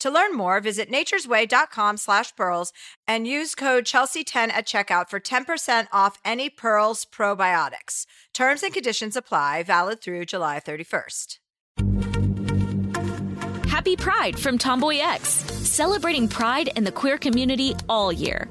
To 0.00 0.10
learn 0.10 0.34
more, 0.34 0.60
visit 0.60 0.90
naturesway.com 0.90 1.98
slash 1.98 2.34
pearls 2.34 2.72
and 3.06 3.26
use 3.26 3.54
code 3.54 3.84
Chelsea10 3.84 4.50
at 4.50 4.66
checkout 4.66 5.08
for 5.08 5.20
10% 5.20 5.86
off 5.92 6.18
any 6.24 6.50
Pearls 6.50 7.04
probiotics. 7.04 8.06
Terms 8.34 8.62
and 8.62 8.72
conditions 8.72 9.16
apply, 9.16 9.62
valid 9.62 10.00
through 10.00 10.24
July 10.24 10.60
31st. 10.60 11.38
Happy 13.68 13.96
Pride 13.96 14.38
from 14.38 14.58
Tomboy 14.58 14.98
X, 14.98 15.28
celebrating 15.30 16.28
pride 16.28 16.70
and 16.76 16.86
the 16.86 16.92
queer 16.92 17.16
community 17.16 17.74
all 17.88 18.12
year. 18.12 18.50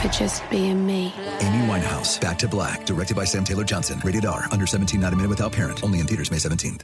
for 0.00 0.08
just 0.08 0.48
being 0.48 0.86
me. 0.86 1.12
Amy 1.40 1.66
Winehouse, 1.66 2.20
Back 2.20 2.38
to 2.38 2.48
Black, 2.48 2.86
directed 2.86 3.16
by 3.16 3.24
Sam 3.24 3.44
Taylor 3.44 3.64
Johnson. 3.64 4.00
Rated 4.02 4.24
R, 4.24 4.46
under 4.50 4.66
17, 4.66 4.98
not 4.98 5.12
a 5.12 5.16
minute 5.16 5.28
without 5.28 5.52
parent. 5.52 5.84
Only 5.84 6.00
in 6.00 6.06
theaters 6.06 6.30
May 6.30 6.38
17th. 6.38 6.82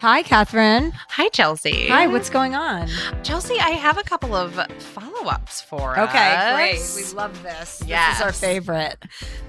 Hi, 0.00 0.22
Catherine. 0.22 0.92
Hi, 1.10 1.28
Chelsea. 1.30 1.88
Hi, 1.88 2.06
what's 2.06 2.30
going 2.30 2.54
on? 2.54 2.88
Chelsea? 3.24 3.58
I 3.58 3.70
have 3.70 3.98
a 3.98 4.04
couple 4.04 4.32
of 4.32 4.54
follow 4.78 5.28
ups 5.28 5.60
for 5.60 5.98
Okay, 5.98 6.52
great. 6.54 6.80
We 6.94 7.12
love 7.14 7.42
this. 7.42 7.78
This 7.80 8.16
is 8.16 8.22
our 8.22 8.32
favorite. 8.32 8.96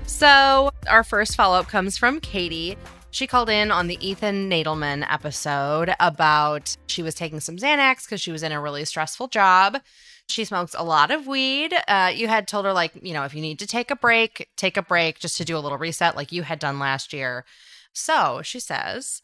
So, 0.08 0.72
our 0.88 1.04
first 1.04 1.36
follow 1.36 1.60
up 1.60 1.68
comes 1.68 2.00
from 2.00 2.20
Katie. 2.20 2.78
She 3.12 3.26
called 3.26 3.50
in 3.50 3.72
on 3.72 3.88
the 3.88 3.98
Ethan 4.08 4.50
Nadelmann 4.50 5.06
episode 5.12 5.94
about 6.00 6.78
she 6.88 7.02
was 7.02 7.16
taking 7.16 7.40
some 7.40 7.58
Xanax 7.58 8.06
because 8.06 8.22
she 8.22 8.32
was 8.32 8.44
in 8.44 8.52
a 8.52 8.62
really 8.62 8.86
stressful 8.86 9.30
job. 9.30 9.80
She 10.28 10.46
smokes 10.46 10.76
a 10.78 10.84
lot 10.84 11.10
of 11.10 11.26
weed. 11.26 11.74
Uh, 11.88 12.12
you 12.14 12.28
had 12.28 12.48
told 12.48 12.66
her, 12.66 12.74
like, 12.74 12.92
you 13.02 13.14
know, 13.14 13.24
if 13.24 13.34
you 13.34 13.42
need 13.42 13.58
to 13.60 13.68
take 13.68 13.90
a 13.90 13.96
break, 13.96 14.48
take 14.56 14.78
a 14.78 14.84
break 14.84 15.18
just 15.18 15.38
to 15.38 15.46
do 15.46 15.58
a 15.58 15.60
little 15.60 15.80
reset, 15.80 16.16
like 16.16 16.32
you 16.32 16.44
had 16.44 16.60
done 16.60 16.78
last 16.78 17.12
year. 17.12 17.46
So 17.94 18.42
she 18.44 18.60
says, 18.60 19.24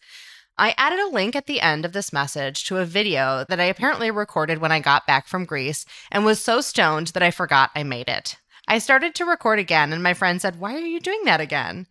I 0.58 0.74
added 0.78 1.00
a 1.00 1.10
link 1.10 1.36
at 1.36 1.46
the 1.46 1.62
end 1.62 1.86
of 1.86 1.94
this 1.94 2.12
message 2.12 2.64
to 2.66 2.78
a 2.78 2.86
video 2.86 3.46
that 3.50 3.60
I 3.60 3.66
apparently 3.66 4.10
recorded 4.10 4.58
when 4.58 4.72
I 4.72 4.80
got 4.80 5.06
back 5.06 5.28
from 5.28 5.46
Greece 5.46 5.86
and 6.12 6.26
was 6.26 6.42
so 6.42 6.60
stoned 6.60 7.08
that 7.10 7.24
I 7.24 7.30
forgot 7.30 7.70
I 7.76 7.84
made 7.84 8.10
it. 8.10 8.38
I 8.68 8.80
started 8.80 9.14
to 9.16 9.26
record 9.26 9.60
again, 9.60 9.94
and 9.94 10.02
my 10.02 10.16
friend 10.16 10.42
said, 10.42 10.60
Why 10.60 10.74
are 10.74 10.80
you 10.80 11.00
doing 11.00 11.22
that 11.26 11.40
again? 11.40 11.86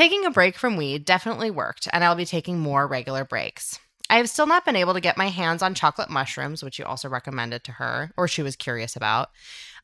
Taking 0.00 0.24
a 0.24 0.30
break 0.30 0.56
from 0.56 0.78
weed 0.78 1.04
definitely 1.04 1.50
worked, 1.50 1.86
and 1.92 2.02
I'll 2.02 2.14
be 2.14 2.24
taking 2.24 2.58
more 2.58 2.86
regular 2.86 3.22
breaks. 3.22 3.78
I 4.08 4.16
have 4.16 4.30
still 4.30 4.46
not 4.46 4.64
been 4.64 4.74
able 4.74 4.94
to 4.94 5.00
get 5.00 5.18
my 5.18 5.28
hands 5.28 5.60
on 5.60 5.74
chocolate 5.74 6.08
mushrooms, 6.08 6.62
which 6.62 6.78
you 6.78 6.86
also 6.86 7.06
recommended 7.06 7.64
to 7.64 7.72
her, 7.72 8.10
or 8.16 8.26
she 8.26 8.42
was 8.42 8.56
curious 8.56 8.96
about. 8.96 9.28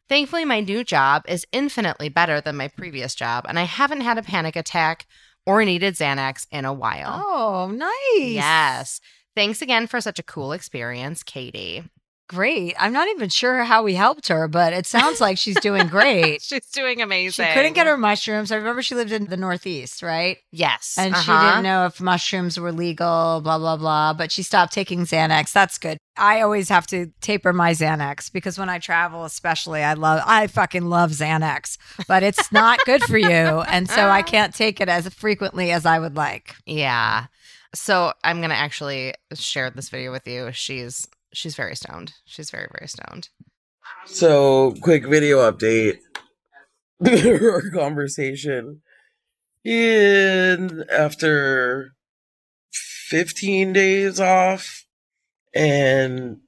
Thankfully, 0.08 0.46
my 0.46 0.60
new 0.60 0.84
job 0.84 1.24
is 1.28 1.46
infinitely 1.52 2.08
better 2.08 2.40
than 2.40 2.56
my 2.56 2.68
previous 2.68 3.14
job, 3.14 3.44
and 3.46 3.58
I 3.58 3.64
haven't 3.64 4.00
had 4.00 4.16
a 4.16 4.22
panic 4.22 4.56
attack 4.56 5.04
or 5.44 5.62
needed 5.66 5.96
Xanax 5.96 6.46
in 6.50 6.64
a 6.64 6.72
while. 6.72 7.22
Oh, 7.22 7.70
nice. 7.70 8.32
Yes. 8.32 9.02
Thanks 9.34 9.60
again 9.60 9.86
for 9.86 10.00
such 10.00 10.18
a 10.18 10.22
cool 10.22 10.52
experience, 10.52 11.22
Katie. 11.22 11.84
Great. 12.28 12.74
I'm 12.78 12.92
not 12.92 13.06
even 13.08 13.28
sure 13.28 13.62
how 13.62 13.84
we 13.84 13.94
helped 13.94 14.28
her, 14.28 14.48
but 14.48 14.72
it 14.72 14.84
sounds 14.84 15.20
like 15.20 15.38
she's 15.38 15.54
doing 15.60 15.86
great. 15.86 16.42
She's 16.46 16.66
doing 16.70 17.00
amazing. 17.00 17.46
she 17.46 17.52
couldn't 17.52 17.74
get 17.74 17.86
her 17.86 17.96
mushrooms. 17.96 18.50
I 18.50 18.56
remember 18.56 18.82
she 18.82 18.94
lived 18.94 19.12
in 19.12 19.26
the 19.26 19.36
Northeast, 19.36 20.02
right? 20.02 20.38
Yes. 20.50 20.96
And 20.98 21.14
she 21.16 21.30
uh-huh. 21.30 21.50
didn't 21.50 21.62
know 21.62 21.86
if 21.86 22.00
mushrooms 22.00 22.58
were 22.58 22.72
legal, 22.72 23.40
blah, 23.42 23.58
blah, 23.58 23.76
blah. 23.76 24.12
But 24.12 24.32
she 24.32 24.42
stopped 24.42 24.72
taking 24.72 25.00
Xanax. 25.00 25.52
That's 25.52 25.78
good. 25.78 25.98
I 26.16 26.40
always 26.40 26.68
have 26.68 26.86
to 26.88 27.12
taper 27.20 27.52
my 27.52 27.72
Xanax 27.72 28.32
because 28.32 28.58
when 28.58 28.68
I 28.68 28.78
travel, 28.78 29.24
especially, 29.24 29.82
I 29.82 29.94
love, 29.94 30.22
I 30.26 30.48
fucking 30.48 30.86
love 30.86 31.10
Xanax, 31.10 31.78
but 32.08 32.22
it's 32.22 32.50
not 32.50 32.80
good 32.86 33.02
for 33.04 33.18
you. 33.18 33.28
And 33.28 33.88
so 33.88 34.08
I 34.08 34.22
can't 34.22 34.54
take 34.54 34.80
it 34.80 34.88
as 34.88 35.08
frequently 35.10 35.70
as 35.70 35.86
I 35.86 35.98
would 35.98 36.16
like. 36.16 36.56
Yeah. 36.64 37.26
So 37.74 38.12
I'm 38.24 38.40
gonna 38.40 38.54
actually 38.54 39.14
share 39.34 39.70
this 39.70 39.90
video 39.90 40.10
with 40.10 40.26
you. 40.26 40.50
She's 40.52 41.06
she's 41.36 41.54
very 41.54 41.76
stoned. 41.76 42.14
She's 42.24 42.50
very 42.50 42.68
very 42.76 42.88
stoned. 42.88 43.28
So, 44.06 44.74
quick 44.80 45.06
video 45.06 45.50
update. 45.50 45.98
Our 47.06 47.70
conversation. 47.70 48.80
In 49.64 50.84
after 50.90 51.92
15 52.72 53.72
days 53.72 54.18
off 54.18 54.84
and 55.54 56.38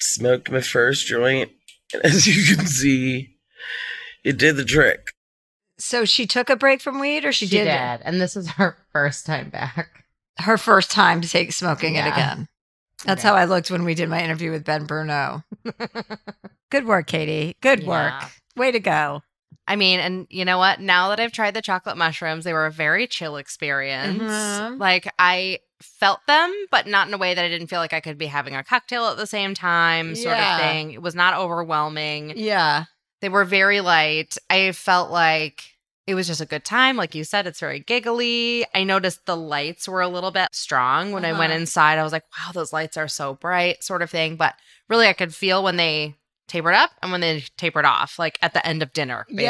smoked 0.00 0.50
my 0.50 0.60
first 0.60 1.06
joint. 1.06 1.50
And 1.92 2.04
as 2.04 2.26
you 2.26 2.56
can 2.56 2.66
see, 2.66 3.36
it 4.24 4.38
did 4.38 4.56
the 4.56 4.64
trick. 4.64 5.08
So 5.78 6.04
she 6.04 6.26
took 6.26 6.48
a 6.48 6.56
break 6.56 6.80
from 6.80 7.00
weed 7.00 7.24
or 7.24 7.32
she, 7.32 7.46
did, 7.46 7.66
and 7.66 8.20
this 8.20 8.36
is 8.36 8.48
her 8.52 8.76
first 8.92 9.26
time 9.26 9.50
back. 9.50 10.04
her 10.38 10.56
first 10.56 10.90
time 10.90 11.20
to 11.20 11.28
take 11.28 11.52
smoking 11.52 11.96
it 11.96 12.06
again. 12.06 12.46
That's 13.04 13.22
how 13.22 13.34
I 13.34 13.44
looked 13.46 13.70
when 13.70 13.84
we 13.84 13.94
did 13.94 14.08
my 14.08 14.22
interview 14.22 14.50
with 14.50 14.64
Ben 14.64 14.84
Bruno. 14.86 15.42
Good 16.70 16.86
work, 16.86 17.06
Katie. 17.06 17.56
Good 17.60 17.80
work. 17.86 18.12
Yeah. 18.12 18.28
Way 18.56 18.72
to 18.72 18.80
go. 18.80 19.22
I 19.66 19.76
mean, 19.76 20.00
and 20.00 20.26
you 20.30 20.44
know 20.44 20.58
what? 20.58 20.80
Now 20.80 21.08
that 21.10 21.20
I've 21.20 21.32
tried 21.32 21.54
the 21.54 21.62
chocolate 21.62 21.96
mushrooms, 21.96 22.44
they 22.44 22.52
were 22.52 22.66
a 22.66 22.70
very 22.70 23.06
chill 23.06 23.36
experience. 23.36 24.20
Mhm. 24.22 24.78
Like 24.80 25.12
I 25.18 25.60
felt 25.80 26.20
them, 26.26 26.52
but 26.70 26.86
not 26.86 27.08
in 27.08 27.14
a 27.14 27.18
way 27.18 27.34
that 27.34 27.44
I 27.44 27.48
didn't 27.48 27.66
feel 27.68 27.78
like 27.80 27.92
I 27.92 28.00
could 28.00 28.18
be 28.18 28.26
having 28.26 28.54
a 28.54 28.64
cocktail 28.64 29.06
at 29.06 29.16
the 29.16 29.26
same 29.26 29.54
time, 29.54 30.14
sort 30.14 30.36
Yeah. 30.36 30.56
of 30.56 30.60
thing. 30.62 30.92
It 30.92 31.02
was 31.02 31.14
not 31.14 31.34
overwhelming. 31.34 32.32
Yeah. 32.36 32.84
They 33.20 33.28
were 33.28 33.44
very 33.44 33.80
light. 33.80 34.36
I 34.50 34.72
felt 34.72 35.10
like 35.10 35.71
it 36.06 36.14
was 36.14 36.26
just 36.26 36.40
a 36.40 36.46
good 36.46 36.64
time. 36.64 36.96
Like 36.96 37.14
you 37.14 37.24
said, 37.24 37.46
it's 37.46 37.60
very 37.60 37.80
giggly. 37.80 38.64
I 38.74 38.84
noticed 38.84 39.24
the 39.26 39.36
lights 39.36 39.86
were 39.86 40.00
a 40.00 40.08
little 40.08 40.30
bit 40.32 40.48
strong 40.52 41.12
when 41.12 41.24
I 41.24 41.32
went 41.32 41.52
Uh-huh. 41.52 41.60
inside. 41.60 41.98
I 41.98 42.02
was 42.02 42.12
like, 42.12 42.24
wow, 42.36 42.52
those 42.52 42.72
lights 42.72 42.96
are 42.96 43.08
so 43.08 43.34
bright, 43.34 43.84
sort 43.84 44.02
of 44.02 44.10
thing. 44.10 44.36
But 44.36 44.54
really, 44.88 45.06
I 45.06 45.12
could 45.12 45.34
feel 45.34 45.62
when 45.62 45.76
they 45.76 46.16
tapered 46.48 46.74
up 46.74 46.90
and 47.00 47.10
when 47.12 47.20
they 47.22 47.44
tapered 47.56 47.84
off, 47.86 48.18
like 48.18 48.36
at 48.42 48.52
the 48.52 48.66
end 48.66 48.82
of 48.82 48.92
dinner, 48.92 49.24
basically. 49.28 49.44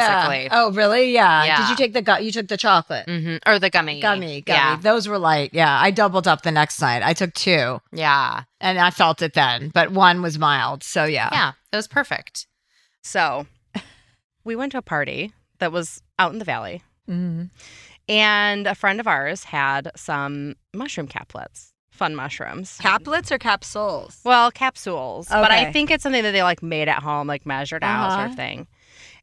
Yeah. 0.45 0.49
Oh, 0.53 0.71
really? 0.73 1.13
Yeah. 1.13 1.43
Yeah. 1.45 1.57
Did 1.63 1.71
you 1.71 1.77
take 1.77 1.95
the 1.95 2.03
gu- 2.03 2.23
you 2.23 2.31
took 2.31 2.47
the 2.49 2.57
chocolate? 2.59 3.07
hmm 3.09 3.37
Or 3.45 3.59
the 3.59 3.71
gummy. 3.71 4.01
Gummy, 4.01 4.43
gummy. 4.43 4.59
Yeah. 4.59 4.77
Those 4.77 5.09
were 5.09 5.19
light. 5.19 5.51
Yeah. 5.53 5.81
I 5.81 5.91
doubled 5.91 6.29
up 6.29 6.43
the 6.43 6.53
next 6.53 6.81
night. 6.81 7.03
I 7.03 7.13
took 7.15 7.33
two 7.35 7.81
Yeah. 7.93 8.43
and 8.61 8.79
I 8.79 8.91
felt 8.91 9.21
it 9.23 9.33
then, 9.35 9.71
but 9.75 9.91
one 9.91 10.23
was 10.23 10.39
mild. 10.39 10.85
So 10.85 11.05
yeah. 11.05 11.31
Yeah. 11.33 11.53
It 11.73 11.77
was 11.77 11.89
perfect. 11.89 12.47
So 13.03 13.47
we 14.45 14.55
went 14.55 14.73
to 14.73 14.79
a 14.79 14.83
party 14.83 15.33
that 15.63 15.73
was 15.73 16.03
out 16.19 16.33
in 16.33 16.39
the 16.39 16.45
valley. 16.45 16.83
Mhm. 17.09 17.51
And 18.09 18.67
a 18.67 18.75
friend 18.75 18.99
of 19.01 19.07
ours 19.07 19.45
had 19.45 19.91
some 19.97 20.57
mushroom 20.75 21.07
caplets, 21.09 21.73
fun 21.91 22.15
mushrooms. 22.17 22.79
Caplets 22.81 23.31
or 23.31 23.39
capsules? 23.39 24.21
Well, 24.25 24.51
capsules. 24.51 25.29
But 25.29 25.53
I 25.53 25.71
think 25.73 25.91
it's 25.91 26.03
something 26.03 26.23
that 26.25 26.33
they 26.33 26.43
like 26.43 26.63
made 26.63 26.89
at 26.89 27.03
home, 27.03 27.27
like 27.29 27.47
measured 27.47 27.85
out 27.85 28.11
sort 28.13 28.21
Uh-huh. 28.25 28.31
of 28.31 28.35
thing. 28.37 28.67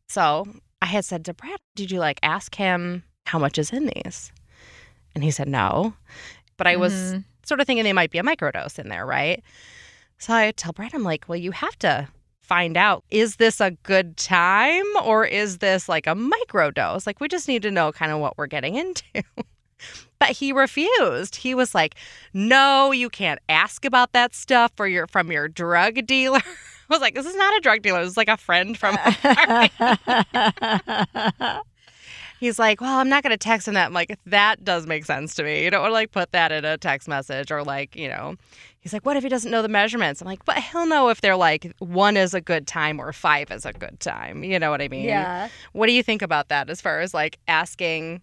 So 0.07 0.47
I 0.81 0.85
had 0.87 1.03
said 1.05 1.25
to 1.25 1.33
Brad, 1.33 1.59
Did 1.75 1.91
you 1.91 1.99
like 1.99 2.19
ask 2.23 2.55
him 2.55 3.03
how 3.27 3.37
much 3.37 3.57
is 3.57 3.71
in 3.71 3.91
these? 3.93 4.31
And 5.13 5.23
he 5.23 5.31
said 5.31 5.47
no. 5.47 5.93
But 6.57 6.67
I 6.67 6.77
was 6.77 6.93
Mhm. 6.93 7.23
sort 7.43 7.59
of 7.59 7.67
thinking 7.67 7.83
they 7.83 7.93
might 7.93 8.11
be 8.11 8.17
a 8.17 8.23
microdose 8.23 8.79
in 8.79 8.87
there, 8.89 9.05
right? 9.05 9.43
So 10.17 10.33
I 10.33 10.51
tell 10.51 10.71
Brad, 10.73 10.93
I'm 10.93 11.03
like, 11.03 11.25
Well, 11.27 11.37
you 11.37 11.51
have 11.51 11.77
to 11.79 12.07
find 12.49 12.75
out 12.75 13.03
is 13.11 13.35
this 13.35 13.61
a 13.61 13.71
good 13.83 14.17
time 14.17 14.83
or 15.03 15.23
is 15.23 15.59
this 15.59 15.87
like 15.87 16.07
a 16.07 16.15
microdose? 16.15 17.05
Like, 17.05 17.21
we 17.21 17.27
just 17.27 17.47
need 17.47 17.61
to 17.61 17.71
know 17.71 17.91
kind 17.91 18.11
of 18.11 18.19
what 18.19 18.37
we're 18.37 18.47
getting 18.47 18.75
into. 18.75 19.03
But 20.19 20.31
he 20.31 20.51
refused. 20.51 21.37
He 21.37 21.55
was 21.55 21.73
like, 21.73 21.95
"No, 22.33 22.91
you 22.91 23.09
can't 23.09 23.39
ask 23.47 23.85
about 23.85 24.11
that 24.11 24.35
stuff 24.35 24.73
for 24.75 24.85
your 24.85 25.07
from 25.07 25.31
your 25.31 25.47
drug 25.47 26.05
dealer." 26.05 26.41
I 26.43 26.85
was 26.89 26.99
like, 26.99 27.15
"This 27.15 27.25
is 27.25 27.37
not 27.37 27.55
a 27.55 27.61
drug 27.61 27.81
dealer. 27.81 28.01
This 28.01 28.11
is 28.11 28.17
like 28.17 28.27
a 28.27 28.35
friend 28.35 28.77
from." 28.77 28.97
He's 32.39 32.57
like, 32.59 32.81
"Well, 32.81 32.97
I'm 32.97 33.09
not 33.09 33.23
going 33.23 33.31
to 33.31 33.37
text 33.37 33.67
him 33.67 33.73
that." 33.73 33.87
I'm 33.87 33.93
like, 33.93 34.17
"That 34.25 34.63
does 34.63 34.87
make 34.87 35.05
sense 35.05 35.35
to 35.35 35.43
me. 35.43 35.63
You 35.63 35.69
don't 35.69 35.81
want 35.81 35.89
to 35.91 35.93
like 35.93 36.11
put 36.11 36.31
that 36.31 36.51
in 36.51 36.65
a 36.65 36.77
text 36.77 37.07
message 37.07 37.51
or 37.51 37.63
like, 37.63 37.95
you 37.95 38.07
know." 38.07 38.35
He's 38.79 38.93
like, 38.93 39.05
"What 39.05 39.17
if 39.17 39.23
he 39.23 39.29
doesn't 39.29 39.51
know 39.51 39.61
the 39.61 39.67
measurements?" 39.67 40.21
I'm 40.21 40.27
like, 40.27 40.45
"But 40.45 40.57
he'll 40.59 40.85
know 40.85 41.09
if 41.09 41.21
they're 41.21 41.35
like 41.35 41.73
one 41.79 42.15
is 42.15 42.33
a 42.33 42.41
good 42.41 42.65
time 42.65 42.99
or 42.99 43.11
five 43.11 43.51
is 43.51 43.65
a 43.65 43.73
good 43.73 43.99
time. 43.99 44.43
You 44.43 44.57
know 44.59 44.71
what 44.71 44.81
I 44.81 44.87
mean?" 44.87 45.05
yeah. 45.05 45.49
What 45.73 45.87
do 45.87 45.93
you 45.93 46.03
think 46.03 46.21
about 46.21 46.49
that 46.49 46.69
as 46.69 46.81
far 46.81 47.01
as 47.01 47.13
like 47.13 47.39
asking? 47.47 48.21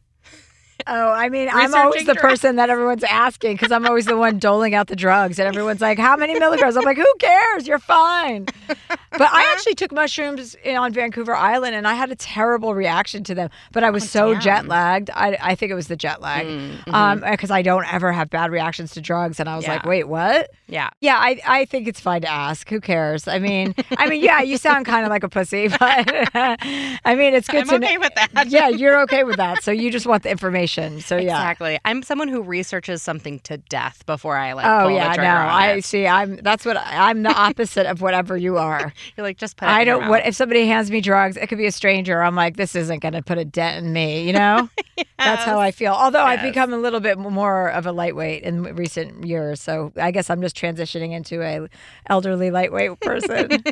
Oh, 0.89 1.11
I 1.13 1.29
mean, 1.29 1.49
I'm 1.53 1.75
always 1.75 2.07
the 2.07 2.15
drugs. 2.15 2.21
person 2.21 2.57
that 2.57 2.71
everyone's 2.71 3.03
asking 3.05 3.55
because 3.55 3.73
I'm 3.73 3.87
always 3.87 4.07
the 4.07 4.17
one 4.17 4.39
doling 4.39 4.75
out 4.75 4.87
the 4.87 4.97
drugs, 4.97 5.39
and 5.39 5.49
everyone's 5.49 5.81
like, 5.81 5.99
"How 5.99 6.17
many 6.17 6.39
milligrams?" 6.39 6.77
I'm 6.77 6.85
like, 6.85 6.97
"Who 6.97 7.15
cares? 7.19 7.67
You're 7.67 7.79
fine." 7.81 8.47
But 8.69 9.33
I 9.33 9.51
actually 9.53 9.75
took 9.75 9.93
mushrooms 9.93 10.55
in, 10.63 10.77
on 10.77 10.93
Vancouver 10.93 11.35
Island, 11.35 11.75
and 11.75 11.89
I 11.89 11.95
had 11.95 12.11
a 12.11 12.15
terrible 12.17 12.75
reaction 12.75 13.25
to 13.25 13.35
them. 13.35 13.49
But 13.73 13.83
I 13.83 13.91
was 13.91 14.09
so 14.11 14.33
damn. 14.33 14.41
jet 14.43 14.67
lagged. 14.69 15.11
I, 15.15 15.39
I 15.41 15.55
think 15.55 15.73
it 15.73 15.75
was 15.75 15.89
the 15.89 15.97
jet 15.97 16.21
lag, 16.21 16.47
Mm, 16.47 16.93
um, 16.93 17.21
because 17.21 17.51
I 17.51 17.63
don't 17.63 17.91
ever 17.93 18.13
have 18.13 18.29
bad 18.31 18.51
reactions 18.51 18.93
to 18.93 19.01
drugs. 19.01 19.41
And 19.41 19.49
I 19.49 19.57
was 19.57 19.67
like, 19.67 19.85
"Wait, 19.87 20.05
what?" 20.05 20.51
Yeah. 20.69 20.91
Yeah, 21.01 21.17
I, 21.19 21.41
I 21.47 21.65
think 21.65 21.89
it's 21.89 22.01
fine 22.01 22.21
to 22.23 22.31
ask. 22.31 22.69
Who 22.69 22.81
cares? 22.81 23.27
I 23.27 23.39
mean, 23.39 23.75
I 23.99 24.09
mean, 24.09 24.21
yeah, 24.23 24.43
you 24.43 24.57
sound 24.59 24.85
kind 24.87 25.05
of 25.05 25.11
like 25.11 25.23
a 25.25 25.29
pussy, 25.29 25.69
but 25.81 25.81
I 25.81 27.15
mean, 27.17 27.35
it's 27.35 27.49
good 27.49 27.63
I'm 27.63 27.69
to 27.81 27.87
okay 27.87 27.95
know. 27.95 28.01
with 28.01 28.15
that. 28.15 28.47
Yeah, 28.49 28.69
you're 28.69 29.01
okay 29.03 29.25
with 29.25 29.37
that. 29.37 29.63
So 29.63 29.71
you 29.73 29.91
just 29.91 30.07
want 30.07 30.23
the 30.23 30.31
information. 30.31 30.76
So 30.77 31.17
yeah. 31.17 31.23
Exactly. 31.23 31.79
I'm 31.85 32.03
someone 32.03 32.29
who 32.29 32.43
researches 32.43 33.03
something 33.03 33.41
to 33.41 33.57
death 33.59 34.05
before 34.07 34.37
I 34.37 34.53
like. 34.53 34.67
Oh 34.67 34.89
yeah, 34.89 35.15
no. 35.17 35.23
I 35.25 35.81
see. 35.81 36.07
I'm. 36.07 36.37
That's 36.37 36.65
what 36.65 36.77
I'm 36.77 37.23
the 37.23 37.33
opposite 37.35 37.87
of 37.87 38.01
whatever 38.01 38.37
you 38.37 38.59
are. 38.59 38.93
You're 39.17 39.27
like 39.27 39.39
just 39.39 39.57
put. 39.57 39.67
It 39.67 39.73
I 39.73 39.85
don't. 39.85 40.09
What 40.09 40.27
if 40.27 40.35
somebody 40.37 40.67
hands 40.67 40.91
me 40.91 41.01
drugs? 41.01 41.37
It 41.37 41.49
could 41.49 41.59
be 41.59 41.67
a 41.67 41.73
stranger. 41.73 42.23
I'm 42.23 42.35
like, 42.35 42.57
this 42.57 42.75
isn't 42.75 43.01
going 43.01 43.15
to 43.15 43.23
put 43.23 43.39
a 43.39 43.45
dent 43.45 43.85
in 43.85 43.93
me. 43.93 44.27
You 44.27 44.33
know. 44.35 44.69
That's 45.19 45.45
how 45.45 45.59
I 45.59 45.71
feel. 45.71 45.93
Although 45.93 46.23
I've 46.23 46.43
become 46.43 46.73
a 46.73 46.79
little 46.79 47.01
bit 47.01 47.19
more 47.19 47.71
of 47.71 47.87
a 47.87 47.93
lightweight 47.93 48.43
in 48.43 48.63
recent 48.63 49.25
years, 49.25 49.61
so 49.61 49.93
I 49.97 50.11
guess 50.11 50.29
I'm 50.31 50.43
just 50.43 50.57
transitioning 50.57 51.13
into 51.13 51.43
a 51.43 51.69
elderly 52.09 52.51
lightweight 52.51 53.01
person. 53.01 53.63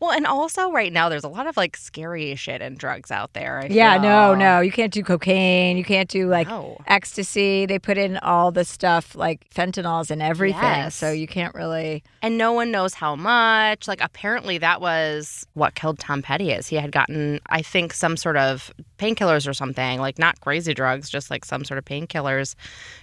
Well, 0.00 0.12
and 0.12 0.26
also 0.26 0.70
right 0.72 0.92
now 0.92 1.08
there's 1.08 1.24
a 1.24 1.28
lot 1.28 1.46
of 1.46 1.56
like 1.56 1.76
scary 1.76 2.34
shit 2.36 2.60
and 2.60 2.78
drugs 2.78 3.10
out 3.10 3.32
there. 3.32 3.60
I 3.60 3.66
yeah. 3.66 3.96
No. 3.98 4.34
No. 4.34 4.60
You 4.60 4.72
can't 4.72 4.92
do 4.92 5.02
cocaine. 5.02 5.76
You 5.76 5.84
can't 5.84 6.08
do 6.08 6.25
like 6.28 6.48
No. 6.48 6.78
ecstasy. 6.86 7.66
They 7.66 7.78
put 7.78 7.98
in 7.98 8.16
all 8.18 8.50
the 8.50 8.64
stuff 8.64 9.14
like 9.14 9.48
fentanyls 9.54 10.10
and 10.10 10.20
everything, 10.22 10.60
Yes. 10.62 10.94
so 10.94 11.10
you 11.10 11.26
can't 11.26 11.54
really. 11.54 12.02
And 12.22 12.36
no 12.38 12.52
one 12.52 12.70
knows 12.70 12.94
how 12.94 13.16
much. 13.16 13.88
Like 13.88 14.00
apparently 14.02 14.58
that 14.58 14.80
was 14.80 15.46
what 15.54 15.74
killed 15.74 15.98
Tom 15.98 16.22
Petty. 16.22 16.50
Is 16.52 16.66
he 16.68 16.76
had 16.76 16.92
gotten 16.92 17.40
I 17.48 17.62
think 17.62 17.92
some 17.92 18.16
sort 18.16 18.36
of 18.36 18.72
painkillers 18.98 19.46
or 19.48 19.52
something 19.52 20.00
like 20.00 20.18
not 20.18 20.40
crazy 20.40 20.72
drugs, 20.74 21.10
just 21.10 21.30
like 21.30 21.44
some 21.44 21.64
sort 21.64 21.76
of 21.78 21.84
painkillers 21.84 22.54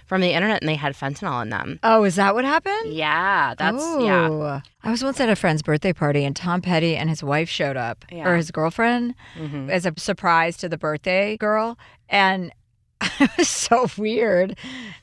from 0.06 0.20
the 0.20 0.32
internet, 0.32 0.60
and 0.62 0.68
they 0.68 0.74
had 0.74 0.94
fentanyl 0.94 1.40
in 1.42 1.50
them. 1.50 1.78
Oh, 1.82 2.04
is 2.04 2.16
that 2.16 2.34
what 2.34 2.44
happened? 2.44 2.92
Yeah, 2.92 3.54
that's 3.56 3.82
yeah. 4.00 4.60
I 4.82 4.90
was 4.90 5.02
once 5.02 5.18
at 5.20 5.28
a 5.30 5.36
friend's 5.36 5.62
birthday 5.62 5.92
party 5.92 6.24
and 6.24 6.34
Tom 6.36 6.60
Petty 6.60 6.94
and 6.96 7.08
his 7.08 7.22
wife 7.22 7.48
showed 7.48 7.76
up, 7.76 8.04
Yeah. 8.10 8.28
or 8.28 8.36
his 8.36 8.50
girlfriend, 8.50 9.14
Mhm. 9.38 9.70
as 9.70 9.86
a 9.86 9.94
surprise 9.96 10.56
to 10.58 10.68
the 10.68 10.76
birthday 10.76 11.36
girl. 11.38 11.78
And 12.08 12.52
it 13.20 13.30
was 13.36 13.48
so 13.48 13.86
weird. 13.98 14.56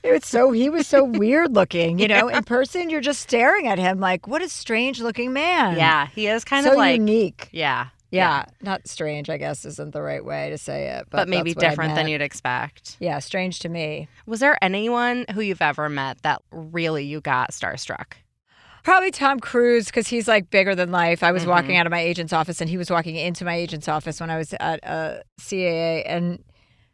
It 0.04 0.12
was 0.12 0.26
so, 0.26 0.52
he 0.52 0.70
was 0.70 0.88
so 0.88 1.04
weird 1.04 1.54
looking, 1.56 2.00
you 2.00 2.08
know? 2.08 2.28
In 2.30 2.44
person, 2.44 2.90
you're 2.90 3.02
just 3.02 3.22
staring 3.22 3.68
at 3.68 3.78
him 3.80 4.00
like, 4.00 4.28
what 4.28 4.42
a 4.42 4.50
strange 4.50 5.02
looking 5.02 5.34
man. 5.34 5.76
Yeah, 5.78 6.08
he 6.08 6.28
is 6.28 6.44
kind 6.44 6.66
so 6.66 6.72
of 6.72 6.78
like 6.78 6.98
unique. 6.98 7.50
yeah, 7.52 7.88
Yeah. 8.10 8.46
Not 8.62 8.88
strange, 8.88 9.30
I 9.30 9.38
guess, 9.38 9.66
isn't 9.66 9.92
the 9.94 10.02
right 10.02 10.24
way 10.26 10.50
to 10.50 10.58
say 10.58 10.88
it. 10.90 11.08
But, 11.10 11.18
but, 11.18 11.30
maybe 11.30 11.54
that's 11.54 11.58
what 11.58 11.66
I 11.66 11.70
different 11.70 11.96
than 11.96 12.08
you'd 12.08 12.22
expect. 12.22 12.98
Yeah, 13.00 13.20
strange 13.20 13.60
to 13.60 13.70
me. 13.70 14.08
Was 14.26 14.40
there 14.40 14.58
anyone 14.62 15.26
who 15.34 15.42
you've 15.42 15.62
ever 15.62 15.88
met 15.90 16.22
that 16.24 16.42
really 16.52 17.06
you 17.06 17.22
got 17.22 17.52
starstruck? 17.52 18.14
Probably 18.84 19.12
Tom 19.12 19.40
Cruise 19.40 19.86
because 19.86 20.08
he's 20.08 20.28
like 20.28 20.50
bigger 20.50 20.74
than 20.74 20.92
life. 20.92 21.22
I 21.22 21.32
was 21.32 21.44
Mm-hmm. 21.44 21.52
walking 21.52 21.78
out 21.78 21.86
of 21.86 21.92
my 21.92 22.00
agent's 22.00 22.34
office 22.34 22.62
and 22.62 22.70
he 22.70 22.78
was 22.78 22.90
walking 22.90 23.16
into 23.16 23.46
my 23.46 23.54
agent's 23.54 23.88
office 23.88 24.20
when 24.20 24.32
I 24.32 24.38
was 24.40 24.56
at 24.60 24.80
uh, 24.84 25.18
CAA 25.40 26.02
and 26.08 26.44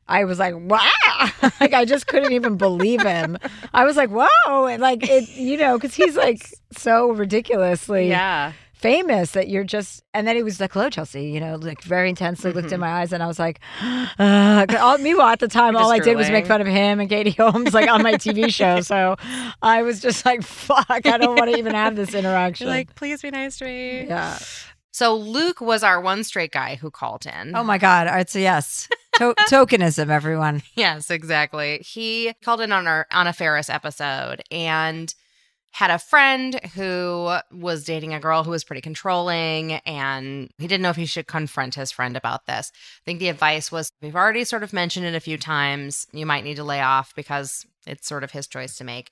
I 0.07 0.23
was 0.25 0.39
like, 0.39 0.55
wow. 0.57 1.29
like 1.59 1.73
I 1.73 1.85
just 1.85 2.07
couldn't 2.07 2.31
even 2.31 2.55
believe 2.57 3.01
him. 3.01 3.37
I 3.73 3.85
was 3.85 3.95
like, 3.97 4.09
whoa. 4.09 4.65
And 4.67 4.81
like 4.81 5.07
it, 5.09 5.29
you 5.35 5.57
know, 5.57 5.77
because 5.77 5.93
he's 5.95 6.15
like 6.15 6.49
so 6.77 7.11
ridiculously 7.11 8.09
Yeah. 8.09 8.53
famous 8.73 9.31
that 9.31 9.47
you're 9.49 9.63
just, 9.63 10.03
and 10.13 10.25
then 10.27 10.35
he 10.35 10.43
was 10.43 10.59
like, 10.59 10.71
hello, 10.73 10.89
Chelsea, 10.89 11.25
you 11.25 11.39
know, 11.39 11.55
like 11.55 11.81
very 11.81 12.09
intensely 12.09 12.51
looked 12.51 12.67
Mm-hmm. 12.67 12.75
in 12.75 12.79
my 12.79 13.01
eyes 13.01 13.11
and 13.11 13.21
I 13.23 13.27
was 13.27 13.39
like, 13.39 13.59
uh, 13.81 14.65
all, 14.79 14.97
meanwhile 14.99 15.27
at 15.29 15.39
the 15.39 15.47
time, 15.47 15.75
all 15.75 15.91
I 15.91 15.99
did 15.99 16.15
was 16.15 16.29
make 16.29 16.45
fun 16.45 16.61
of 16.61 16.67
him 16.67 16.99
and 16.99 17.09
Katie 17.09 17.31
Holmes 17.31 17.73
like 17.73 17.89
on 17.89 18.01
my 18.03 18.13
TV 18.13 18.53
show. 18.53 18.81
So 18.81 19.15
I 19.61 19.81
was 19.81 19.99
just 19.99 20.25
like, 20.25 20.43
fuck, 20.43 20.87
I 21.05 21.17
don't 21.17 21.37
want 21.37 21.51
to 21.51 21.57
even 21.57 21.73
have 21.73 21.95
this 21.95 22.13
interaction. 22.13 22.67
You're 22.67 22.75
like, 22.75 22.95
please 22.95 23.21
be 23.21 23.31
nice 23.31 23.57
to 23.59 23.65
me. 23.65 24.05
yeah. 24.07 24.37
So 24.91 25.15
Luke 25.15 25.61
was 25.61 25.83
our 25.83 26.01
one 26.01 26.23
straight 26.23 26.51
guy 26.51 26.73
who 26.75 26.89
called 26.89 27.27
in. 27.27 27.55
Oh 27.55 27.63
my 27.63 27.77
God. 27.77 28.07
It's 28.19 28.35
a 28.35 28.39
yes. 28.41 28.89
To- 29.17 29.35
tokenism, 29.49 30.09
everyone. 30.09 30.61
Yes, 30.75 31.09
exactly. 31.09 31.79
He 31.79 32.33
called 32.43 32.61
in 32.61 32.71
on 32.71 32.87
our 32.87 33.07
on 33.11 33.27
a 33.27 33.33
Ferris 33.33 33.69
episode 33.69 34.43
and 34.51 35.13
had 35.71 35.91
a 35.91 35.99
friend 35.99 36.59
who 36.75 37.37
was 37.51 37.83
dating 37.83 38.13
a 38.13 38.19
girl 38.19 38.43
who 38.43 38.51
was 38.51 38.63
pretty 38.63 38.81
controlling 38.81 39.73
and 39.73 40.49
he 40.57 40.67
didn't 40.67 40.81
know 40.81 40.89
if 40.89 40.95
he 40.95 41.05
should 41.05 41.27
confront 41.27 41.75
his 41.75 41.91
friend 41.91 42.15
about 42.15 42.45
this. 42.45 42.71
I 42.73 43.01
think 43.05 43.19
the 43.19 43.29
advice 43.29 43.71
was 43.71 43.91
we've 44.01 44.15
already 44.15 44.43
sort 44.43 44.63
of 44.63 44.73
mentioned 44.73 45.05
it 45.05 45.15
a 45.15 45.19
few 45.19 45.37
times. 45.37 46.07
You 46.11 46.25
might 46.25 46.43
need 46.43 46.55
to 46.55 46.63
lay 46.63 46.81
off 46.81 47.13
because 47.15 47.65
it's 47.85 48.07
sort 48.07 48.23
of 48.23 48.31
his 48.31 48.47
choice 48.47 48.77
to 48.77 48.83
make. 48.83 49.11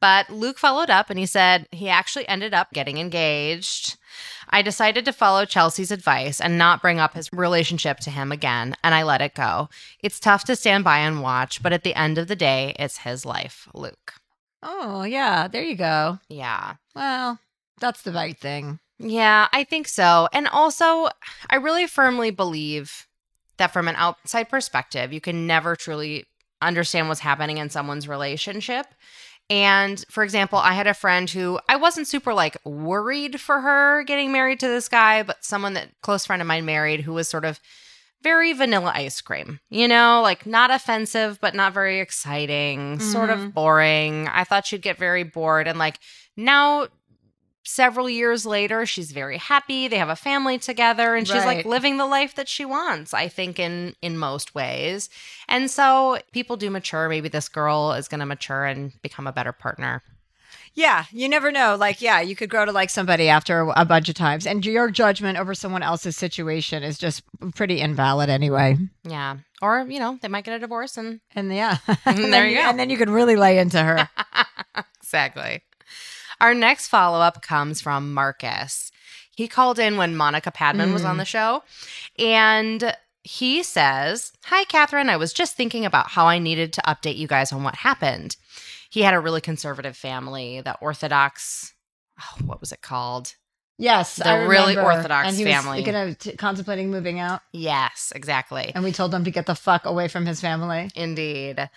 But 0.00 0.28
Luke 0.30 0.58
followed 0.58 0.90
up 0.90 1.10
and 1.10 1.18
he 1.18 1.26
said 1.26 1.68
he 1.70 1.88
actually 1.88 2.26
ended 2.28 2.52
up 2.52 2.72
getting 2.72 2.98
engaged. 2.98 3.96
I 4.52 4.62
decided 4.62 5.04
to 5.06 5.12
follow 5.12 5.44
Chelsea's 5.44 5.90
advice 5.90 6.40
and 6.40 6.58
not 6.58 6.82
bring 6.82 7.00
up 7.00 7.14
his 7.14 7.28
relationship 7.32 7.98
to 8.00 8.10
him 8.10 8.30
again, 8.30 8.76
and 8.84 8.94
I 8.94 9.02
let 9.02 9.22
it 9.22 9.34
go. 9.34 9.70
It's 10.00 10.20
tough 10.20 10.44
to 10.44 10.56
stand 10.56 10.84
by 10.84 10.98
and 10.98 11.22
watch, 11.22 11.62
but 11.62 11.72
at 11.72 11.82
the 11.82 11.94
end 11.94 12.18
of 12.18 12.28
the 12.28 12.36
day, 12.36 12.74
it's 12.78 12.98
his 12.98 13.24
life, 13.24 13.66
Luke. 13.74 14.14
Oh, 14.62 15.02
yeah. 15.02 15.48
There 15.48 15.62
you 15.62 15.74
go. 15.74 16.18
Yeah. 16.28 16.74
Well, 16.94 17.40
that's 17.80 18.02
the 18.02 18.12
right 18.12 18.38
thing. 18.38 18.78
Yeah, 18.98 19.48
I 19.52 19.64
think 19.64 19.88
so. 19.88 20.28
And 20.32 20.46
also, 20.46 21.08
I 21.50 21.56
really 21.56 21.88
firmly 21.88 22.30
believe 22.30 23.08
that 23.56 23.72
from 23.72 23.88
an 23.88 23.96
outside 23.96 24.48
perspective, 24.48 25.12
you 25.12 25.20
can 25.20 25.46
never 25.46 25.74
truly 25.74 26.26
understand 26.60 27.08
what's 27.08 27.20
happening 27.20 27.58
in 27.58 27.70
someone's 27.70 28.06
relationship. 28.06 28.86
And 29.50 30.02
for 30.08 30.24
example, 30.24 30.58
I 30.58 30.72
had 30.72 30.86
a 30.86 30.94
friend 30.94 31.28
who 31.28 31.58
I 31.68 31.76
wasn't 31.76 32.08
super 32.08 32.32
like 32.32 32.56
worried 32.64 33.40
for 33.40 33.60
her 33.60 34.02
getting 34.04 34.32
married 34.32 34.60
to 34.60 34.68
this 34.68 34.88
guy, 34.88 35.22
but 35.22 35.44
someone 35.44 35.74
that 35.74 35.90
close 36.00 36.24
friend 36.24 36.40
of 36.40 36.48
mine 36.48 36.64
married 36.64 37.00
who 37.00 37.12
was 37.12 37.28
sort 37.28 37.44
of 37.44 37.60
very 38.22 38.52
vanilla 38.52 38.92
ice 38.94 39.20
cream, 39.20 39.60
you 39.68 39.88
know, 39.88 40.20
like 40.22 40.46
not 40.46 40.70
offensive, 40.70 41.38
but 41.40 41.54
not 41.54 41.74
very 41.74 42.00
exciting, 42.00 43.00
sort 43.00 43.30
of 43.30 43.38
mm-hmm. 43.38 43.48
boring. 43.48 44.28
I 44.28 44.44
thought 44.44 44.66
she'd 44.66 44.82
get 44.82 44.96
very 44.96 45.24
bored. 45.24 45.66
And 45.66 45.78
like 45.78 45.98
now, 46.36 46.86
several 47.64 48.08
years 48.08 48.44
later, 48.44 48.86
she's 48.86 49.12
very 49.12 49.38
happy. 49.38 49.88
They 49.88 49.98
have 49.98 50.08
a 50.08 50.16
family 50.16 50.58
together 50.58 51.14
and 51.14 51.26
she's 51.26 51.44
like 51.44 51.64
living 51.64 51.96
the 51.96 52.06
life 52.06 52.34
that 52.34 52.48
she 52.48 52.64
wants, 52.64 53.14
I 53.14 53.28
think, 53.28 53.58
in 53.58 53.94
in 54.02 54.18
most 54.18 54.54
ways. 54.54 55.08
And 55.48 55.70
so 55.70 56.18
people 56.32 56.56
do 56.56 56.70
mature. 56.70 57.08
Maybe 57.08 57.28
this 57.28 57.48
girl 57.48 57.92
is 57.92 58.08
gonna 58.08 58.26
mature 58.26 58.64
and 58.64 58.92
become 59.02 59.26
a 59.26 59.32
better 59.32 59.52
partner. 59.52 60.02
Yeah, 60.74 61.04
you 61.12 61.28
never 61.28 61.52
know. 61.52 61.76
Like, 61.78 62.00
yeah, 62.00 62.20
you 62.20 62.34
could 62.34 62.48
grow 62.48 62.64
to 62.64 62.72
like 62.72 62.88
somebody 62.88 63.28
after 63.28 63.70
a 63.76 63.84
bunch 63.84 64.08
of 64.08 64.14
times, 64.14 64.46
and 64.46 64.64
your 64.64 64.90
judgment 64.90 65.38
over 65.38 65.54
someone 65.54 65.82
else's 65.82 66.16
situation 66.16 66.82
is 66.82 66.96
just 66.96 67.22
pretty 67.54 67.80
invalid 67.80 68.30
anyway. 68.30 68.78
Yeah. 69.04 69.36
Or, 69.60 69.86
you 69.88 69.98
know, 69.98 70.18
they 70.20 70.28
might 70.28 70.44
get 70.44 70.54
a 70.54 70.58
divorce 70.58 70.96
and 70.96 71.20
And 71.34 71.54
yeah, 71.54 71.76
And 72.06 72.32
there 72.32 72.46
you 72.46 72.56
go. 72.56 72.62
And 72.62 72.78
then 72.78 72.90
you 72.90 72.96
can 72.96 73.10
really 73.10 73.36
lay 73.36 73.58
into 73.58 73.82
her. 73.82 74.08
exactly. 75.02 75.62
Our 76.42 76.54
next 76.54 76.88
follow 76.88 77.20
up 77.20 77.40
comes 77.40 77.80
from 77.80 78.12
Marcus. 78.12 78.90
He 79.36 79.46
called 79.46 79.78
in 79.78 79.96
when 79.96 80.16
Monica 80.16 80.50
Padman 80.50 80.92
was 80.92 81.04
on 81.04 81.14
mm. 81.14 81.20
the 81.20 81.24
show, 81.24 81.62
and 82.18 82.94
he 83.22 83.62
says, 83.62 84.32
Hi, 84.46 84.64
Catherine. 84.64 85.08
I 85.08 85.16
was 85.16 85.32
just 85.32 85.56
thinking 85.56 85.86
about 85.86 86.10
how 86.10 86.26
I 86.26 86.38
needed 86.40 86.72
to 86.74 86.82
update 86.82 87.16
you 87.16 87.28
guys 87.28 87.52
on 87.52 87.62
what 87.62 87.76
happened. 87.76 88.36
He 88.90 89.02
had 89.02 89.14
a 89.14 89.20
really 89.20 89.40
conservative 89.40 89.96
family, 89.96 90.60
the 90.60 90.76
Orthodox, 90.80 91.72
oh, 92.20 92.44
what 92.44 92.60
was 92.60 92.72
it 92.72 92.82
called? 92.82 93.36
Yes, 93.78 94.16
The 94.16 94.28
I 94.28 94.34
really 94.42 94.76
remember. 94.76 94.92
Orthodox 94.96 95.28
and 95.28 95.36
he 95.36 95.44
family. 95.44 95.78
Was 95.78 95.86
gonna 95.86 96.14
t- 96.14 96.36
contemplating 96.36 96.90
moving 96.90 97.18
out, 97.20 97.40
Yes, 97.52 98.12
exactly. 98.14 98.70
and 98.74 98.84
we 98.84 98.92
told 98.92 99.14
him 99.14 99.24
to 99.24 99.30
get 99.30 99.46
the 99.46 99.54
fuck 99.54 99.86
away 99.86 100.08
from 100.08 100.26
his 100.26 100.40
family. 100.40 100.90
Indeed. 100.94 101.70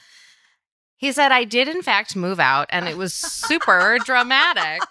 He 1.05 1.11
said, 1.11 1.31
I 1.31 1.43
did, 1.43 1.67
in 1.67 1.83
fact, 1.83 2.15
move 2.15 2.39
out, 2.39 2.65
and 2.71 2.87
it 2.87 2.97
was 2.97 3.13
super 3.13 3.99
dramatic. 4.05 4.81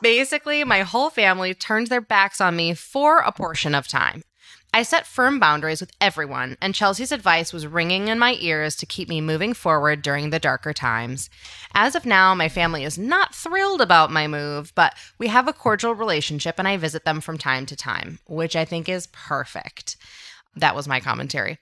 Basically, 0.00 0.62
my 0.62 0.82
whole 0.82 1.10
family 1.10 1.54
turned 1.54 1.88
their 1.88 2.00
backs 2.00 2.40
on 2.40 2.54
me 2.54 2.72
for 2.74 3.18
a 3.18 3.32
portion 3.32 3.74
of 3.74 3.88
time. 3.88 4.22
I 4.72 4.84
set 4.84 5.08
firm 5.08 5.40
boundaries 5.40 5.80
with 5.80 5.90
everyone, 6.00 6.56
and 6.62 6.72
Chelsea's 6.72 7.10
advice 7.10 7.52
was 7.52 7.66
ringing 7.66 8.06
in 8.06 8.20
my 8.20 8.36
ears 8.38 8.76
to 8.76 8.86
keep 8.86 9.08
me 9.08 9.20
moving 9.20 9.54
forward 9.54 10.02
during 10.02 10.30
the 10.30 10.38
darker 10.38 10.72
times. 10.72 11.28
As 11.74 11.96
of 11.96 12.06
now, 12.06 12.32
my 12.32 12.48
family 12.48 12.84
is 12.84 12.96
not 12.96 13.34
thrilled 13.34 13.80
about 13.80 14.12
my 14.12 14.28
move, 14.28 14.72
but 14.76 14.94
we 15.18 15.26
have 15.26 15.48
a 15.48 15.52
cordial 15.52 15.96
relationship 15.96 16.60
and 16.60 16.68
I 16.68 16.76
visit 16.76 17.04
them 17.04 17.20
from 17.20 17.38
time 17.38 17.66
to 17.66 17.74
time, 17.74 18.20
which 18.28 18.54
I 18.54 18.64
think 18.64 18.88
is 18.88 19.08
perfect. 19.08 19.96
That 20.56 20.74
was 20.74 20.88
my 20.88 21.00
commentary. 21.00 21.58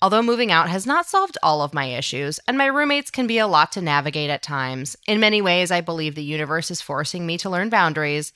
Although 0.00 0.22
moving 0.22 0.50
out 0.50 0.70
has 0.70 0.86
not 0.86 1.06
solved 1.06 1.36
all 1.42 1.60
of 1.60 1.74
my 1.74 1.86
issues, 1.86 2.40
and 2.48 2.56
my 2.56 2.66
roommates 2.66 3.10
can 3.10 3.26
be 3.26 3.38
a 3.38 3.46
lot 3.46 3.70
to 3.72 3.82
navigate 3.82 4.30
at 4.30 4.42
times, 4.42 4.96
in 5.06 5.20
many 5.20 5.42
ways, 5.42 5.70
I 5.70 5.82
believe 5.82 6.14
the 6.14 6.22
universe 6.22 6.70
is 6.70 6.80
forcing 6.80 7.26
me 7.26 7.36
to 7.38 7.50
learn 7.50 7.68
boundaries. 7.68 8.32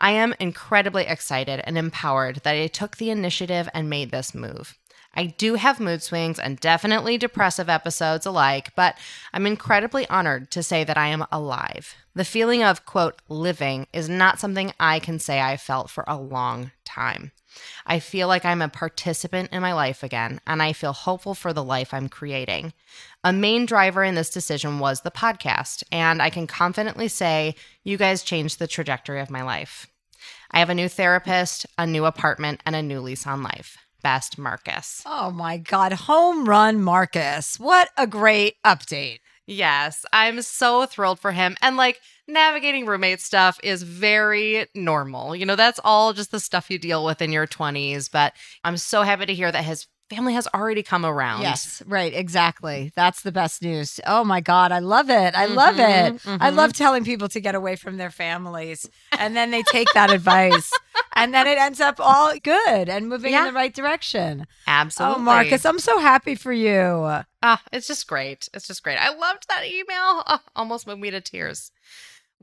I 0.00 0.10
am 0.10 0.34
incredibly 0.38 1.04
excited 1.04 1.62
and 1.64 1.78
empowered 1.78 2.36
that 2.44 2.54
I 2.54 2.66
took 2.66 2.98
the 2.98 3.10
initiative 3.10 3.68
and 3.72 3.88
made 3.88 4.10
this 4.10 4.34
move. 4.34 4.76
I 5.16 5.26
do 5.26 5.54
have 5.54 5.80
mood 5.80 6.02
swings 6.02 6.38
and 6.38 6.58
definitely 6.58 7.16
depressive 7.16 7.68
episodes 7.68 8.26
alike, 8.26 8.72
but 8.74 8.98
I'm 9.32 9.46
incredibly 9.46 10.06
honored 10.08 10.50
to 10.50 10.62
say 10.62 10.84
that 10.84 10.98
I 10.98 11.06
am 11.06 11.24
alive. 11.30 11.94
The 12.14 12.24
feeling 12.24 12.62
of, 12.62 12.84
quote, 12.84 13.22
living 13.28 13.86
is 13.92 14.08
not 14.08 14.40
something 14.40 14.72
I 14.78 14.98
can 14.98 15.18
say 15.18 15.40
I 15.40 15.56
felt 15.56 15.88
for 15.88 16.04
a 16.06 16.18
long 16.18 16.72
time. 16.84 17.32
I 17.86 17.98
feel 17.98 18.28
like 18.28 18.44
I'm 18.44 18.62
a 18.62 18.68
participant 18.68 19.50
in 19.52 19.62
my 19.62 19.72
life 19.72 20.02
again, 20.02 20.40
and 20.46 20.62
I 20.62 20.72
feel 20.72 20.92
hopeful 20.92 21.34
for 21.34 21.52
the 21.52 21.64
life 21.64 21.92
I'm 21.92 22.08
creating. 22.08 22.72
A 23.22 23.32
main 23.32 23.66
driver 23.66 24.02
in 24.02 24.14
this 24.14 24.30
decision 24.30 24.78
was 24.78 25.00
the 25.00 25.10
podcast, 25.10 25.82
and 25.92 26.20
I 26.20 26.30
can 26.30 26.46
confidently 26.46 27.08
say 27.08 27.54
you 27.82 27.96
guys 27.96 28.22
changed 28.22 28.58
the 28.58 28.66
trajectory 28.66 29.20
of 29.20 29.30
my 29.30 29.42
life. 29.42 29.86
I 30.50 30.60
have 30.60 30.70
a 30.70 30.74
new 30.74 30.88
therapist, 30.88 31.66
a 31.76 31.86
new 31.86 32.04
apartment, 32.04 32.60
and 32.64 32.76
a 32.76 32.82
new 32.82 33.00
lease 33.00 33.26
on 33.26 33.42
life. 33.42 33.76
Best 34.02 34.38
Marcus. 34.38 35.02
Oh 35.06 35.30
my 35.30 35.56
God, 35.56 35.92
home 35.92 36.48
run, 36.48 36.82
Marcus! 36.82 37.58
What 37.58 37.88
a 37.96 38.06
great 38.06 38.56
update. 38.62 39.20
Yes, 39.46 40.06
I'm 40.12 40.40
so 40.40 40.86
thrilled 40.86 41.20
for 41.20 41.32
him. 41.32 41.56
And 41.60 41.76
like 41.76 42.00
navigating 42.26 42.86
roommate 42.86 43.20
stuff 43.20 43.60
is 43.62 43.82
very 43.82 44.66
normal. 44.74 45.36
You 45.36 45.44
know, 45.44 45.56
that's 45.56 45.80
all 45.84 46.14
just 46.14 46.30
the 46.30 46.40
stuff 46.40 46.70
you 46.70 46.78
deal 46.78 47.04
with 47.04 47.20
in 47.20 47.30
your 47.30 47.46
20s. 47.46 48.08
But 48.08 48.32
I'm 48.64 48.78
so 48.78 49.02
happy 49.02 49.26
to 49.26 49.34
hear 49.34 49.52
that 49.52 49.64
his 49.64 49.86
family 50.10 50.34
has 50.34 50.46
already 50.54 50.82
come 50.82 51.04
around. 51.04 51.42
Yes, 51.42 51.82
right, 51.86 52.12
exactly. 52.14 52.92
That's 52.94 53.22
the 53.22 53.32
best 53.32 53.62
news. 53.62 54.00
Oh 54.06 54.24
my 54.24 54.40
God, 54.40 54.72
I 54.72 54.78
love 54.80 55.10
it. 55.10 55.34
I 55.34 55.46
love 55.46 55.76
it. 55.78 56.20
I 56.26 56.50
love 56.50 56.72
telling 56.72 57.04
people 57.04 57.28
to 57.28 57.40
get 57.40 57.54
away 57.54 57.76
from 57.76 57.96
their 57.96 58.10
families, 58.10 58.88
and 59.18 59.36
then 59.36 59.50
they 59.50 59.62
take 59.64 59.88
that 59.94 60.10
advice, 60.10 60.72
and 61.14 61.32
then 61.34 61.46
it 61.46 61.58
ends 61.58 61.80
up 61.80 61.96
all 61.98 62.32
good 62.42 62.88
and 62.88 63.08
moving 63.08 63.32
Yeah. 63.32 63.40
in 63.40 63.46
the 63.46 63.52
right 63.52 63.74
direction. 63.74 64.46
Absolutely. 64.66 65.16
Oh, 65.20 65.22
Marcus, 65.22 65.64
I'm 65.64 65.78
so 65.78 65.98
happy 65.98 66.34
for 66.34 66.52
you. 66.52 67.22
Ah, 67.42 67.62
it's 67.72 67.86
just 67.86 68.06
great. 68.06 68.48
It's 68.54 68.66
just 68.66 68.82
great. 68.82 68.96
I 68.98 69.14
loved 69.14 69.48
that 69.48 69.64
email. 69.66 70.40
Almost 70.56 70.86
moved 70.86 71.00
me 71.00 71.10
to 71.10 71.20
tears. 71.20 71.72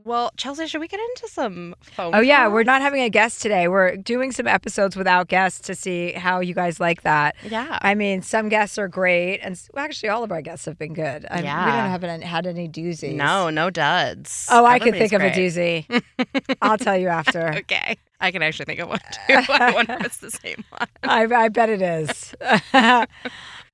Well, 0.04 0.32
Chelsea, 0.36 0.66
should 0.66 0.80
we 0.80 0.88
get 0.88 1.00
into 1.00 1.28
some 1.32 1.74
phone 1.80 2.14
Oh 2.14 2.20
yeah, 2.20 2.48
we're 2.48 2.64
not 2.64 2.82
having 2.82 3.02
a 3.02 3.10
guest 3.10 3.40
today. 3.40 3.68
We're 3.68 3.96
doing 3.96 4.32
some 4.32 4.46
episodes 4.48 4.96
without 4.96 5.28
guests 5.28 5.60
to 5.68 5.74
see 5.74 6.12
how 6.12 6.40
you 6.40 6.54
guys 6.54 6.80
like 6.80 7.02
that. 7.02 7.36
Yeah. 7.48 7.78
I 7.82 7.94
mean, 7.94 8.22
some 8.22 8.48
guests 8.48 8.78
are 8.78 8.88
great, 8.88 9.38
and 9.40 9.60
well, 9.72 9.84
actually, 9.84 10.08
all 10.08 10.24
of 10.24 10.32
our 10.32 10.42
guests 10.42 10.64
have 10.66 10.78
been 10.78 10.92
good. 10.94 11.26
I, 11.30 11.38
We 11.38 11.44
Yeah. 11.44 11.64
don't 11.66 11.90
have 11.90 12.04
any, 12.04 12.24
had 12.24 12.46
any 12.46 12.68
doozies. 12.68 13.14
no, 13.14 13.48
no 13.50 13.70
duds. 13.70 14.48
Oh, 14.50 14.64
I 14.64 14.78
could 14.78 14.94
Everybody's 14.94 15.10
think 15.10 15.22
of 15.22 15.22
a 15.22 16.26
doozy. 16.26 16.56
I'll 16.62 16.78
tell 16.78 16.96
you 16.96 17.08
after. 17.08 17.52
Okay. 17.62 17.96
I 18.20 18.30
can 18.30 18.42
actually 18.42 18.66
think 18.66 18.80
of 18.80 18.88
one 18.88 18.98
too. 19.26 19.34
I 19.52 19.72
wonder 19.72 19.94
if 19.94 20.04
it's 20.06 20.16
the 20.18 20.30
same 20.30 20.64
one. 20.70 20.86
I, 21.02 21.24
I 21.24 21.48
bet 21.48 21.68
it 21.68 21.82
is. 21.82 22.34
I 22.72 23.06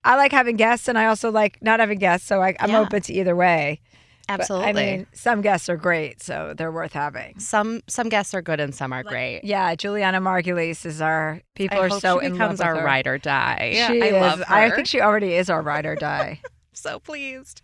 like 0.05 0.33
having 0.33 0.57
guests, 0.57 0.89
and 0.89 0.99
I 0.99 1.07
also 1.07 1.31
like 1.31 1.59
not 1.63 1.81
having 1.81 1.99
guests, 1.99 2.27
so 2.27 2.41
I, 2.43 2.55
I'm 2.61 2.71
Yeah. 2.71 2.81
open 2.81 3.03
to 3.03 3.13
either 3.13 3.37
way. 3.37 3.81
But, 4.29 4.41
Absolutely. 4.41 4.69
I 4.69 4.73
mean, 4.75 5.07
some 5.15 5.41
guests 5.41 5.71
are 5.71 5.77
great, 5.79 6.23
so 6.23 6.53
they're 6.55 6.71
worth 6.71 6.93
having. 6.93 7.39
some 7.39 7.81
some 7.89 8.11
guests 8.11 8.35
are 8.35 8.43
good 8.43 8.61
and 8.61 8.75
some 8.75 8.93
are 8.93 9.03
great. 9.03 9.41
Yeah, 9.43 9.75
Julianna 9.75 10.21
Margulies 10.21 10.85
is 10.85 11.01
our. 11.01 11.41
People 11.55 11.79
I 11.79 11.81
are 11.81 11.89
hope 11.89 12.01
so 12.03 12.21
she 12.21 12.27
in 12.27 12.33
becomes 12.33 12.59
love 12.61 12.69
our 12.69 12.77
her. 12.77 12.85
ride 12.85 13.07
or 13.07 13.17
die. 13.19 13.73
She 13.75 14.03
I 14.03 14.07
is. 14.07 14.13
love 14.13 14.39
her. 14.41 14.55
I 14.55 14.71
think 14.71 14.87
she 14.87 15.01
already 15.01 15.33
is 15.35 15.49
our 15.49 15.63
ride 15.63 15.87
or 15.87 15.95
die. 16.11 16.41
so 16.75 16.99
pleased. 17.01 17.63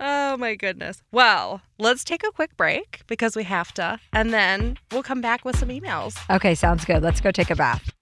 Oh 0.00 0.36
my 0.36 0.54
goodness. 0.54 1.02
Well, 1.10 1.60
let's 1.78 2.04
take 2.04 2.22
a 2.24 2.30
quick 2.30 2.56
break 2.56 3.00
because 3.08 3.34
we 3.34 3.42
have 3.42 3.72
to, 3.74 3.98
and 4.12 4.32
then 4.32 4.78
we'll 4.92 5.02
come 5.02 5.20
back 5.20 5.44
with 5.44 5.58
some 5.58 5.70
emails. 5.70 6.16
okay, 6.30 6.54
sounds 6.54 6.84
good. 6.84 7.02
Let's 7.02 7.20
go 7.20 7.32
take 7.32 7.50
a 7.50 7.56
bath. 7.56 7.92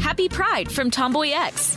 Happy 0.00 0.28
Pride 0.28 0.70
from 0.70 0.90
Tomboy 0.90 1.30
X, 1.32 1.76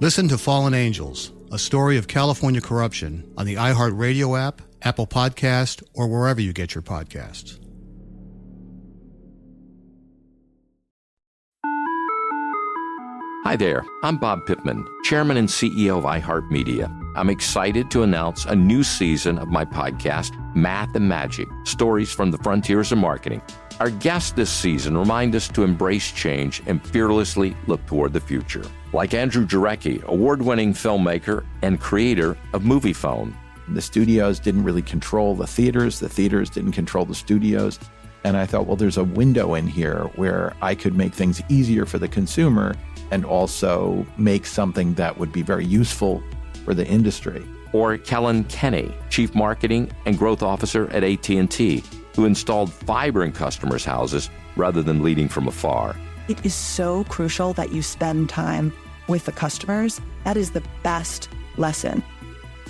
Listen 0.00 0.28
to 0.28 0.38
Fallen 0.38 0.74
Angels, 0.74 1.32
a 1.50 1.58
story 1.58 1.98
of 1.98 2.06
California 2.06 2.60
corruption 2.60 3.28
on 3.36 3.46
the 3.46 3.56
iHeartRadio 3.56 4.38
app, 4.38 4.62
Apple 4.80 5.08
Podcast, 5.08 5.82
or 5.92 6.06
wherever 6.06 6.40
you 6.40 6.52
get 6.52 6.72
your 6.72 6.82
podcasts. 6.82 7.58
Hi 13.42 13.56
there, 13.56 13.84
I'm 14.04 14.18
Bob 14.18 14.46
Pittman, 14.46 14.86
Chairman 15.02 15.36
and 15.36 15.48
CEO 15.48 15.98
of 15.98 16.04
iHeartMedia. 16.04 16.88
I'm 17.16 17.28
excited 17.28 17.90
to 17.90 18.04
announce 18.04 18.44
a 18.44 18.54
new 18.54 18.84
season 18.84 19.36
of 19.36 19.48
my 19.48 19.64
podcast, 19.64 20.30
Math 20.54 20.94
and 20.94 21.08
Magic 21.08 21.48
Stories 21.64 22.12
from 22.12 22.30
the 22.30 22.38
Frontiers 22.38 22.92
of 22.92 22.98
Marketing. 22.98 23.42
Our 23.80 23.90
guests 23.90 24.30
this 24.30 24.50
season 24.50 24.96
remind 24.96 25.34
us 25.34 25.48
to 25.48 25.64
embrace 25.64 26.12
change 26.12 26.62
and 26.66 26.86
fearlessly 26.86 27.56
look 27.66 27.84
toward 27.86 28.12
the 28.12 28.20
future. 28.20 28.62
Like 28.92 29.12
Andrew 29.12 29.46
Jarecki, 29.46 30.02
award 30.04 30.40
winning 30.40 30.72
filmmaker 30.72 31.44
and 31.60 31.78
creator 31.78 32.38
of 32.54 32.62
Moviefone. 32.62 33.34
The 33.68 33.82
studios 33.82 34.40
didn't 34.40 34.64
really 34.64 34.80
control 34.80 35.34
the 35.34 35.46
theaters, 35.46 36.00
the 36.00 36.08
theaters 36.08 36.48
didn't 36.48 36.72
control 36.72 37.04
the 37.04 37.14
studios. 37.14 37.78
And 38.24 38.34
I 38.36 38.46
thought, 38.46 38.66
well, 38.66 38.76
there's 38.76 38.96
a 38.96 39.04
window 39.04 39.54
in 39.54 39.66
here 39.66 40.04
where 40.16 40.54
I 40.62 40.74
could 40.74 40.96
make 40.96 41.12
things 41.12 41.42
easier 41.50 41.84
for 41.84 41.98
the 41.98 42.08
consumer 42.08 42.74
and 43.10 43.26
also 43.26 44.06
make 44.16 44.46
something 44.46 44.94
that 44.94 45.18
would 45.18 45.32
be 45.32 45.42
very 45.42 45.66
useful 45.66 46.22
for 46.64 46.72
the 46.72 46.86
industry. 46.86 47.46
Or 47.74 47.98
Kellyn 47.98 48.44
Kenny, 48.44 48.94
Chief 49.10 49.34
Marketing 49.34 49.90
and 50.06 50.16
Growth 50.16 50.42
Officer 50.42 50.90
at 50.90 51.04
AT&T, 51.04 51.84
who 52.16 52.24
installed 52.24 52.72
fiber 52.72 53.22
in 53.22 53.32
customers' 53.32 53.84
houses 53.84 54.30
rather 54.56 54.82
than 54.82 55.02
leading 55.02 55.28
from 55.28 55.46
afar. 55.46 55.94
It 56.28 56.44
is 56.44 56.54
so 56.54 57.04
crucial 57.04 57.54
that 57.54 57.72
you 57.72 57.80
spend 57.80 58.28
time 58.28 58.72
with 59.08 59.24
the 59.24 59.32
customers. 59.32 59.98
That 60.24 60.36
is 60.36 60.50
the 60.50 60.62
best 60.82 61.30
lesson. 61.56 62.02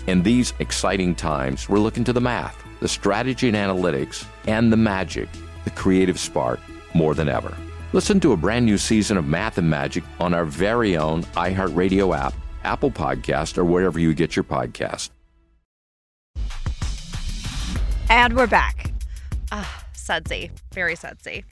In 0.06 0.22
these 0.22 0.54
exciting 0.60 1.16
times, 1.16 1.68
we're 1.68 1.80
looking 1.80 2.04
to 2.04 2.12
the 2.12 2.20
math, 2.20 2.56
the 2.78 2.86
strategy 2.86 3.48
and 3.48 3.56
analytics, 3.56 4.24
and 4.46 4.72
the 4.72 4.76
magic, 4.76 5.28
the 5.64 5.70
creative 5.70 6.20
spark, 6.20 6.60
more 6.94 7.14
than 7.14 7.28
ever. 7.28 7.56
Listen 7.92 8.20
to 8.20 8.32
a 8.32 8.36
brand 8.36 8.64
new 8.64 8.78
season 8.78 9.16
of 9.16 9.26
Math 9.26 9.58
and 9.58 9.68
Magic 9.68 10.04
on 10.20 10.34
our 10.34 10.44
very 10.44 10.96
own 10.96 11.24
iHeartRadio 11.34 12.16
app, 12.16 12.34
Apple 12.62 12.92
Podcast, 12.92 13.58
or 13.58 13.64
wherever 13.64 13.98
you 13.98 14.14
get 14.14 14.36
your 14.36 14.44
podcast. 14.44 15.10
And 18.08 18.36
we're 18.36 18.46
back. 18.46 18.92
Ah, 19.50 19.84
sudsy. 19.94 20.50
Very 20.72 20.94
sudsy. 20.94 21.44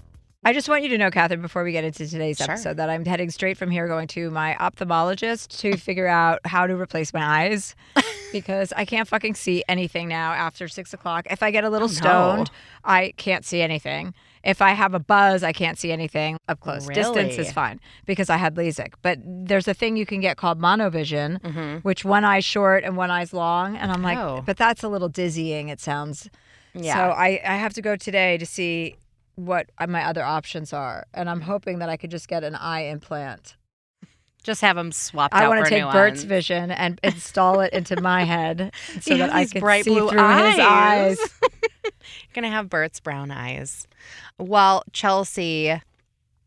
I 0.46 0.52
just 0.52 0.68
want 0.68 0.84
you 0.84 0.88
to 0.90 0.98
know, 0.98 1.10
Catherine, 1.10 1.42
before 1.42 1.64
we 1.64 1.72
get 1.72 1.82
into 1.82 2.06
today's 2.06 2.36
Sure. 2.38 2.48
episode, 2.48 2.76
that 2.76 2.88
I'm 2.88 3.04
heading 3.04 3.30
straight 3.30 3.56
from 3.58 3.68
here 3.68 3.88
going 3.88 4.06
to 4.08 4.30
my 4.30 4.54
ophthalmologist 4.60 5.48
to 5.58 5.76
figure 5.88 6.06
out 6.06 6.38
how 6.44 6.68
to 6.68 6.76
replace 6.76 7.12
my 7.12 7.42
eyes 7.44 7.74
because 8.32 8.72
I 8.76 8.84
can't 8.84 9.08
fucking 9.08 9.34
see 9.34 9.64
anything 9.68 10.06
now 10.06 10.32
after 10.32 10.68
six 10.68 10.94
o'clock. 10.94 11.26
If 11.30 11.42
I 11.42 11.50
get 11.50 11.64
a 11.64 11.68
little 11.68 11.88
Oh, 11.88 11.90
no. 11.90 11.96
stoned, 11.96 12.50
I 12.84 13.12
can't 13.16 13.44
see 13.44 13.60
anything. 13.60 14.14
If 14.44 14.62
I 14.62 14.70
have 14.70 14.94
a 14.94 15.00
buzz, 15.00 15.42
I 15.42 15.52
can't 15.52 15.76
see 15.76 15.90
anything 15.90 16.38
up 16.48 16.60
close. 16.60 16.86
Distance 16.86 17.38
is 17.38 17.50
fine 17.50 17.80
because 18.04 18.30
I 18.30 18.36
had 18.36 18.54
LASIK. 18.54 18.92
But 19.02 19.18
there's 19.24 19.66
a 19.66 19.74
thing 19.74 19.96
you 19.96 20.06
can 20.06 20.20
get 20.20 20.36
called 20.36 20.60
monovision, 20.60 21.82
which 21.82 22.04
one 22.04 22.24
eye's 22.24 22.44
short 22.44 22.84
and 22.84 22.96
one 22.96 23.10
eye's 23.10 23.32
long. 23.32 23.76
And 23.76 23.90
I'm 23.90 24.02
like, 24.02 24.16
Mm-hmm. 24.18 24.38
Oh. 24.38 24.42
but 24.46 24.56
that's 24.56 24.84
a 24.84 24.88
little 24.88 25.08
dizzying, 25.08 25.68
it 25.70 25.80
sounds. 25.80 26.30
Yeah. 26.72 26.94
So 26.94 27.00
I, 27.16 27.40
I 27.44 27.56
have 27.56 27.72
to 27.74 27.82
go 27.82 27.96
today 27.96 28.38
to 28.38 28.46
see 28.46 28.94
what 29.36 29.70
my 29.86 30.04
other 30.04 30.24
options 30.24 30.72
are. 30.72 31.06
And 31.14 31.30
I'm 31.30 31.42
hoping 31.42 31.78
that 31.78 31.88
I 31.88 31.96
could 31.96 32.10
just 32.10 32.28
get 32.28 32.42
an 32.42 32.54
eye 32.54 32.82
implant. 32.86 33.56
Just 34.42 34.60
have 34.60 34.76
them 34.76 34.92
swapped 34.92 35.34
I 35.34 35.48
want 35.48 35.64
to 35.64 35.70
take 35.70 35.82
Bert's 35.90 36.20
one. 36.20 36.28
vision 36.28 36.70
and 36.70 37.00
install 37.02 37.60
it 37.60 37.72
into 37.72 38.00
my 38.00 38.22
head 38.24 38.72
so 39.00 39.14
He 39.14 39.20
that 39.20 39.32
I 39.32 39.44
can 39.44 39.60
bright 39.60 39.84
see 39.84 39.90
blue 39.90 40.08
through 40.08 40.20
his 40.20 40.58
eyes. 40.60 41.18
You're 41.42 41.90
gonna 42.34 42.50
have 42.50 42.68
Bert's 42.68 43.00
brown 43.00 43.30
eyes. 43.32 43.88
Well, 44.38 44.84
Chelsea, 44.92 45.70
I 45.72 45.80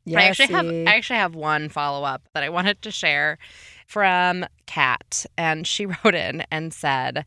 actually 0.08 0.48
have 0.48 0.66
I 0.68 0.96
actually 0.96 1.20
have 1.20 1.36
one 1.36 1.68
follow 1.68 2.06
up 2.06 2.24
that 2.34 2.44
I 2.44 2.50
wanted 2.50 2.82
to 2.84 2.92
share 2.92 3.38
from 3.86 4.46
Kat, 4.66 5.26
and 5.38 5.68
she 5.68 5.86
wrote 5.86 6.16
in 6.16 6.44
and 6.52 6.74
said. 6.74 7.26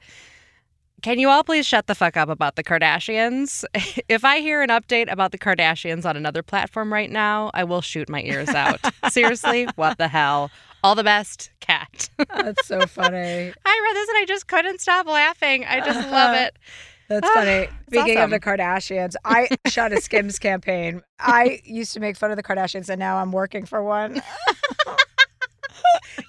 Can 1.02 1.18
you 1.18 1.28
all 1.28 1.42
please 1.42 1.66
shut 1.66 1.88
the 1.88 1.96
fuck 1.96 2.16
up 2.16 2.28
about 2.28 2.54
the 2.54 2.62
Kardashians? 2.62 3.64
If 4.08 4.24
I 4.24 4.40
hear 4.40 4.62
an 4.62 4.68
update 4.68 5.10
about 5.10 5.32
the 5.32 5.38
Kardashians 5.38 6.04
on 6.04 6.16
another 6.16 6.42
platform 6.42 6.92
right 6.92 7.10
now, 7.10 7.50
I 7.54 7.64
will 7.64 7.80
shoot 7.80 8.08
my 8.08 8.22
ears 8.22 8.48
out. 8.50 8.78
Seriously, 9.10 9.66
what 9.76 9.98
the 9.98 10.06
hell? 10.08 10.50
All 10.84 10.94
the 10.94 11.04
best, 11.04 11.50
Kat. 11.60 12.08
That's 12.18 12.66
so 12.66 12.86
funny. 12.86 13.16
I 13.18 13.80
read 13.84 13.96
this 13.96 14.08
and 14.08 14.18
I 14.18 14.24
just 14.26 14.46
couldn't 14.46 14.80
stop 14.80 15.06
laughing. 15.06 15.64
I 15.64 15.80
just 15.80 16.08
love 16.10 16.36
it. 16.36 16.56
That's 17.08 17.28
funny. 17.30 17.68
Speaking 17.88 18.18
of 18.18 18.30
the 18.30 18.40
Kardashians, 18.40 19.14
I 19.24 19.48
shot 19.66 19.92
a 19.92 20.00
Skims 20.00 20.38
campaign. 20.38 21.02
I 21.18 21.60
used 21.64 21.94
to 21.94 22.00
make 22.00 22.16
fun 22.16 22.30
of 22.30 22.36
the 22.36 22.42
Kardashians, 22.42 22.88
and 22.88 22.98
now 22.98 23.16
I'm 23.16 23.32
working 23.32 23.64
for 23.64 23.82
one. 23.82 24.22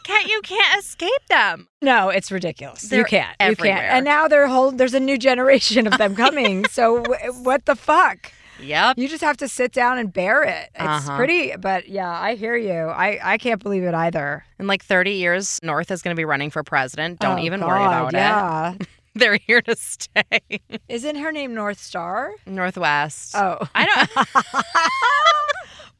Can't 0.03 0.27
you 0.27 0.41
can't 0.43 0.79
escape 0.79 1.25
them? 1.29 1.67
No, 1.81 2.09
it's 2.09 2.31
ridiculous. 2.31 2.83
you 2.83 2.89
They're 2.89 3.03
can't. 3.05 3.35
You 3.41 3.55
can't. 3.55 3.79
And 3.85 4.05
now 4.05 4.27
they're 4.27 4.47
whole. 4.47 4.71
There's 4.71 4.93
a 4.93 4.99
new 4.99 5.17
generation 5.17 5.87
of 5.87 5.97
them 5.97 6.15
coming. 6.23 6.65
so 6.67 7.01
w- 7.03 7.31
what 7.43 7.65
the 7.65 7.75
fuck? 7.75 8.31
Yep. 8.61 8.97
You 8.97 9.07
just 9.09 9.23
have 9.23 9.37
to 9.37 9.47
sit 9.47 9.71
down 9.73 9.97
and 9.97 10.13
bear 10.13 10.43
it. 10.43 10.69
It's 10.75 10.81
Uh-huh. 10.83 11.17
pretty, 11.17 11.55
but 11.57 11.89
yeah, 11.89 12.09
I 12.09 12.35
hear 12.35 12.55
you. 12.55 12.71
I 12.89 13.19
I 13.23 13.37
can't 13.37 13.61
believe 13.61 13.83
it 13.83 13.93
either. 13.93 14.45
In 14.59 14.67
like 14.67 14.83
30 14.83 15.11
years, 15.11 15.59
North 15.63 15.91
is 15.91 16.01
going 16.01 16.15
to 16.15 16.19
be 16.19 16.23
running 16.25 16.49
for 16.49 16.63
president. 16.63 17.19
Don't 17.19 17.39
Oh, 17.39 17.43
even 17.43 17.61
worry 17.61 17.79
God, 17.79 18.09
about 18.09 18.13
yeah. 18.13 18.73
it. 18.79 18.87
They're 19.15 19.37
here 19.37 19.61
to 19.63 19.75
stay. 19.75 20.59
Isn't 20.89 21.17
her 21.17 21.31
name 21.31 21.53
North 21.53 21.79
Star? 21.79 22.33
Northwest. 22.47 23.35
Oh, 23.35 23.59
I 23.75 23.85
don't. 23.85 24.27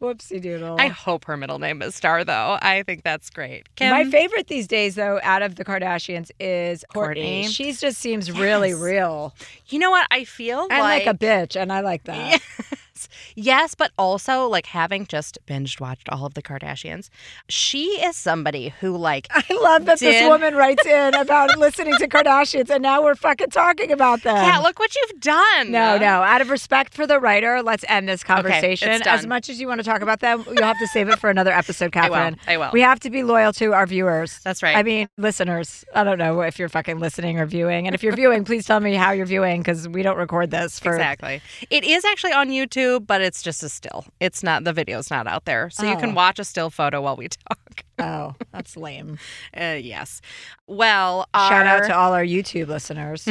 whoopsie 0.01 0.41
doodle. 0.41 0.77
I 0.79 0.87
hope 0.87 1.25
her 1.25 1.37
middle 1.37 1.59
name 1.59 1.81
is 1.81 1.95
Star, 1.95 2.23
though. 2.23 2.57
I 2.61 2.83
think 2.83 3.03
that's 3.03 3.29
great. 3.29 3.73
Kim, 3.75 3.89
My 3.89 4.03
favorite 4.03 4.47
these 4.47 4.67
days, 4.67 4.95
though, 4.95 5.19
out 5.23 5.41
of 5.41 5.55
the 5.55 5.65
Kardashians 5.65 6.31
is 6.39 6.83
Kourtney. 6.93 7.47
She 7.47 7.71
just 7.73 7.99
seems 7.99 8.31
really 8.31 8.73
real 8.73 9.33
you 9.67 9.79
know 9.79 9.91
what? 9.91 10.07
I 10.11 10.23
feel 10.23 10.67
and 10.69 10.79
like, 10.79 11.05
like 11.05 11.15
a 11.15 11.17
bitch, 11.17 11.59
and 11.59 11.71
I 11.71 11.81
like 11.81 12.03
that. 12.03 12.41
Yes. 12.95 13.07
Yes, 13.35 13.75
but 13.75 13.91
also 13.97 14.47
like 14.47 14.65
having 14.65 15.05
just 15.05 15.37
binged 15.47 15.79
watched 15.79 16.09
all 16.09 16.25
of 16.25 16.33
the 16.33 16.41
Kardashians, 16.41 17.09
she 17.47 17.85
is 18.03 18.15
somebody 18.17 18.73
who 18.79 18.97
like 18.97 19.27
I 19.31 19.43
love 19.61 19.85
that 19.85 19.99
this 19.99 20.27
woman 20.27 20.55
writes 20.55 20.85
in 20.85 21.13
about 21.15 21.57
listening 21.57 21.95
to 21.99 22.07
Kardashians, 22.07 22.69
and 22.69 22.83
now 22.83 23.01
we're 23.01 23.15
fucking 23.15 23.49
talking 23.51 23.91
about 23.91 24.23
them. 24.23 24.35
Yeah, 24.35 24.57
look 24.59 24.79
what 24.79 24.93
you've 24.95 25.21
done. 25.21 25.71
No, 25.71 25.97
no. 25.97 26.23
Out 26.23 26.41
of 26.41 26.49
respect 26.49 26.93
for 26.93 27.07
the 27.07 27.19
writer, 27.19 27.61
let's 27.63 27.85
end 27.87 28.09
this 28.09 28.23
conversation. 28.23 28.89
As 29.05 29.25
much 29.25 29.49
as 29.49 29.61
you 29.61 29.67
want 29.67 29.79
to 29.79 29.85
talk 29.85 30.01
about 30.01 30.19
them, 30.19 30.43
you'll 30.47 30.63
have 30.63 30.79
to 30.79 30.87
save 30.87 31.07
it 31.09 31.19
for 31.19 31.29
another 31.29 31.51
episode, 31.51 31.85
I 31.95 32.09
will. 32.09 32.15
Catherine. 32.15 32.37
I 32.47 32.57
will. 32.57 32.69
We 32.73 32.81
have 32.81 32.99
to 33.01 33.09
be 33.09 33.23
loyal 33.23 33.53
to 33.53 33.73
our 33.73 33.85
viewers. 33.85 34.39
That's 34.43 34.61
right. 34.61 34.75
I 34.75 34.83
mean, 34.83 35.07
listeners. 35.17 35.85
I 35.95 36.03
don't 36.03 36.17
know 36.17 36.41
if 36.41 36.59
you're 36.59 36.69
fucking 36.69 36.99
listening 36.99 37.39
or 37.39 37.45
viewing. 37.45 37.87
And 37.87 37.95
if 37.95 38.03
you're 38.03 38.15
viewing, 38.15 38.43
please 38.43 38.65
tell 38.65 38.79
me 38.81 38.95
how 38.95 39.11
you're 39.11 39.25
viewing 39.25 39.61
because 39.61 39.87
we 39.87 40.03
don't 40.03 40.17
record 40.17 40.51
this 40.51 40.79
for. 40.79 40.93
Exactly. 40.93 41.41
It 41.69 41.83
is 41.85 42.03
actually 42.03 42.33
on 42.33 42.49
YouTube. 42.49 42.82
YouTube, 42.83 43.07
but 43.07 43.21
it's 43.21 43.41
just 43.41 43.63
a 43.63 43.69
still. 43.69 44.05
It's 44.19 44.43
not 44.43 44.63
the 44.63 44.73
video's 44.73 45.09
not 45.09 45.27
out 45.27 45.45
there, 45.45 45.69
so 45.69 45.85
you 45.85 45.93
Oh. 45.95 45.99
can 45.99 46.13
watch 46.15 46.39
a 46.39 46.43
still 46.43 46.69
photo 46.69 47.01
while 47.01 47.15
we 47.15 47.27
talk. 47.29 47.83
Oh, 47.99 48.33
that's 48.51 48.75
lame. 48.75 49.19
Uh, 49.55 49.77
yes. 49.79 50.19
Well, 50.67 51.27
Shout 51.35 51.67
out 51.67 51.85
to 51.85 51.95
all 51.95 52.11
our 52.13 52.25
YouTube 52.25 52.67
listeners. 52.67 53.29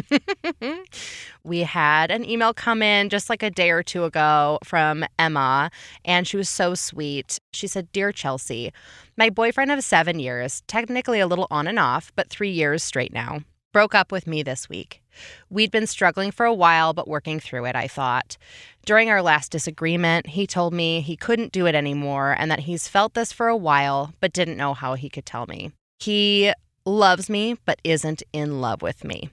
we 1.44 1.60
had 1.60 2.10
an 2.12 2.24
email 2.24 2.54
come 2.54 2.80
in 2.80 3.08
just 3.08 3.28
like 3.28 3.42
a 3.42 3.50
day 3.50 3.70
or 3.70 3.82
two 3.82 4.04
ago 4.04 4.58
from 4.64 5.04
Emma, 5.18 5.68
and 6.04 6.26
she 6.28 6.36
was 6.36 6.48
so 6.48 6.74
sweet. 6.74 7.40
She 7.52 7.66
said, 7.66 7.90
Dear 7.92 8.12
Chelsea, 8.12 8.72
my 9.18 9.30
boyfriend 9.30 9.72
of 9.72 9.82
seven 9.82 10.20
years, 10.20 10.62
technically 10.68 11.18
a 11.18 11.26
little 11.26 11.48
on 11.50 11.66
and 11.66 11.78
off, 11.78 12.12
but 12.14 12.30
three 12.30 12.50
years 12.50 12.84
straight 12.84 13.12
now, 13.12 13.40
broke 13.72 13.96
up 13.96 14.12
with 14.12 14.28
me 14.28 14.44
this 14.44 14.68
week. 14.68 15.01
We'd 15.50 15.70
been 15.70 15.86
struggling 15.86 16.30
for 16.30 16.46
a 16.46 16.54
while, 16.54 16.92
but 16.92 17.08
working 17.08 17.40
through 17.40 17.66
it, 17.66 17.76
I 17.76 17.88
thought. 17.88 18.36
During 18.84 19.10
our 19.10 19.22
last 19.22 19.52
disagreement, 19.52 20.28
he 20.28 20.46
told 20.46 20.72
me 20.72 21.00
he 21.00 21.16
couldn't 21.16 21.52
do 21.52 21.66
it 21.66 21.74
anymore 21.74 22.34
and 22.38 22.50
that 22.50 22.60
he's 22.60 22.88
felt 22.88 23.14
this 23.14 23.32
for 23.32 23.48
a 23.48 23.56
while, 23.56 24.14
but 24.20 24.32
didn't 24.32 24.56
know 24.56 24.74
how 24.74 24.94
he 24.94 25.08
could 25.08 25.26
tell 25.26 25.46
me. 25.46 25.72
He 25.98 26.52
loves 26.84 27.30
me, 27.30 27.56
but 27.64 27.80
isn't 27.84 28.22
in 28.32 28.60
love 28.60 28.82
with 28.82 29.04
me. 29.04 29.30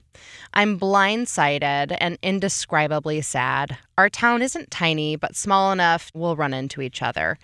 I'm 0.54 0.78
blindsided 0.78 1.96
and 2.00 2.18
indescribably 2.22 3.20
sad. 3.20 3.76
Our 3.96 4.08
town 4.08 4.42
isn't 4.42 4.70
tiny, 4.70 5.16
but 5.16 5.36
small 5.36 5.72
enough 5.72 6.10
we'll 6.14 6.36
run 6.36 6.54
into 6.54 6.80
each 6.80 7.02
other. 7.02 7.38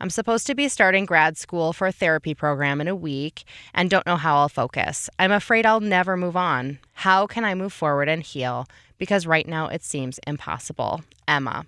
I'm 0.00 0.10
supposed 0.10 0.46
to 0.48 0.54
be 0.54 0.68
starting 0.68 1.04
grad 1.04 1.36
school 1.36 1.72
for 1.72 1.86
a 1.86 1.92
therapy 1.92 2.34
program 2.34 2.80
in 2.80 2.88
a 2.88 2.96
week 2.96 3.44
and 3.72 3.90
don't 3.90 4.06
know 4.06 4.16
how 4.16 4.36
I'll 4.36 4.48
focus. 4.48 5.08
I'm 5.18 5.32
afraid 5.32 5.66
I'll 5.66 5.80
never 5.80 6.16
move 6.16 6.36
on. 6.36 6.78
How 6.92 7.26
can 7.26 7.44
I 7.44 7.54
move 7.54 7.72
forward 7.72 8.08
and 8.08 8.22
heal? 8.22 8.66
Because 8.98 9.26
right 9.26 9.46
now 9.46 9.68
it 9.68 9.82
seems 9.82 10.20
impossible. 10.26 11.02
Emma. 11.26 11.66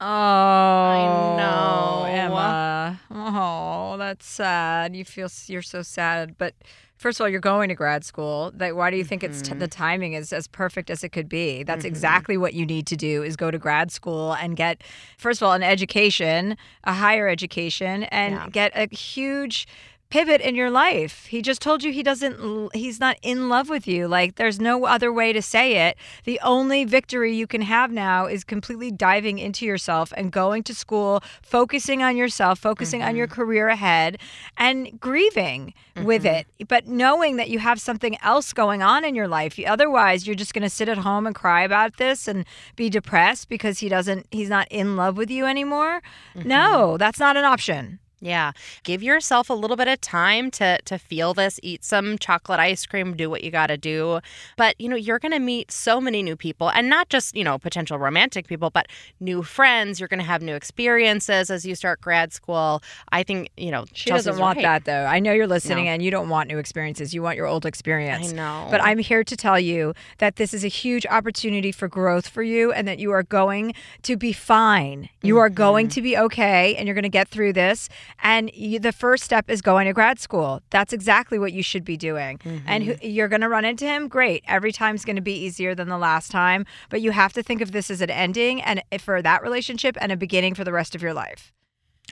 Oh, 0.00 0.06
I 0.06 1.36
know. 1.38 2.04
Emma. 2.08 3.00
Oh, 3.10 3.96
that's 3.96 4.26
sad. 4.26 4.94
You 4.94 5.04
feel 5.04 5.28
you're 5.46 5.62
so 5.62 5.82
sad, 5.82 6.36
but 6.36 6.54
first 6.96 7.20
of 7.20 7.24
all, 7.24 7.28
you're 7.28 7.40
going 7.40 7.68
to 7.68 7.74
grad 7.74 8.04
school. 8.04 8.52
Like, 8.58 8.74
why 8.74 8.90
do 8.90 8.96
you 8.96 9.04
think 9.04 9.22
it's 9.22 9.40
Mm-hmm. 9.42 9.54
t- 9.54 9.58
the 9.58 9.68
timing 9.68 10.12
is 10.14 10.32
as 10.32 10.46
perfect 10.46 10.90
as 10.90 11.04
it 11.04 11.10
could 11.10 11.28
be? 11.28 11.62
That's 11.62 11.84
exactly 11.84 12.36
what 12.36 12.54
you 12.54 12.64
need 12.66 12.86
to 12.88 12.96
do: 12.96 13.22
is 13.22 13.36
go 13.36 13.50
to 13.50 13.58
grad 13.58 13.90
school 13.92 14.34
and 14.34 14.56
get, 14.56 14.82
first 15.18 15.42
of 15.42 15.46
all, 15.46 15.52
an 15.54 15.62
education, 15.62 16.56
a 16.84 16.92
higher 16.94 17.28
education, 17.28 18.04
and 18.04 18.34
Yeah. 18.34 18.48
get 18.50 18.72
a 18.74 18.94
huge 18.94 19.66
pivot 20.14 20.40
in 20.40 20.54
your 20.54 20.70
life. 20.70 21.26
He 21.26 21.42
just 21.42 21.60
told 21.60 21.82
you 21.82 21.90
he 21.90 22.04
doesn't 22.04 22.72
he's 22.72 23.00
not 23.00 23.16
in 23.20 23.48
love 23.48 23.68
with 23.68 23.88
you. 23.88 24.06
Like 24.06 24.36
there's 24.36 24.60
no 24.60 24.86
other 24.86 25.12
way 25.12 25.32
to 25.32 25.42
say 25.42 25.88
it. 25.88 25.96
The 26.22 26.38
only 26.44 26.84
victory 26.84 27.34
you 27.34 27.48
can 27.48 27.62
have 27.62 27.90
now 27.90 28.26
is 28.26 28.44
completely 28.44 28.92
diving 28.92 29.40
into 29.40 29.66
yourself 29.66 30.12
and 30.16 30.30
going 30.30 30.62
to 30.64 30.74
school, 30.74 31.20
focusing 31.42 32.00
on 32.04 32.16
yourself, 32.16 32.60
focusing 32.60 33.02
on 33.02 33.16
your 33.16 33.26
mm-hmm. 33.26 33.42
career 33.42 33.66
ahead 33.66 34.18
and 34.56 35.00
grieving 35.00 35.74
with 36.04 36.22
mm-hmm. 36.22 36.46
it. 36.60 36.68
But 36.68 36.86
knowing 36.86 37.34
that 37.34 37.50
you 37.50 37.58
have 37.58 37.80
something 37.80 38.16
else 38.22 38.52
going 38.52 38.84
on 38.84 39.04
in 39.04 39.16
your 39.16 39.26
life. 39.26 39.58
Otherwise, 39.66 40.28
you're 40.28 40.36
just 40.36 40.54
going 40.54 40.62
to 40.62 40.70
sit 40.70 40.88
at 40.88 40.98
home 40.98 41.26
and 41.26 41.34
cry 41.34 41.62
about 41.64 41.96
this 41.96 42.28
and 42.28 42.44
be 42.76 42.88
depressed 42.88 43.48
because 43.48 43.80
he 43.80 43.88
doesn't 43.88 44.28
he's 44.30 44.48
not 44.48 44.68
in 44.70 44.94
love 44.94 45.16
with 45.16 45.28
you 45.28 45.44
anymore. 45.44 46.02
Mm-hmm. 46.36 46.48
No, 46.48 46.96
that's 46.98 47.18
not 47.18 47.36
an 47.36 47.44
option. 47.44 47.98
Yeah. 48.20 48.52
Give 48.84 49.02
yourself 49.02 49.50
a 49.50 49.54
little 49.54 49.76
bit 49.76 49.88
of 49.88 50.00
time 50.00 50.50
to 50.52 50.78
to 50.86 50.98
feel 50.98 51.34
this, 51.34 51.60
eat 51.62 51.84
some 51.84 52.16
chocolate 52.18 52.58
ice 52.60 52.86
cream, 52.86 53.14
do 53.16 53.28
what 53.28 53.44
you 53.44 53.50
got 53.50 53.66
to 53.66 53.76
do. 53.76 54.20
But, 54.56 54.80
you 54.80 54.88
know, 54.88 54.96
you're 54.96 55.18
going 55.18 55.32
to 55.32 55.38
meet 55.38 55.70
so 55.70 56.00
many 56.00 56.22
new 56.22 56.36
people 56.36 56.70
and 56.70 56.88
not 56.88 57.10
just, 57.10 57.36
you 57.36 57.44
know, 57.44 57.58
potential 57.58 57.98
romantic 57.98 58.46
people, 58.46 58.70
but 58.70 58.86
new 59.20 59.42
friends. 59.42 60.00
You're 60.00 60.08
going 60.08 60.20
to 60.20 60.26
have 60.26 60.40
new 60.40 60.54
experiences 60.54 61.50
as 61.50 61.66
you 61.66 61.74
start 61.74 62.00
grad 62.00 62.32
school. 62.32 62.82
I 63.12 63.22
think, 63.24 63.50
you 63.56 63.70
know, 63.70 63.84
She 63.92 64.08
Chelsea's 64.10 64.26
doesn't 64.26 64.40
want 64.40 64.56
right. 64.56 64.62
that 64.62 64.84
though. 64.84 65.04
I 65.06 65.18
know 65.20 65.32
you're 65.32 65.46
listening 65.46 65.84
No. 65.86 65.90
and 65.92 66.02
you 66.02 66.10
don't 66.10 66.28
want 66.28 66.48
new 66.48 66.58
experiences. 66.58 67.12
You 67.12 67.22
want 67.22 67.36
your 67.36 67.46
old 67.46 67.66
experience. 67.66 68.30
I 68.30 68.34
know. 68.34 68.68
But 68.70 68.82
I'm 68.82 68.98
here 68.98 69.24
to 69.24 69.36
tell 69.36 69.60
you 69.60 69.92
that 70.18 70.36
this 70.36 70.54
is 70.54 70.64
a 70.64 70.68
huge 70.68 71.04
opportunity 71.06 71.72
for 71.72 71.88
growth 71.88 72.28
for 72.28 72.42
you 72.42 72.72
and 72.72 72.86
that 72.88 72.98
you 72.98 73.10
are 73.12 73.22
going 73.22 73.74
to 74.02 74.16
be 74.16 74.32
fine. 74.32 75.08
You 75.22 75.38
are 75.38 75.50
going 75.50 75.86
Mm-hmm. 75.86 75.90
to 75.94 76.02
be 76.02 76.16
okay 76.16 76.76
and 76.76 76.86
you're 76.86 76.94
going 76.94 77.02
to 77.02 77.08
get 77.08 77.28
through 77.28 77.52
this. 77.54 77.88
And 78.22 78.50
you, 78.54 78.78
the 78.78 78.92
first 78.92 79.24
step 79.24 79.50
is 79.50 79.60
going 79.60 79.86
to 79.86 79.92
grad 79.92 80.18
school. 80.18 80.60
That's 80.70 80.92
exactly 80.92 81.38
what 81.38 81.52
you 81.52 81.62
should 81.62 81.84
be 81.84 81.96
doing. 81.96 82.40
And 82.66 82.84
Mm-hmm. 82.84 82.92
who, 83.02 83.08
you're 83.08 83.28
going 83.28 83.42
to 83.42 83.48
run 83.48 83.64
into 83.64 83.84
him. 83.84 84.08
Great. 84.08 84.42
Every 84.46 84.72
time's 84.72 85.04
going 85.04 85.16
to 85.16 85.22
be 85.22 85.34
easier 85.34 85.74
than 85.74 85.88
the 85.88 85.98
last 85.98 86.30
time. 86.30 86.64
But 86.88 87.00
you 87.02 87.10
have 87.10 87.32
to 87.34 87.42
think 87.42 87.60
of 87.60 87.72
this 87.72 87.90
as 87.90 88.00
an 88.00 88.10
ending 88.10 88.62
and 88.62 88.82
for 89.00 89.20
that 89.22 89.42
relationship 89.42 89.96
and 90.00 90.10
a 90.12 90.16
beginning 90.16 90.54
for 90.54 90.64
the 90.64 90.72
rest 90.72 90.94
of 90.94 91.02
your 91.02 91.12
life. 91.14 91.52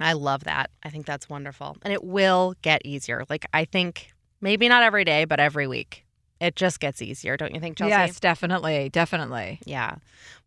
I 0.01 0.15
love 0.15 0.45
that. 0.45 0.71
I 0.83 0.89
think 0.91 1.07
that's 1.07 1.29
wonderful. 1.29 1.77
And 1.83 1.93
it 1.93 2.03
will 2.03 2.55
get 2.63 2.83
easier. 2.85 3.25
Like, 3.29 3.47
I 3.53 3.65
think 3.65 4.09
maybe 4.41 4.69
not 4.69 4.83
every 4.83 5.05
day, 5.05 5.25
but 5.25 5.39
every 5.41 5.67
week. 5.67 6.05
It 6.41 6.57
just 6.57 6.81
gets 6.81 7.01
easier, 7.01 7.37
don't 7.37 7.55
you 7.55 7.61
think, 7.61 7.77
Chelsea? 7.79 7.91
Yes, 7.91 8.19
definitely. 8.19 8.89
Definitely. 8.89 9.61
Yeah. 9.65 9.97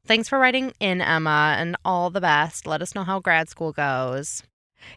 Thanks 0.06 0.28
for 0.28 0.38
writing 0.38 0.74
in, 0.82 1.00
Emma, 1.00 1.56
and 1.58 1.78
all 1.86 2.10
the 2.10 2.20
best. 2.20 2.68
Let 2.68 2.82
us 2.82 2.94
know 2.96 3.04
how 3.06 3.20
grad 3.22 3.48
school 3.48 3.72
goes. 3.72 4.44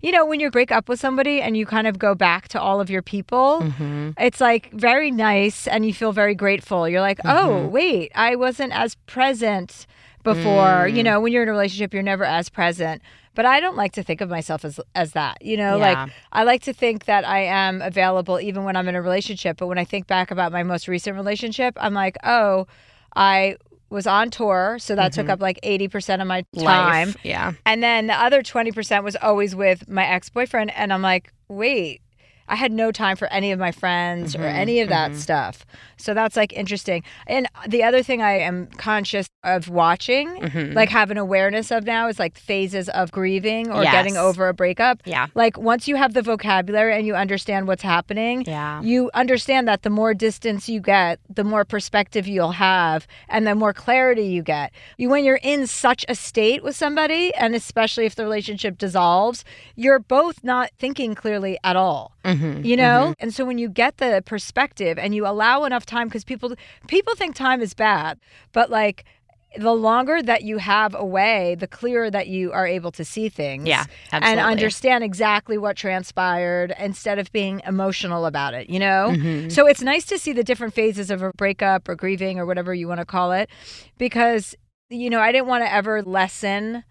You 0.03 0.13
know, 0.13 0.25
when 0.27 0.41
you 0.41 0.51
break 0.51 0.71
up 0.73 0.89
with 0.89 1.01
somebody 1.01 1.41
and 1.41 1.57
you 1.57 1.67
kind 1.67 1.87
of 1.87 1.99
go 1.99 2.15
back 2.15 2.49
to 2.49 2.61
all 2.61 2.81
of 2.81 2.89
your 2.91 3.03
people, 3.03 3.61
Mm-hmm. 3.63 4.11
it's 4.19 4.41
like 4.41 4.71
very 4.73 5.11
nice 5.11 5.67
and 5.67 5.85
you 5.87 5.93
feel 5.95 6.13
very 6.13 6.35
grateful. 6.35 6.89
You're 6.89 7.01
like, 7.01 7.21
oh, 7.25 7.67
Mhm. 7.69 7.71
wait, 7.71 8.13
I 8.15 8.37
wasn't 8.37 8.73
as 8.73 8.95
present 9.07 9.87
before. 10.25 10.89
You 10.89 11.01
Mm. 11.03 11.05
know, 11.05 11.21
when 11.21 11.33
you're 11.33 11.43
in 11.43 11.49
a 11.49 11.53
relationship, 11.53 11.95
you're 11.95 12.03
never 12.03 12.25
as 12.25 12.49
present. 12.49 13.03
But 13.35 13.47
I 13.47 13.61
don't 13.61 13.77
like 13.77 13.93
to 13.93 14.03
think 14.03 14.21
of 14.21 14.29
myself 14.29 14.65
as 14.65 14.81
as 14.97 15.13
that. 15.13 15.41
You 15.45 15.57
know, 15.57 15.77
Yeah. 15.79 15.89
like 16.05 16.11
I 16.33 16.43
like 16.43 16.63
to 16.63 16.73
think 16.73 17.05
that 17.05 17.27
I 17.27 17.41
am 17.45 17.81
available 17.83 18.41
even 18.41 18.65
when 18.65 18.75
I'm 18.77 18.89
in 18.89 18.97
a 18.97 19.03
relationship. 19.03 19.59
But 19.59 19.69
when 19.69 19.79
I 19.79 19.85
think 19.85 20.07
back 20.09 20.31
about 20.33 20.51
my 20.51 20.65
most 20.65 20.89
recent 20.89 21.15
relationship, 21.17 21.77
I'm 21.81 21.95
like, 21.95 22.17
oh, 22.25 22.67
I 23.15 23.57
was 23.91 24.07
on 24.07 24.31
tour, 24.31 24.77
so 24.79 24.95
that 24.95 25.13
took 25.13 25.27
Mhm. 25.27 25.31
up 25.31 25.41
like 25.41 25.59
80% 25.63 26.21
of 26.21 26.29
my 26.29 26.45
Life, 26.55 26.65
time. 26.65 27.15
yeah. 27.23 27.53
And 27.65 27.83
then 27.83 28.07
the 28.07 28.15
other 28.15 28.43
20% 28.43 29.03
was 29.05 29.17
always 29.17 29.55
with 29.57 29.89
my 29.89 30.07
ex 30.07 30.29
boyfriend. 30.29 30.73
And 30.77 30.93
I'm 30.93 31.03
like, 31.03 31.33
wait, 31.49 32.03
I 32.49 32.57
had 32.57 32.73
no 32.73 32.91
time 32.91 33.17
for 33.17 33.29
any 33.29 33.53
of 33.53 33.59
my 33.59 33.73
friends 33.73 34.35
or 34.35 34.41
Mhm, 34.41 34.55
any 34.55 34.81
of 34.81 34.89
that 34.89 35.13
mhm. 35.13 35.17
stuff. 35.17 35.65
So 35.97 36.15
that's 36.15 36.37
like 36.37 36.53
interesting. 36.53 37.03
And 37.27 37.47
the 37.67 37.83
other 37.83 38.03
thing 38.03 38.23
I 38.23 38.39
am 38.39 38.67
conscious 38.77 39.29
of 39.45 39.69
watching, 39.69 40.29
Mhm. 40.41 40.75
like 40.75 40.89
have 40.91 41.11
an 41.11 41.19
awareness 41.19 41.71
of 41.71 41.85
now, 41.85 42.09
is 42.09 42.19
like 42.19 42.39
phases 42.39 42.89
of 42.91 43.11
grieving 43.13 43.71
or 43.71 43.83
getting 43.83 44.17
over 44.17 44.49
a 44.49 44.55
breakup. 44.55 45.01
Yeah. 45.05 45.27
Like 45.35 45.59
once 45.59 45.87
you 45.89 45.97
have 45.97 46.15
the 46.15 46.23
vocabulary 46.23 46.97
and 46.97 47.07
you 47.07 47.15
understand 47.15 47.67
what's 47.67 47.83
happening, 47.83 48.45
Yeah. 48.47 48.81
you 48.83 49.11
understand 49.15 49.67
that 49.69 49.83
the 49.83 49.91
more 49.91 50.15
distance 50.15 50.69
you 50.69 50.81
get, 50.81 51.19
the 51.29 51.45
more 51.45 51.65
perspective 51.65 52.27
you'll 52.27 52.53
have 52.53 53.07
and 53.29 53.47
the 53.47 53.55
more 53.55 53.73
clarity 53.73 54.25
you 54.25 54.43
get. 54.43 54.73
You 54.97 55.09
when 55.11 55.25
you're 55.25 55.41
in 55.43 55.67
such 55.67 56.05
a 56.09 56.15
state 56.15 56.63
with 56.63 56.77
somebody 56.77 57.35
and 57.35 57.55
especially 57.55 58.07
if 58.07 58.15
the 58.15 58.23
relationship 58.25 58.79
dissolves, 58.79 59.45
you're 59.77 59.99
both 59.99 60.43
not 60.45 60.71
thinking 60.79 61.15
clearly 61.15 61.59
at 61.65 61.77
all. 61.77 62.13
Mhm, 62.39 62.65
You 62.65 62.77
know? 62.77 63.09
mhm. 63.11 63.15
And 63.21 63.35
so 63.35 63.45
when 63.45 63.59
you 63.59 63.69
get 63.69 63.99
the 63.99 64.23
perspective 64.25 64.99
and 64.99 65.15
you 65.15 65.27
allow 65.27 65.65
enough 65.65 65.87
time 65.87 66.09
cuz 66.11 66.25
people 66.25 66.55
people 66.87 67.15
think 67.15 67.35
time 67.35 67.61
is 67.61 67.75
bad, 67.75 68.19
but 68.53 68.71
like 68.71 69.05
the 69.57 69.73
longer 69.73 70.23
that 70.23 70.43
you 70.43 70.59
have 70.59 70.95
away, 70.95 71.57
the 71.59 71.67
clearer 71.67 72.11
that 72.11 72.29
you 72.29 72.53
are 72.53 72.67
able 72.67 72.93
to 72.93 73.05
see 73.05 73.29
things. 73.31 73.67
Yeah, 73.67 73.85
And 74.13 74.39
understand 74.39 75.03
exactly 75.03 75.57
what 75.57 75.75
transpired 75.75 76.75
instead 76.79 77.19
of 77.19 77.33
being 77.33 77.63
emotional 77.67 78.27
about 78.27 78.53
it, 78.53 78.69
you 78.69 78.79
know? 78.79 79.15
Mhm. 79.17 79.51
So 79.51 79.67
it's 79.67 79.81
nice 79.81 80.05
to 80.07 80.19
see 80.19 80.33
the 80.35 80.45
different 80.45 80.75
phases 80.75 81.11
of 81.11 81.23
a 81.23 81.33
breakup 81.33 81.89
or 81.89 81.95
grieving 81.95 82.39
or 82.39 82.45
whatever 82.45 82.75
you 82.75 82.89
want 82.89 83.01
to 83.01 83.07
call 83.07 83.33
it 83.33 83.49
because, 83.97 84.55
you 84.91 85.09
know, 85.09 85.21
I 85.21 85.33
didn't 85.33 85.47
want 85.49 85.65
to 85.65 85.73
ever 85.73 86.03
lessen. 86.03 86.85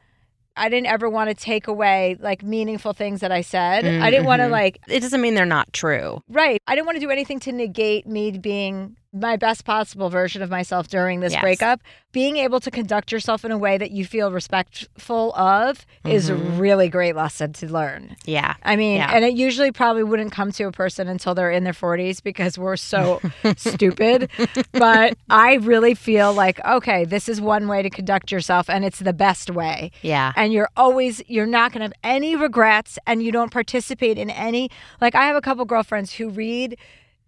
I 0.58 0.70
didn't 0.70 0.88
ever 0.88 1.10
want 1.10 1.30
to 1.30 1.34
take 1.36 1.68
away 1.68 2.18
like 2.20 2.44
meaningful 2.44 2.94
things 2.94 3.22
that 3.22 3.32
I 3.32 3.42
said. 3.42 3.86
I 3.86 4.10
didn't 4.10 4.26
want 4.26 4.42
to 4.42 4.48
Mhm. 4.48 4.52
like 4.52 4.80
It 4.88 5.00
doesn't 5.02 5.22
mean 5.22 5.36
they're 5.36 5.46
not 5.46 5.72
true. 5.74 6.22
Right. 6.30 6.62
I 6.68 6.76
didn't 6.76 6.88
want 6.88 6.96
to 6.98 7.00
do 7.06 7.10
anything 7.12 7.40
to 7.42 7.52
negate 7.52 8.08
me 8.08 8.32
being 8.32 8.96
my 9.14 9.36
best 9.38 9.64
possible 9.66 10.10
version 10.10 10.42
of 10.42 10.50
myself 10.50 10.88
during 10.90 11.22
this 11.22 11.34
Yes. 11.34 11.42
breakup. 11.42 11.82
Being 12.12 12.38
able 12.38 12.60
to 12.60 12.70
conduct 12.70 13.12
yourself 13.12 13.46
in 13.46 13.52
a 13.52 13.58
way 13.58 13.78
that 13.78 13.92
you 13.92 14.06
feel 14.06 14.32
respectful 14.32 15.34
of 15.36 15.86
is 16.06 16.30
a 16.30 16.34
Mhm. 16.36 16.60
really 16.60 16.90
great 16.90 17.16
lesson 17.16 17.54
to 17.54 17.68
learn. 17.72 18.16
Yeah. 18.26 18.56
I 18.64 18.76
mean, 18.76 18.98
Yeah. 18.98 19.12
and 19.14 19.24
it 19.24 19.34
usually 19.34 19.72
probably 19.72 20.04
wouldn't 20.04 20.32
come 20.32 20.52
to 20.54 20.64
a 20.66 20.72
person 20.72 21.08
until 21.08 21.34
they're 21.36 21.52
in 21.52 21.64
their 21.64 21.74
40s 21.74 22.22
because 22.22 22.58
we're 22.58 22.76
so 22.76 23.22
stupid. 23.58 24.30
But 24.74 25.18
I 25.30 25.56
really 25.56 25.94
feel 25.94 26.34
like, 26.34 26.64
okay, 26.66 27.06
this 27.06 27.30
is 27.30 27.40
one 27.42 27.68
way 27.68 27.82
to 27.82 27.90
conduct 27.90 28.32
yourself 28.32 28.70
and 28.70 28.84
it's 28.86 29.00
the 29.00 29.14
best 29.14 29.50
way. 29.52 29.92
Yeah. 30.02 30.34
And 30.36 30.52
you're 30.54 30.70
always, 30.76 31.22
you're 31.28 31.46
not 31.48 31.72
going 31.72 31.80
to 31.80 31.86
have 31.86 31.94
any 32.04 32.36
regrets 32.36 33.00
and 33.08 33.24
you 33.24 33.32
don't 33.32 33.52
participate 33.52 34.18
in 34.18 34.30
any, 34.30 34.70
like, 35.02 35.16
I 35.16 35.26
have 35.28 35.36
a 35.36 35.42
couple 35.42 35.64
girlfriends 35.66 36.14
who 36.14 36.30
read 36.30 36.78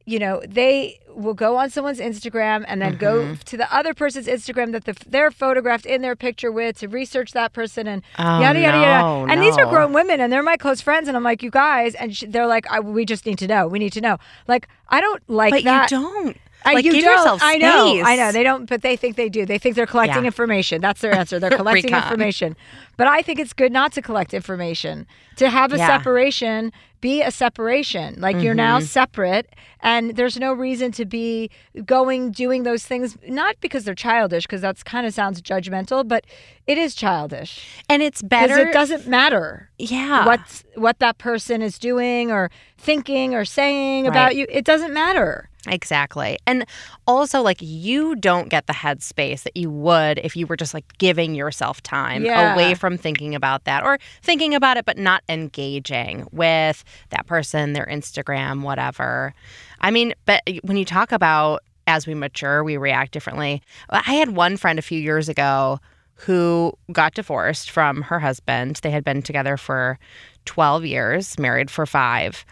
you 0.10 0.19
know, 0.19 0.41
they 0.48 1.00
will 1.15 1.34
go 1.34 1.58
on 1.58 1.69
someone's 1.69 2.00
Instagram 2.00 2.63
and 2.67 2.82
then 2.82 2.95
go 2.98 3.13
Mm-hmm. 3.19 3.34
to 3.45 3.58
the 3.58 3.74
other 3.76 3.93
person's 3.93 4.28
Instagram 4.28 4.72
that 4.72 4.86
the, 4.86 4.95
they're 5.08 5.32
photographed 5.32 5.86
in 5.86 6.02
their 6.02 6.15
picture 6.15 6.52
with 6.52 6.78
to 6.80 6.88
research 6.88 7.32
that 7.34 7.52
person 7.54 7.88
and 7.88 8.02
Oh, 8.17 8.39
yada 8.39 8.60
yada 8.60 8.78
yada. 8.78 9.04
no, 9.04 9.28
And 9.32 9.41
these 9.41 9.58
are 9.58 9.65
grown 9.65 9.91
women 9.93 10.19
and 10.22 10.32
they're 10.32 10.43
my 10.43 10.58
close 10.58 10.82
friends 10.82 11.08
and 11.08 11.17
I'm 11.17 11.24
like, 11.24 11.43
you 11.43 11.52
guys, 11.52 11.93
and 11.95 12.15
sh- 12.15 12.24
they're 12.28 12.48
like, 12.48 12.65
I, 12.72 12.80
we 12.80 13.06
just 13.06 13.26
need 13.26 13.38
to 13.39 13.48
know. 13.48 13.67
We 13.67 13.80
need 13.80 13.93
to 13.93 14.02
know. 14.02 14.17
Like, 14.48 14.67
I 14.89 15.02
don't 15.02 15.22
like 15.30 15.52
But 15.52 15.63
you 15.63 15.82
don't. 15.88 16.38
I, 16.65 16.74
Like, 16.74 16.86
you 16.86 16.91
give 16.91 17.04
don't. 17.06 17.17
yourself 17.17 17.39
I 17.43 17.58
know. 17.58 18.02
I 18.04 18.15
know. 18.17 18.32
They 18.34 18.43
don't, 18.43 18.67
but 18.67 18.82
they 18.82 18.95
think 18.98 19.15
they 19.15 19.30
do. 19.30 19.45
They 19.45 19.58
think 19.58 19.76
they're 19.76 19.86
collecting 19.86 20.24
Yeah. 20.24 20.28
information. 20.34 20.82
That's 20.82 21.00
their 21.02 21.13
answer. 21.15 21.39
They're 21.39 21.50
collecting 21.63 21.93
information. 21.95 22.56
But 22.99 23.07
I 23.07 23.21
think 23.21 23.39
it's 23.39 23.53
good 23.53 23.71
not 23.71 23.93
to 23.93 24.01
collect 24.01 24.33
information. 24.33 25.07
To 25.38 25.49
have 25.49 25.71
a 25.71 25.77
Yeah. 25.77 25.88
separation, 25.88 26.73
be 26.99 27.21
a 27.21 27.31
separation. 27.31 28.19
Like 28.19 28.41
you're 28.41 28.53
now 28.53 28.79
Mhm. 28.79 28.83
separate, 28.83 29.47
and 29.81 30.17
there's 30.17 30.35
no 30.38 30.51
reason 30.51 30.91
to 30.91 31.05
be 31.05 31.49
going 31.85 32.31
doing 32.31 32.63
those 32.63 32.83
things. 32.83 33.17
Not 33.25 33.55
because 33.62 33.85
they're 33.85 33.95
childish, 33.95 34.43
because 34.45 34.59
that's 34.59 34.83
kind 34.83 35.07
of 35.07 35.13
sounds 35.13 35.41
judgmental, 35.41 36.05
but 36.05 36.25
it 36.67 36.77
is 36.77 36.93
childish. 36.93 37.65
And 37.88 38.01
it's 38.03 38.21
better. 38.21 38.57
It 38.67 38.73
doesn't 38.73 39.07
matter. 39.07 39.69
Yeah. 39.77 40.25
What's 40.25 40.65
what 40.75 40.99
that 40.99 41.19
person 41.19 41.62
is 41.62 41.79
doing 41.79 42.31
or 42.33 42.51
thinking 42.77 43.33
or 43.33 43.45
saying 43.45 44.03
Right. 44.03 44.09
about 44.09 44.35
you. 44.35 44.45
It 44.49 44.65
doesn't 44.65 44.93
matter. 44.93 45.45
Exactly. 45.67 46.38
And 46.47 46.65
also, 47.05 47.41
like, 47.41 47.57
you 47.59 48.15
don't 48.15 48.47
get 48.47 48.65
the 48.67 48.73
headspace 48.73 49.43
that 49.43 49.57
you 49.57 49.69
would 49.69 50.17
if 50.23 50.38
you 50.38 50.47
were 50.47 50.55
just 50.55 50.73
like 50.73 50.85
giving 50.99 51.35
yourself 51.35 51.83
time 51.83 52.23
Yeah. 52.23 52.53
away 52.53 52.75
from 52.75 52.88
thinking 52.97 53.36
about 53.36 53.65
that 53.65 53.84
or 53.84 53.99
thinking 54.21 54.54
about 54.54 54.78
it, 54.78 54.86
but 54.86 54.97
not 54.97 55.23
engaging 55.30 56.28
with 56.32 56.84
that 57.10 57.25
person, 57.28 57.73
their 57.73 57.86
Instagram, 57.86 58.62
whatever. 58.62 59.34
I 59.82 59.91
mean, 59.91 60.13
but 60.25 60.41
when 60.63 60.78
you 60.78 60.86
talk 60.86 61.12
about 61.12 61.63
as 61.88 62.06
we 62.06 62.13
mature, 62.13 62.63
we 62.63 62.78
react 62.78 63.12
differently. 63.12 63.62
I 63.89 64.13
had 64.13 64.36
one 64.36 64.58
friend 64.58 64.78
a 64.78 64.84
few 64.84 64.99
years 64.99 65.28
ago 65.28 65.80
who 66.13 66.73
got 66.91 67.15
divorced 67.15 67.71
from 67.71 68.04
her 68.04 68.19
husband. 68.19 68.80
They 68.84 68.91
had 68.91 69.04
been 69.04 69.21
together 69.21 69.58
for 69.58 69.97
12 70.45 70.86
years, 70.86 71.39
married 71.39 71.71
for 71.71 71.86
five. 71.86 72.45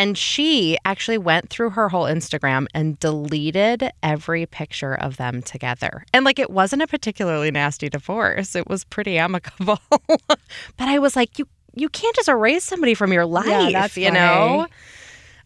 And 0.00 0.16
she 0.16 0.78
actually 0.86 1.18
went 1.18 1.50
through 1.50 1.70
her 1.70 1.90
whole 1.90 2.06
Instagram 2.06 2.66
and 2.72 2.98
deleted 3.00 3.90
every 4.02 4.46
picture 4.46 4.94
of 4.94 5.18
them 5.18 5.42
together. 5.42 6.06
And 6.14 6.24
like, 6.24 6.38
it 6.38 6.48
wasn't 6.48 6.80
a 6.80 6.86
particularly 6.86 7.50
nasty 7.50 7.90
divorce, 7.90 8.56
it 8.56 8.66
was 8.66 8.82
pretty 8.84 9.18
amicable. 9.18 9.78
but 10.26 10.38
I 10.78 10.98
was 11.00 11.16
like, 11.16 11.38
you, 11.38 11.46
you 11.74 11.90
can't 11.90 12.16
just 12.16 12.30
erase 12.30 12.64
somebody 12.64 12.94
from 12.94 13.12
your 13.12 13.26
life, 13.26 13.74
that's 13.74 13.98
you 13.98 14.10
know? 14.10 14.68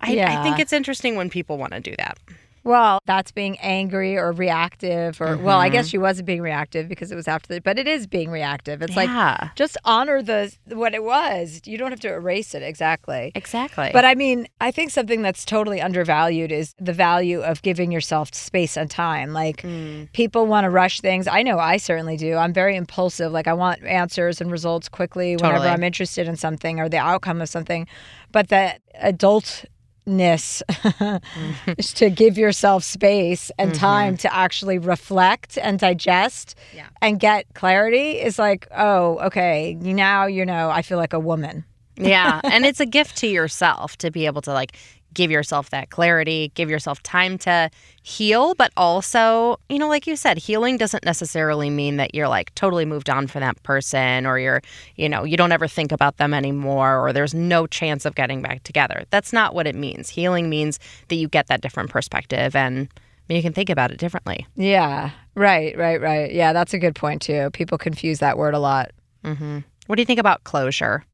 I, 0.00 0.20
I 0.20 0.42
think 0.44 0.60
it's 0.60 0.72
interesting 0.72 1.16
when 1.16 1.30
people 1.30 1.58
want 1.58 1.72
to 1.72 1.80
do 1.80 1.96
that. 1.98 2.16
Well, 2.64 2.98
that's 3.04 3.30
being 3.30 3.58
angry 3.58 4.16
or 4.16 4.32
reactive, 4.32 5.20
or 5.20 5.36
well, 5.36 5.60
I 5.60 5.68
guess 5.68 5.86
Mhm. 5.86 5.90
she 5.90 5.98
wasn't 5.98 6.26
being 6.26 6.40
reactive 6.40 6.88
because 6.88 7.12
it 7.12 7.14
was 7.14 7.28
after 7.28 7.52
the, 7.54 7.60
but 7.60 7.78
it 7.78 7.86
is 7.86 8.06
being 8.06 8.30
reactive. 8.30 8.80
It's 8.80 8.96
Yeah. 8.96 9.36
like 9.40 9.54
just 9.54 9.76
honor 9.84 10.22
the 10.22 10.50
what 10.72 10.94
it 10.94 11.04
was. 11.04 11.60
You 11.66 11.76
don't 11.76 11.90
have 11.90 12.00
to 12.00 12.12
erase 12.12 12.54
it 12.54 12.62
exactly. 12.62 13.32
Exactly. 13.34 13.90
But 13.92 14.06
I 14.06 14.14
mean, 14.14 14.48
I 14.62 14.70
think 14.70 14.90
something 14.90 15.20
that's 15.20 15.44
totally 15.44 15.82
undervalued 15.82 16.50
is 16.50 16.74
the 16.80 16.94
value 16.94 17.42
of 17.42 17.60
giving 17.60 17.92
yourself 17.92 18.34
space 18.34 18.76
and 18.78 18.90
time. 18.90 19.32
Like 19.34 19.58
Mm. 19.62 20.10
people 20.12 20.46
want 20.46 20.64
to 20.64 20.70
rush 20.70 21.00
things. 21.00 21.28
I 21.28 21.42
know 21.42 21.58
I 21.58 21.76
certainly 21.76 22.16
do. 22.16 22.36
I'm 22.36 22.54
very 22.54 22.76
impulsive. 22.76 23.30
Like 23.30 23.46
I 23.46 23.52
want 23.52 23.84
answers 23.84 24.40
and 24.40 24.50
results 24.50 24.88
quickly 24.88 25.36
whenever 25.36 25.68
I'm 25.68 25.84
interested 25.84 26.26
in 26.26 26.36
something 26.36 26.80
or 26.80 26.88
the 26.88 26.96
outcome 26.98 27.42
of 27.42 27.48
something. 27.50 27.86
But 28.32 28.48
the 28.48 28.74
adultness 29.04 29.66
is 30.06 30.62
to 31.94 32.10
give 32.10 32.36
yourself 32.38 32.84
space 32.84 33.50
and 33.58 33.70
Mm-hmm. 33.72 33.78
time 33.80 34.16
to 34.18 34.34
actually 34.34 34.78
reflect 34.78 35.58
and 35.58 35.78
digest 35.78 36.54
and 37.00 37.18
get 37.18 37.46
clarity 37.54 38.20
is 38.20 38.38
like, 38.38 38.66
oh, 38.76 39.18
okay, 39.26 39.74
now 39.74 40.26
you 40.26 40.44
know 40.44 40.70
I 40.70 40.82
feel 40.82 40.98
like 40.98 41.12
a 41.12 41.18
woman. 41.20 41.64
yeah 41.96 42.40
and 42.44 42.64
it's 42.68 42.80
a 42.80 42.86
gift 42.86 43.16
to 43.16 43.26
yourself 43.26 43.96
to 43.98 44.10
be 44.10 44.26
able 44.26 44.42
to 44.42 44.52
like 44.52 44.76
give 45.14 45.30
yourself 45.30 45.70
that 45.70 45.90
clarity 45.90 46.50
give 46.54 46.68
yourself 46.68 47.02
time 47.02 47.38
to 47.38 47.70
heal. 48.02 48.54
But 48.54 48.72
also 48.76 49.58
you 49.68 49.78
know 49.78 49.88
like 49.88 50.06
you 50.06 50.16
said 50.16 50.38
healing 50.38 50.76
doesn't 50.76 51.04
necessarily 51.04 51.70
mean 51.70 51.96
that 51.96 52.14
you're 52.14 52.28
like 52.28 52.54
totally 52.54 52.84
moved 52.84 53.08
on 53.08 53.26
from 53.26 53.40
that 53.40 53.62
person 53.62 54.26
or 54.26 54.38
you're 54.38 54.60
you 54.96 55.08
know 55.08 55.24
you 55.24 55.36
don't 55.36 55.52
ever 55.52 55.66
think 55.68 55.92
about 55.92 56.16
them 56.18 56.34
anymore 56.34 56.98
or 56.98 57.12
there's 57.12 57.34
no 57.34 57.66
chance 57.66 58.04
of 58.04 58.14
getting 58.14 58.42
back 58.42 58.62
together. 58.64 59.04
That's 59.10 59.32
not 59.32 59.54
what 59.54 59.66
it 59.66 59.74
means. 59.74 60.10
Healing 60.10 60.50
means 60.50 60.78
that 61.08 61.16
you 61.16 61.28
get 61.28 61.46
that 61.46 61.60
different 61.60 61.90
perspective 61.90 62.54
and 62.54 62.88
you 63.28 63.40
can 63.40 63.54
think 63.54 63.70
about 63.70 63.90
it 63.90 63.98
differently. 63.98 64.46
Yeah, 64.54 65.10
right, 65.34 65.76
right, 65.78 66.00
right. 66.00 66.30
Yeah, 66.32 66.52
that's 66.52 66.74
a 66.74 66.78
good 66.78 66.94
point 66.94 67.22
too. 67.22 67.48
People 67.52 67.78
confuse 67.78 68.18
that 68.18 68.36
word 68.36 68.54
a 68.54 68.58
lot. 68.58 68.90
hmm 69.24 69.60
what 69.86 69.96
do 69.96 70.02
you 70.02 70.06
think 70.06 70.20
about 70.20 70.44
closure? 70.44 71.04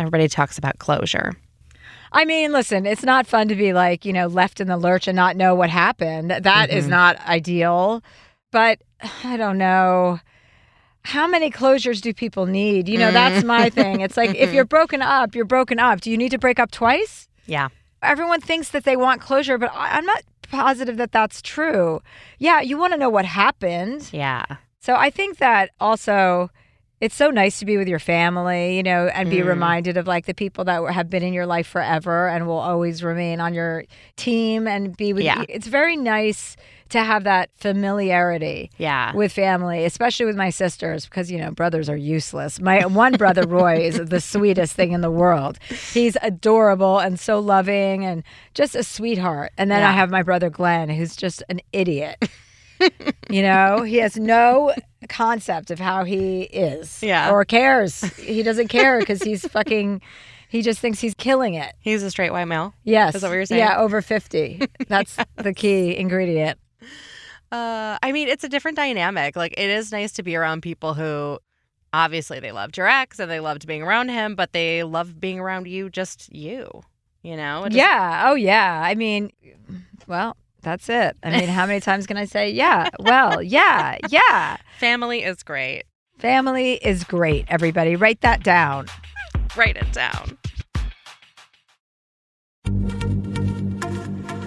Everybody 0.00 0.26
talks 0.26 0.56
about 0.56 0.78
closure 0.78 1.32
I 2.12 2.24
mean, 2.24 2.52
listen, 2.52 2.84
it's 2.86 3.02
not 3.02 3.26
fun 3.26 3.48
to 3.48 3.54
be 3.54 3.72
like, 3.72 4.04
you 4.04 4.12
know, 4.12 4.26
left 4.26 4.60
in 4.60 4.68
the 4.68 4.76
lurch 4.76 5.08
and 5.08 5.16
not 5.16 5.34
know 5.36 5.54
what 5.54 5.70
happened. 5.70 6.30
That 6.30 6.70
is 6.70 6.86
Mhm. 6.86 6.90
not 6.90 7.26
ideal. 7.26 8.02
But 8.50 8.80
I 9.24 9.36
don't 9.36 9.58
know. 9.58 10.20
How 11.04 11.26
many 11.26 11.50
closures 11.50 12.00
do 12.00 12.12
people 12.14 12.46
need? 12.46 12.88
You 12.88 12.98
know, 12.98 13.10
that's 13.10 13.44
my 13.44 13.70
thing. 13.70 14.00
It's 14.02 14.16
like 14.16 14.34
if 14.36 14.52
you're 14.52 14.64
broken 14.64 15.02
up, 15.02 15.34
you're 15.34 15.44
broken 15.44 15.78
up. 15.80 16.00
Do 16.00 16.10
you 16.10 16.16
need 16.18 16.30
to 16.30 16.38
break 16.38 16.60
up 16.60 16.70
twice? 16.70 17.28
yeah 17.46 17.68
Everyone 18.02 18.40
thinks 18.40 18.68
that 18.70 18.84
they 18.84 18.96
want 18.96 19.20
closure, 19.20 19.58
but 19.58 19.70
I'm 19.74 20.04
not 20.04 20.22
positive 20.50 20.96
that 20.98 21.12
that's 21.12 21.40
true. 21.40 22.00
Yeah, 22.38 22.60
you 22.60 22.76
want 22.76 22.92
to 22.92 22.98
know 22.98 23.08
what 23.10 23.24
happened. 23.24 24.08
yeah 24.12 24.44
So 24.80 24.94
I 24.96 25.08
think 25.10 25.38
that 25.38 25.70
also 25.80 26.50
it's 27.02 27.16
so 27.16 27.30
nice 27.30 27.58
to 27.58 27.64
be 27.66 27.76
with 27.76 27.88
your 27.88 27.98
family, 27.98 28.76
you 28.76 28.82
know, 28.82 29.08
and 29.08 29.28
be 29.28 29.38
Mm. 29.38 29.46
reminded 29.48 29.96
of 29.96 30.06
like 30.06 30.26
the 30.26 30.34
people 30.34 30.62
that 30.64 30.80
have 30.94 31.10
been 31.10 31.24
in 31.24 31.32
your 31.32 31.46
life 31.46 31.66
forever 31.66 32.28
and 32.28 32.46
will 32.46 32.58
always 32.70 33.02
remain 33.02 33.40
on 33.40 33.52
your 33.54 33.84
team 34.16 34.68
and 34.68 34.96
be 34.96 35.12
with 35.12 35.24
Yeah. 35.24 35.40
you. 35.40 35.46
It's 35.48 35.66
very 35.66 35.96
nice 35.96 36.56
to 36.90 37.02
have 37.02 37.24
that 37.24 37.48
familiarity 37.56 38.70
yeah 38.76 39.12
with 39.14 39.32
family, 39.32 39.84
especially 39.84 40.26
with 40.26 40.36
my 40.36 40.50
sisters, 40.50 41.06
because 41.06 41.30
you 41.30 41.38
know 41.38 41.50
brothers 41.50 41.88
are 41.88 41.96
useless. 41.96 42.60
My 42.60 42.84
one 42.86 43.14
brother 43.16 43.46
Roy 43.46 43.80
is 43.80 43.96
the 43.96 44.20
sweetest 44.20 44.76
thing 44.76 44.92
in 44.92 45.00
the 45.00 45.10
world. 45.10 45.58
He's 45.92 46.16
adorable 46.22 46.98
and 46.98 47.18
so 47.18 47.40
loving 47.40 48.04
and 48.04 48.22
just 48.54 48.74
a 48.76 48.82
sweetheart. 48.84 49.52
And 49.58 49.70
then 49.70 49.82
I 49.82 49.92
have 49.92 50.10
my 50.10 50.22
brother 50.22 50.50
Glenn, 50.50 50.88
who's 50.90 51.16
just 51.16 51.42
an 51.48 51.60
idiot. 51.72 52.16
you 53.30 53.42
know, 53.42 53.82
he 53.82 53.96
has 53.98 54.16
no 54.16 54.72
concept 55.08 55.70
of 55.70 55.78
how 55.78 56.04
he 56.04 56.42
is, 56.42 57.02
Yeah. 57.02 57.30
or 57.30 57.44
cares. 57.44 58.02
He 58.16 58.42
doesn't 58.42 58.68
care 58.68 58.98
because 58.98 59.22
he's 59.22 59.46
fucking. 59.48 60.00
He 60.48 60.60
just 60.62 60.80
thinks 60.80 61.00
he's 61.00 61.14
killing 61.14 61.54
it. 61.54 61.72
he's 61.80 62.02
a 62.02 62.10
straight 62.10 62.30
white 62.30 62.44
male 62.44 62.74
Yes, 62.84 63.14
is 63.14 63.22
that 63.22 63.28
what 63.28 63.34
you're 63.34 63.46
saying 63.46 63.60
Yeah, 63.60 63.78
over 63.78 64.02
fifty. 64.02 64.60
That's 64.88 65.16
the 65.36 65.54
key 65.54 65.96
ingredient. 65.96 66.58
Uh, 67.50 67.98
I 68.02 68.12
mean, 68.12 68.28
it's 68.28 68.44
a 68.44 68.48
different 68.48 68.76
dynamic. 68.76 69.34
Like, 69.36 69.52
it 69.58 69.68
is 69.70 69.92
nice 69.92 70.12
to 70.12 70.22
be 70.22 70.36
around 70.36 70.62
people 70.62 70.94
who 70.94 71.38
obviously 71.92 72.40
they 72.40 72.52
loved 72.52 72.76
your 72.78 72.86
ex 72.88 73.18
and 73.18 73.30
they 73.30 73.40
loved 73.40 73.66
being 73.66 73.82
around 73.82 74.08
him, 74.08 74.34
but 74.34 74.52
they 74.52 74.82
love 74.82 75.20
being 75.20 75.38
around 75.38 75.66
you, 75.68 75.90
just 75.90 76.34
you. 76.34 76.82
You 77.22 77.36
know? 77.36 77.58
Doesn't- 77.64 77.74
Yeah. 77.74 78.24
Oh, 78.26 78.34
yeah. 78.34 78.80
I 78.84 78.94
mean, 78.94 79.30
well, 80.06 80.36
that's 80.62 80.88
it. 80.88 81.16
I 81.22 81.30
mean, 81.30 81.48
how 81.48 81.66
many 81.66 81.80
times 81.88 82.06
can 82.06 82.16
I 82.16 82.24
say, 82.24 82.50
yeah, 82.50 82.88
well, 82.98 83.42
yeah, 83.42 83.98
yeah. 84.08 84.56
Family 84.78 85.22
is 85.22 85.42
great. 85.42 85.84
Family 86.18 86.74
is 86.74 87.04
great, 87.04 87.46
everybody. 87.48 87.96
Write 87.96 88.20
that 88.20 88.42
down. 88.42 88.86
Write 89.56 89.76
it 89.76 89.92
down. 89.92 90.38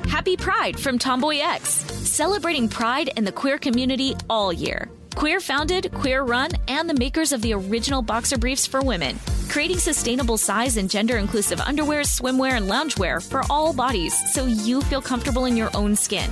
Happy 0.07 0.37
Pride 0.37 0.79
from 0.79 0.97
Tomboy 0.97 1.39
X, 1.39 1.69
celebrating 1.69 2.67
pride 2.67 3.09
in 3.17 3.25
the 3.25 3.31
queer 3.31 3.57
community 3.57 4.15
all 4.29 4.51
year. 4.51 4.89
Queer 5.15 5.39
founded, 5.39 5.93
queer 5.93 6.23
run, 6.23 6.49
and 6.67 6.89
the 6.89 6.93
makers 6.93 7.31
of 7.31 7.41
the 7.41 7.53
original 7.53 8.01
boxer 8.01 8.37
briefs 8.37 8.65
for 8.65 8.81
women, 8.81 9.19
creating 9.55 9.79
sustainable 9.79 10.37
size 10.37 10.75
and 10.75 10.89
gender 10.89 11.15
inclusive 11.15 11.61
underwear, 11.61 12.01
swimwear, 12.01 12.57
and 12.57 12.69
loungewear 12.69 13.25
for 13.25 13.41
all 13.49 13.71
bodies 13.71 14.13
so 14.33 14.47
you 14.47 14.81
feel 14.81 15.01
comfortable 15.01 15.45
in 15.45 15.55
your 15.55 15.69
own 15.73 15.95
skin. 15.95 16.29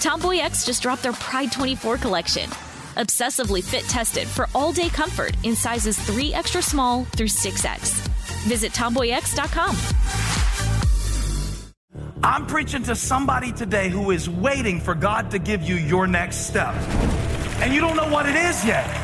Tomboy 0.00 0.38
X 0.38 0.64
just 0.64 0.80
dropped 0.80 1.02
their 1.02 1.12
Pride 1.12 1.52
24 1.52 1.98
collection. 1.98 2.48
Obsessively 2.96 3.62
fit 3.62 3.82
tested 3.82 4.26
for 4.26 4.48
all 4.54 4.72
day 4.72 4.88
comfort 4.88 5.36
in 5.42 5.54
sizes 5.54 5.98
3 5.98 6.32
extra 6.32 6.62
small 6.62 7.04
through 7.04 7.26
6X. 7.26 8.00
Visit 8.48 8.72
tomboyx.com. 8.72 9.76
I'm 12.22 12.46
preaching 12.46 12.82
to 12.84 12.96
somebody 12.96 13.52
today 13.52 13.90
who 13.90 14.10
is 14.10 14.30
waiting 14.30 14.80
for 14.80 14.94
God 14.94 15.30
to 15.32 15.38
give 15.38 15.62
you 15.62 15.74
your 15.74 16.06
next 16.06 16.46
step. 16.46 16.74
And 17.60 17.74
you 17.74 17.82
don't 17.82 17.94
know 17.94 18.08
what 18.08 18.26
it 18.26 18.36
is 18.36 18.64
yet. 18.64 19.03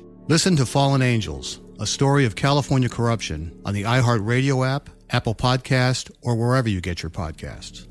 Listen 0.31 0.55
to 0.55 0.65
Fallen 0.65 1.01
Angels, 1.01 1.59
a 1.77 1.85
story 1.85 2.23
of 2.23 2.37
California 2.37 2.87
corruption 2.87 3.51
on 3.65 3.73
the 3.73 3.83
iHeartRadio 3.83 4.65
app, 4.65 4.89
Apple 5.09 5.35
Podcast, 5.35 6.09
or 6.21 6.37
wherever 6.37 6.69
you 6.69 6.79
get 6.79 7.03
your 7.03 7.09
podcasts. 7.09 7.85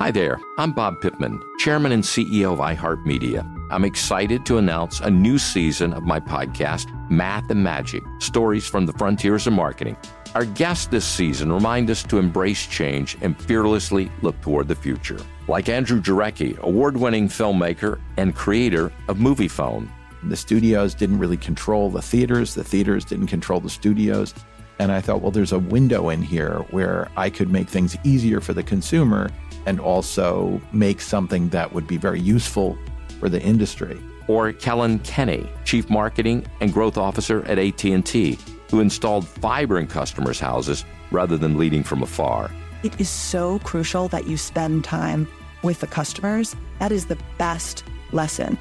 Hi 0.00 0.10
there, 0.10 0.40
I'm 0.58 0.72
Bob 0.72 1.00
Pittman, 1.00 1.40
Chairman 1.60 1.92
and 1.92 2.02
CEO 2.02 2.54
of 2.54 2.58
iHeartMedia. 2.58 3.68
I'm 3.70 3.84
excited 3.84 4.44
to 4.46 4.58
announce 4.58 4.98
a 4.98 5.10
new 5.10 5.38
season 5.38 5.92
of 5.92 6.02
my 6.02 6.18
podcast, 6.18 6.88
Math 7.08 7.48
and 7.50 7.62
Magic 7.62 8.02
Stories 8.18 8.66
from 8.66 8.84
the 8.84 8.92
Frontiers 8.94 9.46
of 9.46 9.52
Marketing. 9.52 9.96
Our 10.34 10.44
guests 10.44 10.88
this 10.88 11.06
season 11.06 11.52
remind 11.52 11.88
us 11.88 12.02
to 12.02 12.18
embrace 12.18 12.66
change 12.66 13.16
and 13.20 13.40
fearlessly 13.40 14.10
look 14.22 14.40
toward 14.40 14.66
the 14.66 14.74
future. 14.74 15.20
Like 15.48 15.70
Andrew 15.70 16.02
Jarecki, 16.02 16.58
award 16.58 16.98
winning 16.98 17.26
filmmaker 17.26 17.98
and 18.18 18.34
creator 18.34 18.92
of 19.08 19.16
Moviefone. 19.16 19.88
The 20.24 20.36
studios 20.36 20.94
didn't 20.94 21.18
really 21.18 21.38
control 21.38 21.88
the 21.88 22.02
theaters, 22.02 22.54
the 22.54 22.62
theaters 22.62 23.02
didn't 23.06 23.28
control 23.28 23.58
the 23.58 23.70
studios. 23.70 24.34
And 24.78 24.92
I 24.92 25.00
thought, 25.00 25.22
well, 25.22 25.30
there's 25.30 25.52
a 25.52 25.58
window 25.58 26.10
in 26.10 26.20
here 26.20 26.58
where 26.70 27.08
I 27.16 27.30
could 27.30 27.50
make 27.50 27.66
things 27.66 27.96
easier 28.04 28.42
for 28.42 28.52
the 28.52 28.62
consumer 28.62 29.30
and 29.64 29.80
also 29.80 30.60
make 30.72 31.00
something 31.00 31.48
that 31.48 31.72
would 31.72 31.86
be 31.86 31.96
very 31.96 32.20
useful 32.20 32.78
for 33.18 33.30
the 33.30 33.40
industry. 33.40 33.98
Or 34.28 34.52
Kellyn 34.52 34.98
Kenny, 34.98 35.48
Chief 35.64 35.88
Marketing 35.88 36.44
and 36.60 36.74
Growth 36.74 36.98
Officer 36.98 37.42
at 37.46 37.58
AT&T, 37.58 38.38
who 38.70 38.80
installed 38.80 39.26
fiber 39.26 39.78
in 39.78 39.86
customers' 39.86 40.38
houses 40.38 40.84
rather 41.10 41.38
than 41.38 41.56
leading 41.56 41.82
from 41.82 42.02
afar. 42.02 42.50
It 42.82 43.00
is 43.00 43.08
so 43.08 43.58
crucial 43.60 44.08
that 44.08 44.28
you 44.28 44.36
spend 44.36 44.84
time 44.84 45.26
with 45.62 45.80
the 45.80 45.86
customers. 45.86 46.54
That 46.78 46.92
is 46.92 47.06
the 47.06 47.18
best 47.36 47.84
lesson. 48.12 48.58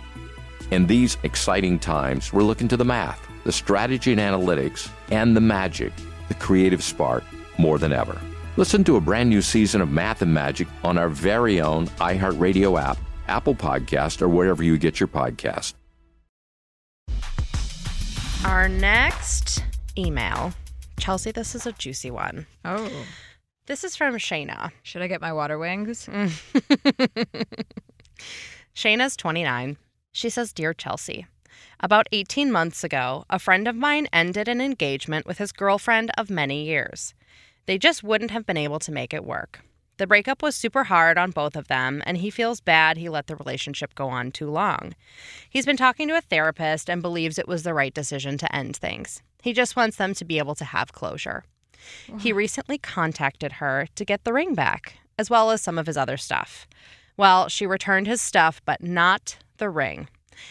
In 0.71 0.88
these 0.88 1.17
exciting 1.23 1.79
times, 1.79 2.33
we're 2.33 2.43
looking 2.43 2.67
to 2.67 2.77
the 2.77 2.86
math, 2.86 3.25
the 3.43 3.51
strategy 3.51 4.12
and 4.12 4.21
analytics, 4.21 4.89
and 5.12 5.36
the 5.36 5.41
magic, 5.41 5.93
the 6.27 6.33
creative 6.33 6.83
spark, 6.83 7.23
more 7.57 7.77
than 7.77 7.93
ever. 7.93 8.19
Listen 8.57 8.83
to 8.83 8.95
a 8.95 9.01
brand 9.01 9.29
new 9.29 9.41
season 9.41 9.81
of 9.81 9.89
Math 9.91 10.21
and 10.21 10.33
Magic 10.33 10.67
on 10.83 10.97
our 10.97 11.10
very 11.10 11.62
own 11.62 11.88
iHeartRadio 11.99 12.81
app, 12.81 12.97
Apple 13.27 13.55
Podcast, 13.55 14.21
or 14.21 14.27
wherever 14.27 14.63
you 14.63 14.77
get 14.77 14.99
your 14.99 15.07
podcast. 15.07 15.73
Our 18.43 18.67
next 18.67 19.63
email. 19.97 20.53
Chelsea, 20.99 21.31
this 21.31 21.53
is 21.53 21.65
a 21.65 21.71
juicy 21.73 22.12
one. 22.12 22.47
Oh. 22.65 22.89
This 23.67 23.84
is 23.84 23.97
from 23.97 24.15
Shayna. 24.15 24.71
Should 24.82 25.01
I 25.01 25.08
get 25.08 25.19
my 25.19 25.34
water 25.34 25.58
wings? 25.58 26.08
Shayna's 28.73 29.17
29. 29.17 29.75
She 30.13 30.30
says, 30.30 30.53
Dear 30.53 30.73
Chelsea, 30.73 31.27
about 31.82 32.08
18 32.13 32.49
months 32.49 32.86
ago, 32.86 33.25
a 33.30 33.38
friend 33.38 33.67
of 33.67 33.75
mine 33.75 34.08
ended 34.13 34.47
an 34.47 34.62
engagement 34.62 35.25
with 35.25 35.38
his 35.38 35.51
girlfriend 35.51 36.12
of 36.17 36.30
many 36.30 36.63
years. 36.63 37.13
They 37.65 37.77
just 37.77 38.03
wouldn't 38.03 38.32
have 38.32 38.45
been 38.45 38.56
able 38.56 38.80
to 38.80 38.91
make 38.93 39.13
it 39.13 39.25
work. 39.25 39.60
The 39.97 40.08
breakup 40.08 40.41
was 40.41 40.56
super 40.56 40.86
hard 40.86 41.17
on 41.17 41.32
both 41.32 41.58
of 41.58 41.67
them, 41.67 42.01
and 42.06 42.19
he 42.19 42.30
feels 42.30 42.62
bad 42.62 42.95
he 42.95 43.10
let 43.10 43.27
the 43.27 43.36
relationship 43.36 43.95
go 43.95 44.08
on 44.08 44.32
too 44.32 44.49
long. 44.49 44.95
He's 45.49 45.65
been 45.65 45.75
talking 45.75 46.08
to 46.08 46.15
a 46.15 46.21
therapist 46.21 46.89
and 46.89 47.01
believes 47.01 47.38
it 47.38 47.49
was 47.49 47.63
the 47.63 47.73
right 47.73 47.93
decision 47.93 48.38
to 48.38 48.56
end 48.56 48.77
things. 48.77 49.21
He 49.41 49.51
just 49.51 49.75
wants 49.75 49.97
them 49.97 50.13
to 50.13 50.23
be 50.23 50.38
able 50.38 50.56
to 50.56 50.65
have 50.65 50.93
closure. 50.93 51.43
He 52.19 52.33
recently 52.33 52.77
contacted 52.77 53.53
her 53.53 53.87
to 53.95 54.05
get 54.05 54.23
the 54.23 54.33
ring 54.33 54.53
back, 54.53 54.99
as 55.17 55.29
well 55.29 55.51
as 55.51 55.61
some 55.61 55.77
of 55.77 55.87
his 55.87 55.97
other 55.97 56.17
stuff. 56.17 56.67
Well, 57.17 57.49
she 57.49 57.65
returned 57.65 58.07
his 58.07 58.21
stuff, 58.21 58.61
but 58.65 58.83
not 58.83 59.37
the 59.57 59.69
ring. 59.69 60.07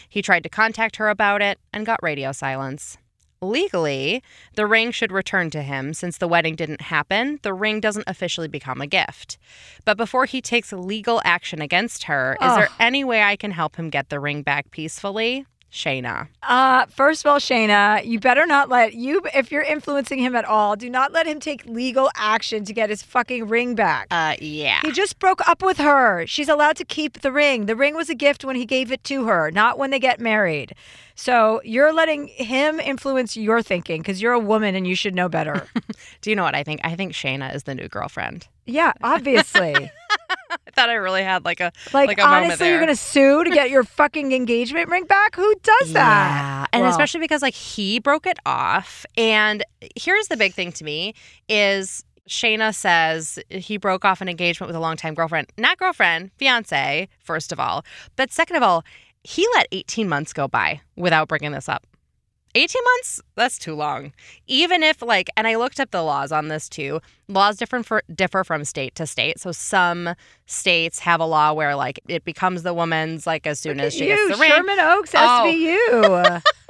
He 0.09 0.23
tried 0.23 0.43
to 0.43 0.49
contact 0.49 0.97
her 0.97 1.09
about 1.09 1.43
it 1.43 1.59
and 1.73 1.87
got 1.87 2.03
radio 2.03 2.33
silence. 2.33 2.99
Legally, 3.43 4.23
the 4.55 4.67
ring 4.67 4.91
should 4.91 5.13
return 5.13 5.51
to 5.51 5.63
him 5.63 5.93
since 5.93 6.17
the 6.17 6.27
wedding 6.27 6.57
didn't 6.57 6.81
happen. 6.81 7.39
The 7.43 7.53
ring 7.53 7.81
doesn't 7.81 8.09
officially 8.09 8.49
become 8.49 8.81
a 8.81 8.87
gift. 8.87 9.37
But 9.85 9.99
before 9.99 10.25
he 10.25 10.41
takes 10.41 10.73
legal 10.73 11.21
action 11.25 11.61
against 11.61 12.05
her, 12.05 12.39
is 12.43 12.55
there 12.57 12.71
any 12.81 13.05
way 13.05 13.23
I 13.23 13.37
can 13.37 13.51
help 13.51 13.77
him 13.77 13.91
get 13.91 14.09
the 14.09 14.19
ring 14.19 14.43
back 14.43 14.71
peacefully? 14.71 15.45
Shayna. 15.73 16.29
Uh, 16.43 16.87
first 16.87 17.25
of 17.25 17.31
all, 17.31 17.39
Shayna, 17.39 18.05
you 18.05 18.19
better 18.19 18.47
not 18.47 18.69
let 18.69 18.95
you 18.95 19.23
if 19.35 19.53
you're 19.53 19.63
influencing 19.63 20.19
him 20.19 20.35
at 20.35 20.45
all, 20.45 20.77
do 20.77 20.89
not 20.89 21.13
let 21.13 21.27
him 21.27 21.41
take 21.41 21.67
legal 21.67 22.11
action 22.17 22.65
to 22.65 22.73
get 22.73 22.89
his 22.89 23.03
fucking 23.03 23.49
ring 23.49 23.75
back. 23.75 24.07
Uh, 24.11 24.37
yeah. 24.41 24.81
He 24.83 24.93
just 24.93 25.19
broke 25.19 25.47
up 25.49 25.63
with 25.63 25.79
her. 25.79 26.27
She's 26.27 26.49
allowed 26.49 26.77
to 26.77 26.85
keep 26.85 27.21
the 27.21 27.33
ring. 27.33 27.67
The 27.67 27.77
ring 27.77 27.95
was 27.95 28.09
a 28.09 28.15
gift 28.15 28.45
when 28.45 28.57
he 28.57 28.65
gave 28.65 28.91
it 28.91 29.05
to 29.05 29.27
her, 29.27 29.51
not 29.51 29.79
when 29.79 29.91
they 29.91 29.99
get 29.99 30.21
married. 30.21 30.75
So 31.17 31.61
you're 31.65 31.93
letting 31.93 32.29
him 32.29 32.79
influence 32.79 33.37
your 33.37 33.63
thinking 33.63 34.03
because 34.03 34.21
you're 34.23 34.35
a 34.35 34.39
woman 34.39 34.75
and 34.75 34.87
you 34.87 34.95
should 34.95 35.15
know 35.15 35.29
better. 35.29 35.67
Do 36.21 36.31
you 36.31 36.37
know 36.37 36.45
what 36.45 36.55
I 36.55 36.63
think? 36.63 36.81
I 36.85 36.95
think 36.95 37.13
Shayna 37.13 37.55
is 37.55 37.65
the 37.65 37.75
new 37.75 37.89
girlfriend. 37.89 38.47
yeah, 38.67 38.93
obviously. 39.03 39.75
I 40.51 40.71
thought 40.73 40.91
I 40.91 40.95
really 40.95 41.23
had 41.23 41.45
like 41.45 41.61
a 41.61 41.73
Like, 41.95 42.09
like, 42.09 42.19
a 42.19 42.23
moment 42.23 42.45
honestly, 42.47 42.69
you're 42.69 42.81
gonna 42.81 42.95
sue 42.95 43.45
to 43.45 43.51
get 43.51 43.71
your 43.71 43.83
fucking 43.83 44.33
engagement 44.33 44.91
ring 44.91 45.05
back? 45.07 45.35
Who 45.35 45.55
does 45.63 45.95
that? 45.95 46.69
Yeah. 46.73 46.79
And 46.79 46.87
especially 46.87 47.21
because 47.21 47.41
like 47.43 47.55
he 47.55 47.99
broke 47.99 48.27
it 48.27 48.39
off. 48.45 49.07
And 49.17 49.65
here's 49.97 50.29
the 50.29 50.37
big 50.37 50.53
thing 50.53 50.71
to 50.73 50.85
me 50.85 51.15
is 51.49 52.05
Shayna 52.29 52.75
says 52.75 53.39
he 53.49 53.77
broke 53.77 54.05
off 54.05 54.21
an 54.21 54.29
engagement 54.29 54.69
with 54.69 54.77
a 54.77 54.81
longtime 54.81 55.15
girlfriend. 55.15 55.49
Not 55.57 55.79
girlfriend, 55.79 56.31
fiance, 56.37 57.09
first 57.21 57.53
of 57.53 57.61
all. 57.61 57.85
But 58.17 58.33
second 58.33 58.57
of 58.57 58.63
all, 58.63 58.85
he 59.27 59.47
let 59.55 59.67
18 59.73 60.09
months 60.09 60.33
go 60.33 60.47
by 60.47 60.81
without 60.97 61.27
bringing 61.29 61.53
this 61.53 61.69
up. 61.69 61.85
18 62.55 62.83
months, 62.83 63.21
that's 63.35 63.59
too 63.59 63.75
long. 63.75 64.13
Even 64.47 64.83
if 64.83 65.03
like 65.03 65.29
and 65.37 65.47
I 65.47 65.57
looked 65.57 65.79
up 65.79 65.91
the 65.91 66.03
laws 66.03 66.33
on 66.33 66.49
this 66.49 66.69
too. 66.71 67.01
Laws 67.29 67.57
different 67.57 67.85
for 67.85 68.03
differ 68.15 68.45
from 68.45 68.65
state 68.65 68.95
to 68.95 69.07
state. 69.07 69.39
So 69.39 69.53
some 69.53 70.15
states 70.47 71.01
have 71.01 71.21
a 71.21 71.27
law 71.27 71.53
where 71.53 71.75
like 71.77 72.01
it 72.09 72.25
becomes 72.25 72.63
the 72.63 72.73
woman's 72.73 73.27
like 73.27 73.47
as 73.47 73.61
soon 73.61 73.79
as 73.79 73.93
she 73.93 74.09
you, 74.09 74.17
gets 74.17 74.37
the 74.37 74.41
ring. 74.41 74.51
Sherman 74.51 74.79
Oaks, 74.79 75.11
Oh. 75.15 76.41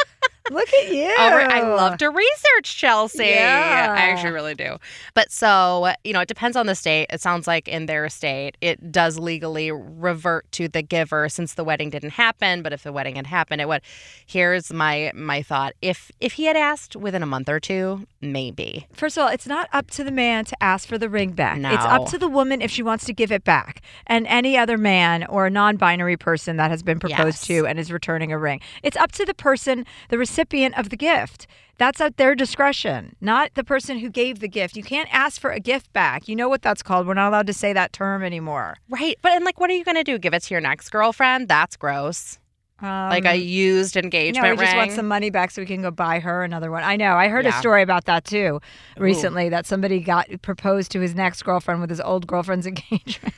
Look 0.51 0.69
at 0.75 0.93
you. 0.93 1.15
I 1.19 1.63
love 1.63 1.99
to 1.99 2.11
research, 2.11 2.77
Chelsea. 2.77 3.25
Yeah. 3.25 3.95
I 3.97 4.11
actually 4.11 4.33
really 4.33 4.55
do. 4.55 4.77
But 5.15 5.31
so, 5.33 5.93
you 6.05 6.13
know, 6.13 6.21
it 6.21 6.29
depends 6.29 6.57
on 6.57 6.67
the 6.67 6.75
state. 6.75 7.07
It 7.11 7.21
sounds 7.21 7.47
like 7.47 7.69
in 7.69 7.87
their 7.87 8.09
state, 8.09 8.57
it 8.61 8.93
does 8.93 9.19
legally 9.19 9.71
revert 9.73 10.51
to 10.53 10.69
the 10.69 10.83
giver 10.83 11.29
since 11.29 11.55
the 11.55 11.65
wedding 11.65 11.91
didn't 11.91 12.11
happen. 12.11 12.63
But 12.63 12.73
if 12.73 12.83
the 12.83 12.93
wedding 12.93 13.17
had 13.17 13.27
happened, 13.27 13.61
it 13.61 13.69
would. 13.69 13.83
Here's 14.27 14.73
my 14.73 15.13
my 15.15 15.43
thought: 15.43 15.75
if 15.83 16.11
if 16.21 16.35
he 16.35 16.45
had 16.45 16.57
asked 16.57 16.97
within 16.97 17.23
a 17.23 17.27
month 17.27 17.49
or 17.49 17.61
two, 17.61 18.07
maybe. 18.21 18.87
First 18.93 19.17
of 19.17 19.23
all, 19.23 19.29
it's 19.29 19.47
not 19.47 19.69
up 19.73 19.91
to 19.93 20.05
the 20.05 20.11
man 20.11 20.45
to 20.47 20.63
ask 20.63 20.89
for 20.89 20.99
the 20.99 21.09
ring 21.09 21.33
back. 21.33 21.59
No. 21.59 21.73
It's 21.73 21.85
up 21.85 22.07
to 22.11 22.19
the 22.19 22.29
woman 22.29 22.61
if 22.63 22.71
she 22.71 22.83
wants 22.83 23.05
to 23.07 23.13
give 23.13 23.33
it 23.33 23.45
back. 23.45 23.83
And 24.07 24.27
any 24.27 24.57
other 24.57 24.79
man 24.79 25.25
or 25.27 25.47
a 25.47 25.51
non 25.51 25.77
binary 25.77 26.17
person 26.17 26.57
that 26.57 26.71
has 26.71 26.83
been 26.83 26.99
proposed 26.99 27.17
Yes. 27.17 27.47
to 27.47 27.67
and 27.67 27.79
is 27.79 27.91
returning 27.93 28.33
a 28.33 28.39
ring. 28.39 28.61
It's 28.83 28.97
up 28.97 29.13
to 29.13 29.25
the 29.25 29.35
person, 29.35 29.85
the 30.09 30.19
recipient 30.19 30.36
of 30.39 30.91
the 30.91 30.97
gift. 30.97 31.47
That's 31.79 32.01
at 32.01 32.17
their 32.17 32.35
discretion, 32.35 33.17
not 33.21 33.53
the 33.55 33.63
person 33.65 33.99
who 33.99 34.09
gave 34.09 34.39
the 34.41 34.49
gift. 34.49 34.77
You 34.77 34.83
can't 34.83 35.13
ask 35.13 35.39
for 35.41 35.51
a 35.51 35.61
gift 35.61 35.93
back. 35.93 36.27
You 36.27 36.35
know 36.35 36.49
what 36.49 36.63
that's 36.63 36.83
called. 36.83 37.07
We're 37.07 37.13
not 37.15 37.29
allowed 37.29 37.47
to 37.49 37.53
say 37.53 37.75
that 37.75 37.93
term 37.93 38.23
anymore. 38.23 38.79
Right. 38.89 39.17
But 39.21 39.33
and 39.33 39.45
like, 39.45 39.61
what 39.61 39.69
are 39.69 39.75
you 39.75 39.85
gonna 39.85 40.03
do? 40.05 40.19
Give 40.19 40.33
it 40.33 40.43
to 40.45 40.55
your 40.55 40.63
next 40.63 40.89
girlfriend? 40.89 41.49
That's 41.49 41.77
gross. 41.77 42.39
like 42.83 43.25
a 43.27 43.33
Um, 43.35 43.41
used 43.41 43.97
engagement 43.97 44.45
No, 44.47 44.51
we 44.53 44.57
just 44.59 44.77
want 44.77 44.93
some 44.93 45.07
money 45.09 45.29
back 45.31 45.51
so 45.51 45.61
we 45.63 45.67
can 45.67 45.83
go 45.83 45.91
buy 45.91 46.19
her 46.21 46.45
another 46.45 46.71
one. 46.71 46.83
I 46.83 46.97
know. 46.97 47.15
I 47.17 47.29
heard 47.29 47.45
a 47.47 47.53
story 47.53 47.83
about 47.83 48.05
that 48.07 48.25
too 48.25 48.61
recently 48.99 49.49
that 49.51 49.67
somebody 49.67 50.01
got 50.01 50.29
proposed 50.43 50.91
to 50.93 51.01
his 51.01 51.15
next 51.15 51.43
girlfriend 51.43 51.81
with 51.83 51.91
his 51.91 52.01
old 52.01 52.27
girlfriend's 52.27 52.67
engagement. 52.73 53.35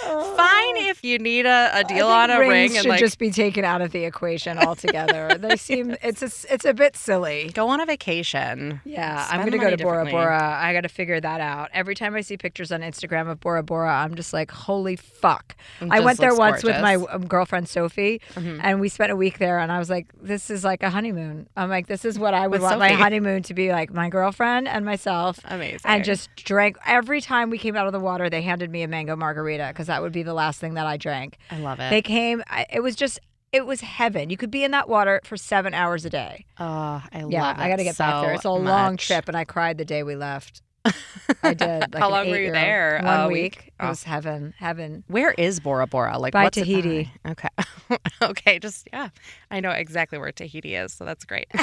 Fine 0.00 0.76
if 0.78 1.04
you 1.04 1.18
need 1.18 1.46
a, 1.46 1.70
a 1.74 1.84
deal 1.84 2.08
on 2.08 2.30
a 2.30 2.38
ring 2.40 2.72
and 2.72 2.82
should 2.82 2.86
like 2.86 3.00
just 3.00 3.18
be 3.18 3.30
taken 3.30 3.64
out 3.64 3.80
of 3.80 3.92
the 3.92 4.04
equation 4.04 4.58
altogether. 4.58 5.36
they 5.38 5.56
seem 5.56 5.96
it's 6.02 6.22
a, 6.22 6.52
it's 6.52 6.64
a 6.64 6.74
bit 6.74 6.96
silly. 6.96 7.50
go 7.54 7.68
on 7.68 7.80
a 7.80 7.86
vacation. 7.86 8.80
Yeah, 8.84 9.24
Spend 9.26 9.42
I'm 9.42 9.48
gonna 9.48 9.62
go 9.62 9.70
to 9.74 9.82
Bora. 9.82 10.04
Bora. 10.06 10.58
I 10.60 10.72
got 10.72 10.80
to 10.82 10.88
figure 10.88 11.20
that 11.20 11.40
out. 11.40 11.70
Every 11.72 11.94
time 11.94 12.14
I 12.14 12.22
see 12.22 12.36
pictures 12.36 12.72
on 12.72 12.80
Instagram 12.80 13.28
of 13.30 13.40
Bora 13.40 13.62
Bora, 13.62 13.92
I'm 13.92 14.14
just 14.14 14.32
like, 14.32 14.50
holy 14.50 14.96
fuck! 14.96 15.54
I 15.90 16.00
went 16.00 16.18
there 16.18 16.34
once 16.34 16.62
with 16.64 16.80
my 16.80 16.96
um, 16.96 17.26
girlfriend 17.26 17.68
Sophie, 17.68 18.20
Mhm. 18.34 18.60
and 18.62 18.80
we 18.80 18.88
spent 18.88 19.12
a 19.12 19.16
week 19.16 19.38
there. 19.38 19.58
And 19.58 19.70
I 19.70 19.78
was 19.78 19.90
like, 19.90 20.06
this 20.20 20.50
is 20.50 20.64
like 20.64 20.82
a 20.82 20.90
honeymoon. 20.90 21.48
I'm 21.56 21.68
like, 21.70 21.86
this 21.86 22.04
is 22.04 22.18
what 22.18 22.34
I 22.34 22.42
would 22.46 22.60
With 22.60 22.62
want 22.62 22.78
my 22.78 22.92
honeymoon 22.92 23.42
to 23.44 23.54
be 23.54 23.70
like. 23.70 23.92
My 23.92 24.08
girlfriend 24.08 24.66
and 24.66 24.84
myself, 24.84 25.38
Amazing. 25.44 25.80
and 25.84 26.04
just 26.04 26.28
drank 26.36 26.76
every 26.86 27.20
time 27.20 27.48
we 27.50 27.58
came 27.58 27.76
out 27.76 27.86
of 27.86 27.92
the 27.92 28.00
water. 28.00 28.28
They 28.28 28.42
handed 28.42 28.63
me 28.70 28.82
a 28.82 28.88
mango 28.88 29.16
margarita 29.16 29.68
because 29.68 29.86
that 29.88 30.02
would 30.02 30.12
be 30.12 30.22
the 30.22 30.34
last 30.34 30.60
thing 30.60 30.74
that 30.74 30.86
I 30.86 30.96
drank. 30.96 31.38
I 31.50 31.58
love 31.58 31.80
it. 31.80 31.90
They 31.90 32.02
came. 32.02 32.42
I- 32.48 32.66
It 32.72 32.80
was 32.80 32.96
just. 32.96 33.18
It 33.52 33.66
was 33.66 33.80
heaven. 33.82 34.30
You 34.30 34.36
could 34.36 34.50
be 34.50 34.64
in 34.64 34.72
that 34.72 34.88
water 34.88 35.20
for 35.22 35.36
seven 35.36 35.74
hours 35.74 36.04
a 36.04 36.10
day. 36.10 36.44
Oh, 36.58 36.64
I 36.64 37.24
Yeah, 37.28 37.42
love 37.42 37.58
it. 37.58 37.62
I 37.62 37.68
got 37.68 37.76
to 37.76 37.84
get 37.84 37.96
back 37.96 38.20
there. 38.24 38.30
so 38.32 38.34
It's 38.34 38.44
a 38.44 38.50
long 38.50 38.96
trip, 38.96 39.28
and 39.28 39.36
I 39.36 39.44
cried 39.44 39.78
the 39.78 39.84
day 39.84 40.02
we 40.02 40.16
left. 40.16 40.60
I 41.44 41.54
did. 41.54 41.94
Like 41.94 41.96
How 42.02 42.10
long 42.10 42.28
were 42.28 42.36
you 42.36 42.50
there? 42.50 43.00
One 43.04 43.20
A 43.20 43.28
week. 43.28 43.34
week? 43.34 43.66
It 43.68 43.72
Oh. 43.78 43.88
was 43.90 44.02
heaven. 44.02 44.54
Heaven. 44.58 45.04
Where 45.06 45.30
is 45.38 45.60
Bora 45.60 45.86
Bora? 45.86 46.18
Like 46.18 46.32
By 46.32 46.42
what's 46.44 46.58
Tahiti. 46.58 47.12
by? 47.22 47.30
Okay. 47.30 47.48
okay, 48.22 48.58
just 48.58 48.88
yeah. 48.92 49.10
I 49.52 49.60
know 49.60 49.70
exactly 49.70 50.18
where 50.18 50.32
Tahiti 50.32 50.74
is, 50.74 50.92
so 50.92 51.04
that's 51.04 51.24
great. 51.24 51.46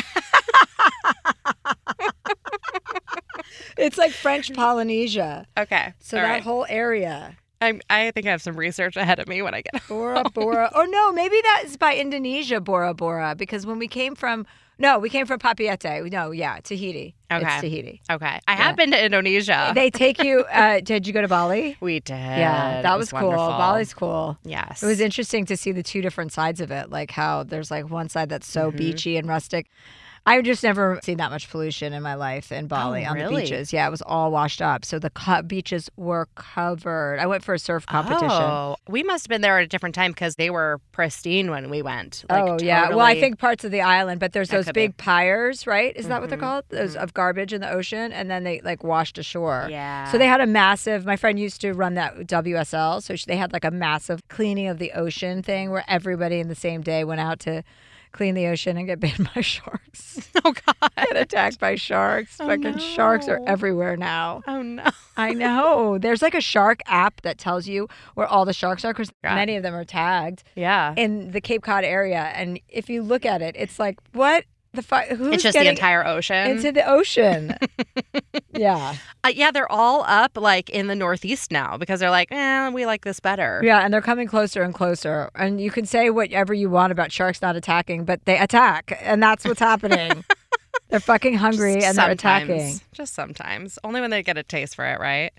It's 3.78 3.98
like 3.98 4.12
French 4.12 4.54
Polynesia. 4.54 5.46
okay. 5.58 5.94
So 6.00 6.18
all 6.18 6.24
that 6.24 6.30
right. 6.30 6.44
whole 6.44 6.66
area. 6.70 7.36
I'm, 7.60 7.80
I 7.90 8.10
think 8.12 8.26
I 8.26 8.32
have 8.32 8.42
some 8.42 8.56
research 8.56 8.96
ahead 8.98 9.20
of 9.20 9.28
me 9.28 9.42
when 9.42 9.54
I 9.54 9.62
get 9.62 9.82
to 9.82 9.88
Bora 9.88 10.24
Bora. 10.34 10.72
or 10.76 10.88
no, 10.88 11.12
maybe 11.12 11.36
that 11.44 11.64
is 11.66 11.78
by 11.78 11.96
Indonesia, 11.96 12.60
Bora 12.60 12.94
Bora, 12.94 13.36
because 13.36 13.66
when 13.68 13.78
we 13.78 13.88
came 13.88 14.16
from, 14.16 14.48
no, 14.80 14.98
we 14.98 15.10
came 15.10 15.28
from 15.28 15.38
Papeete. 15.40 16.12
No, 16.12 16.32
yeah, 16.32 16.58
Tahiti. 16.64 17.14
Okay. 17.32 17.46
It's 17.46 17.62
Tahiti. 17.62 18.02
Okay. 18.10 18.40
I 18.48 18.56
have 18.56 18.76
been 18.76 18.90
to 18.92 19.06
Indonesia. 19.06 19.72
They 19.76 19.92
take 19.92 20.24
you, 20.24 20.40
uh, 20.52 20.80
did 20.80 21.06
you 21.06 21.14
go 21.14 21.22
to 21.22 21.28
Bali? 21.28 21.78
we 21.82 22.00
did. 22.00 22.16
Yeah, 22.16 22.80
It 22.80 22.84
that 22.84 22.98
was, 22.98 23.12
cool. 23.12 23.30
Bali's 23.32 23.94
cool. 23.94 24.38
Yes. 24.44 24.82
It 24.82 24.88
was 24.88 25.00
interesting 25.00 25.46
to 25.46 25.56
see 25.56 25.72
the 25.72 25.84
two 25.84 26.02
different 26.02 26.34
sides 26.34 26.62
of 26.62 26.72
it, 26.72 26.90
like 26.90 27.12
how 27.12 27.44
there's 27.44 27.70
like 27.70 27.90
one 27.92 28.10
side 28.10 28.30
that's 28.30 28.48
so 28.48 28.72
Mhm. 28.72 28.78
beachy 28.78 29.18
and 29.18 29.28
rustic. 29.28 29.68
I've 30.24 30.44
just 30.44 30.62
never 30.62 31.00
seen 31.04 31.18
that 31.18 31.32
much 31.32 31.50
pollution 31.50 31.94
in 31.94 32.04
my 32.04 32.14
life 32.14 32.52
in 32.52 32.68
Bali 32.68 33.04
on 33.06 33.18
the 33.18 33.26
Oh, 33.26 33.30
beaches. 33.30 33.74
Yeah, 33.74 33.88
it 33.88 33.90
was 33.90 34.04
all 34.04 34.32
washed 34.32 34.62
up. 34.62 34.86
So 34.86 35.00
the 35.00 35.10
co- 35.10 35.42
beaches 35.42 35.90
were 35.98 36.28
covered. 36.36 37.18
I 37.20 37.26
went 37.26 37.44
for 37.44 37.56
a 37.56 37.60
surf 37.60 37.88
competition. 37.88 38.30
Oh, 38.30 38.76
we 38.88 39.02
must 39.02 39.26
have 39.26 39.30
been 39.30 39.42
there 39.42 39.58
at 39.58 39.64
a 39.64 39.68
different 39.68 39.96
time 39.96 40.12
because 40.12 40.36
they 40.36 40.52
were 40.52 40.80
pristine 40.92 41.50
when 41.50 41.72
we 41.72 41.82
went. 41.82 42.24
Like, 42.30 42.44
oh 42.48 42.58
yeah, 42.62 42.90
well 42.90 43.00
I 43.00 43.20
think 43.20 43.40
parts 43.40 43.64
of 43.64 43.72
the 43.72 43.82
island, 43.82 44.20
but 44.20 44.32
there's 44.34 44.50
That 44.50 44.58
those 44.58 44.66
could 44.66 44.76
be. 44.76 44.88
big 44.88 44.98
gyres, 45.00 45.66
right? 45.66 45.92
Is 45.96 46.08
that 46.08 46.22
what 46.22 46.30
they're 46.30 46.38
Mhm, 46.38 46.42
called? 46.42 46.66
Those 46.70 46.96
of 46.96 47.16
garbage 47.16 47.52
in 47.52 47.62
the 47.62 47.72
ocean, 47.72 48.12
and 48.12 48.30
then 48.30 48.44
they 48.44 48.62
like 48.62 48.84
washed 48.84 49.18
ashore. 49.18 49.68
Yeah. 49.72 50.12
So 50.12 50.20
they 50.20 50.28
had 50.28 50.40
a 50.40 50.48
massive. 50.48 51.04
My 51.04 51.16
friend 51.16 51.40
used 51.40 51.62
to 51.62 51.74
run 51.74 51.96
that 51.96 52.28
WSL, 52.28 53.02
so 53.02 53.16
she, 53.16 53.26
they 53.28 53.38
had 53.38 53.54
like 53.54 53.66
a 53.66 53.72
massive 53.72 54.28
cleaning 54.28 54.68
of 54.68 54.78
the 54.78 54.92
ocean 54.92 55.42
thing 55.42 55.72
where 55.72 55.84
everybody 55.88 56.40
in 56.40 56.48
the 56.48 56.56
same 56.56 56.82
day 56.82 57.04
went 57.04 57.22
out 57.22 57.40
to 57.42 57.64
clean 58.12 58.36
the 58.36 58.48
ocean 58.48 58.78
and 58.78 58.86
get 58.88 59.00
bitten 59.00 59.28
by 59.36 59.42
sharks. 59.42 60.30
Oh 60.44 60.54
God! 60.66 60.92
Get 60.98 61.16
attacked 61.18 61.60
by 61.60 61.76
sharks. 61.76 62.38
Oh, 62.40 62.48
Fucking 62.48 62.80
sharks 62.80 63.28
are 63.28 63.40
everywhere 63.46 63.96
now. 63.96 64.42
Oh 64.48 64.62
no. 64.64 64.84
I 65.16 65.34
know. 65.34 65.98
There's 66.00 66.22
like 66.24 66.34
a 66.34 66.42
shark 66.42 66.80
app 66.88 67.22
that 67.22 67.38
tells 67.38 67.68
you 67.68 67.88
where 68.16 68.26
all 68.28 68.44
the 68.46 68.54
sharks 68.54 68.84
are 68.84 68.92
because 68.94 69.12
many 69.24 69.56
of 69.56 69.62
them 69.64 69.76
are 69.76 69.86
tagged 69.86 70.44
Yeah. 70.56 70.94
in 70.98 71.32
the 71.32 71.40
Cape 71.42 71.62
Cod 71.62 71.84
area. 71.84 72.32
And 72.34 72.60
if 72.70 72.90
you 72.90 73.04
look 73.04 73.24
at 73.26 73.42
it, 73.44 73.56
it's 73.58 73.78
like, 73.78 74.00
what 74.14 74.46
the? 74.74 75.16
Who's 75.16 75.36
it's 75.36 75.44
just 75.44 75.58
the 75.58 75.68
entire 75.68 76.06
ocean. 76.06 76.52
into 76.52 76.72
the 76.72 76.90
ocean? 76.90 77.56
yeah. 78.54 78.96
Uh, 79.24 79.32
yeah, 79.34 79.52
they're 79.52 79.72
all 79.72 80.04
up 80.08 80.38
like 80.38 80.70
in 80.70 80.88
the 80.88 80.96
northeast 80.96 81.52
now 81.52 81.78
because 81.78 82.00
they're 82.00 82.10
like, 82.10 82.32
eh, 82.32 82.70
we 82.70 82.86
like 82.86 83.04
this 83.04 83.20
better. 83.20 83.62
Yeah, 83.64 83.80
and 83.80 83.94
they're 83.94 84.02
coming 84.02 84.28
closer 84.28 84.64
and 84.64 84.74
closer. 84.74 85.30
And 85.36 85.60
you 85.60 85.72
can 85.72 85.86
say 85.86 86.10
whatever 86.10 86.54
you 86.54 86.70
want 86.70 86.92
about 86.92 87.12
sharks 87.12 87.42
not 87.42 87.56
attacking, 87.56 88.06
but 88.06 88.26
they 88.26 88.38
attack, 88.38 88.98
and 89.02 89.22
that's 89.22 89.46
what's 89.46 89.60
happening. 89.60 90.24
they're 90.90 91.00
fucking 91.00 91.36
hungry 91.36 91.84
and 91.84 91.98
they're 91.98 92.12
attacking. 92.12 92.80
Just 92.92 93.14
sometimes. 93.14 93.80
Only 93.84 94.02
when 94.02 94.10
they 94.10 94.24
get 94.24 94.38
a 94.38 94.44
taste 94.44 94.76
for 94.76 94.86
it, 94.86 95.00
right? 95.00 95.32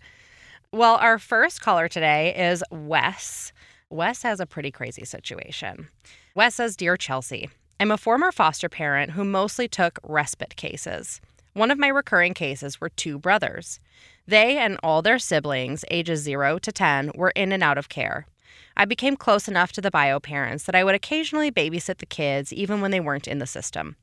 Well, 0.73 0.97
our 0.97 1.19
first 1.19 1.61
caller 1.61 1.89
today 1.89 2.35
is 2.35 2.65
Wes. 2.71 3.53
Wes 3.91 4.23
has 4.23 4.41
a 4.41 4.47
pretty 4.47 4.71
crazy 4.71 5.05
situation. 5.05 5.89
Wes 6.35 6.55
says, 6.55 6.77
Dear 6.77 6.97
Chelsea, 6.97 7.51
I'm 7.83 7.91
a 7.91 7.99
former 7.99 8.31
foster 8.31 8.69
parent 8.69 9.11
who 9.11 9.25
mostly 9.25 9.67
took 9.67 9.99
respite 10.05 10.55
cases. 10.55 11.21
One 11.53 11.73
of 11.73 11.81
my 11.81 11.89
recurring 11.89 12.33
cases 12.33 12.81
were 12.81 12.89
two 12.89 13.19
brothers. 13.19 13.81
They 14.25 14.57
and 14.59 14.79
all 14.85 15.03
their 15.03 15.19
siblings, 15.19 15.85
ages 15.91 16.21
0 16.21 16.61
to 16.61 16.71
10, 16.71 17.11
were 17.17 17.33
in 17.35 17.51
and 17.51 17.61
out 17.61 17.79
of 17.79 17.89
care. 17.89 18.29
I 18.77 18.85
became 18.85 19.17
close 19.17 19.49
enough 19.49 19.73
to 19.73 19.81
the 19.81 19.91
bio 19.91 20.21
parents 20.21 20.63
that 20.63 20.77
I 20.77 20.85
would 20.85 20.95
occasionally 20.95 21.51
babysit 21.51 21.99
the 21.99 22.07
kids 22.07 22.53
even 22.53 22.81
when 22.81 22.93
they 22.93 23.01
weren't 23.01 23.27
in 23.27 23.41
the 23.41 23.49
system. 23.49 23.97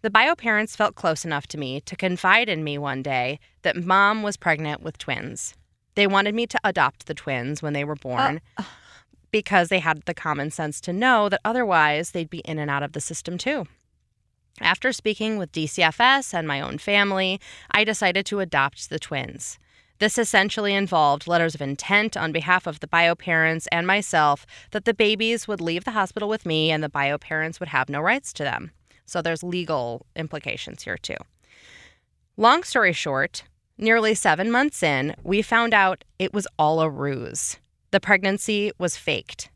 The 0.00 0.08
bio 0.08 0.34
parents 0.34 0.74
felt 0.74 0.94
close 0.94 1.22
enough 1.22 1.46
to 1.48 1.58
me 1.58 1.82
to 1.82 1.96
confide 1.96 2.48
in 2.48 2.64
me 2.64 2.78
one 2.78 3.02
day 3.02 3.38
that 3.60 3.76
mom 3.76 4.22
was 4.22 4.38
pregnant 4.38 4.80
with 4.80 4.96
twins. 4.96 5.54
They 5.94 6.06
wanted 6.06 6.34
me 6.34 6.46
to 6.46 6.60
adopt 6.64 7.04
the 7.04 7.12
twins 7.12 7.60
when 7.60 7.74
they 7.74 7.84
were 7.84 7.96
born 7.96 8.40
uh, 8.56 8.62
uh, 8.62 8.64
because 9.30 9.68
they 9.68 9.78
had 9.78 10.02
the 10.02 10.14
common 10.14 10.50
sense 10.50 10.80
to 10.82 10.92
know 10.92 11.28
that 11.28 11.40
otherwise 11.44 12.10
they'd 12.10 12.30
be 12.30 12.40
in 12.40 12.58
and 12.58 12.70
out 12.70 12.82
of 12.82 12.92
the 12.92 13.00
system 13.00 13.38
too. 13.38 13.66
After 14.60 14.92
speaking 14.92 15.38
with 15.38 15.52
DCFS 15.52 16.34
and 16.34 16.46
my 16.46 16.60
own 16.60 16.78
family, 16.78 17.40
I 17.70 17.84
decided 17.84 18.26
to 18.26 18.40
adopt 18.40 18.90
the 18.90 18.98
twins. 18.98 19.58
This 20.00 20.18
essentially 20.18 20.74
involved 20.74 21.26
letters 21.26 21.54
of 21.54 21.60
intent 21.60 22.16
on 22.16 22.32
behalf 22.32 22.66
of 22.66 22.80
the 22.80 22.86
bio 22.86 23.14
parents 23.14 23.68
and 23.70 23.86
myself 23.86 24.46
that 24.70 24.86
the 24.86 24.94
babies 24.94 25.46
would 25.46 25.60
leave 25.60 25.84
the 25.84 25.90
hospital 25.90 26.28
with 26.28 26.46
me 26.46 26.70
and 26.70 26.82
the 26.82 26.88
bio 26.88 27.18
parents 27.18 27.60
would 27.60 27.68
have 27.68 27.88
no 27.88 28.00
rights 28.00 28.32
to 28.34 28.42
them. 28.42 28.70
So 29.04 29.20
there's 29.20 29.42
legal 29.42 30.06
implications 30.16 30.82
here 30.84 30.96
too. 30.96 31.16
Long 32.36 32.62
story 32.62 32.94
short, 32.94 33.44
nearly 33.76 34.14
seven 34.14 34.50
months 34.50 34.82
in, 34.82 35.14
we 35.22 35.42
found 35.42 35.74
out 35.74 36.04
it 36.18 36.32
was 36.32 36.46
all 36.58 36.80
a 36.80 36.88
ruse. 36.88 37.58
The 37.92 38.00
pregnancy 38.00 38.70
was 38.78 38.96
faked. 38.96 39.50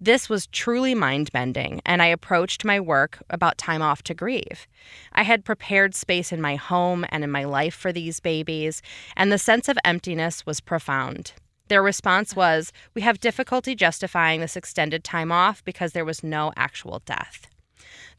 This 0.00 0.28
was 0.28 0.48
truly 0.48 0.94
mind 0.94 1.30
bending, 1.32 1.80
and 1.86 2.02
I 2.02 2.06
approached 2.06 2.64
my 2.64 2.80
work 2.80 3.18
about 3.30 3.58
time 3.58 3.82
off 3.82 4.02
to 4.04 4.14
grieve. 4.14 4.66
I 5.12 5.22
had 5.22 5.44
prepared 5.44 5.94
space 5.94 6.32
in 6.32 6.40
my 6.40 6.56
home 6.56 7.04
and 7.10 7.22
in 7.22 7.30
my 7.30 7.44
life 7.44 7.74
for 7.74 7.92
these 7.92 8.18
babies, 8.18 8.82
and 9.16 9.30
the 9.30 9.38
sense 9.38 9.68
of 9.68 9.78
emptiness 9.84 10.44
was 10.44 10.60
profound. 10.60 11.32
Their 11.68 11.82
response 11.82 12.34
was, 12.34 12.72
We 12.94 13.02
have 13.02 13.20
difficulty 13.20 13.74
justifying 13.76 14.40
this 14.40 14.56
extended 14.56 15.04
time 15.04 15.30
off 15.30 15.64
because 15.64 15.92
there 15.92 16.04
was 16.04 16.24
no 16.24 16.52
actual 16.56 17.00
death. 17.04 17.46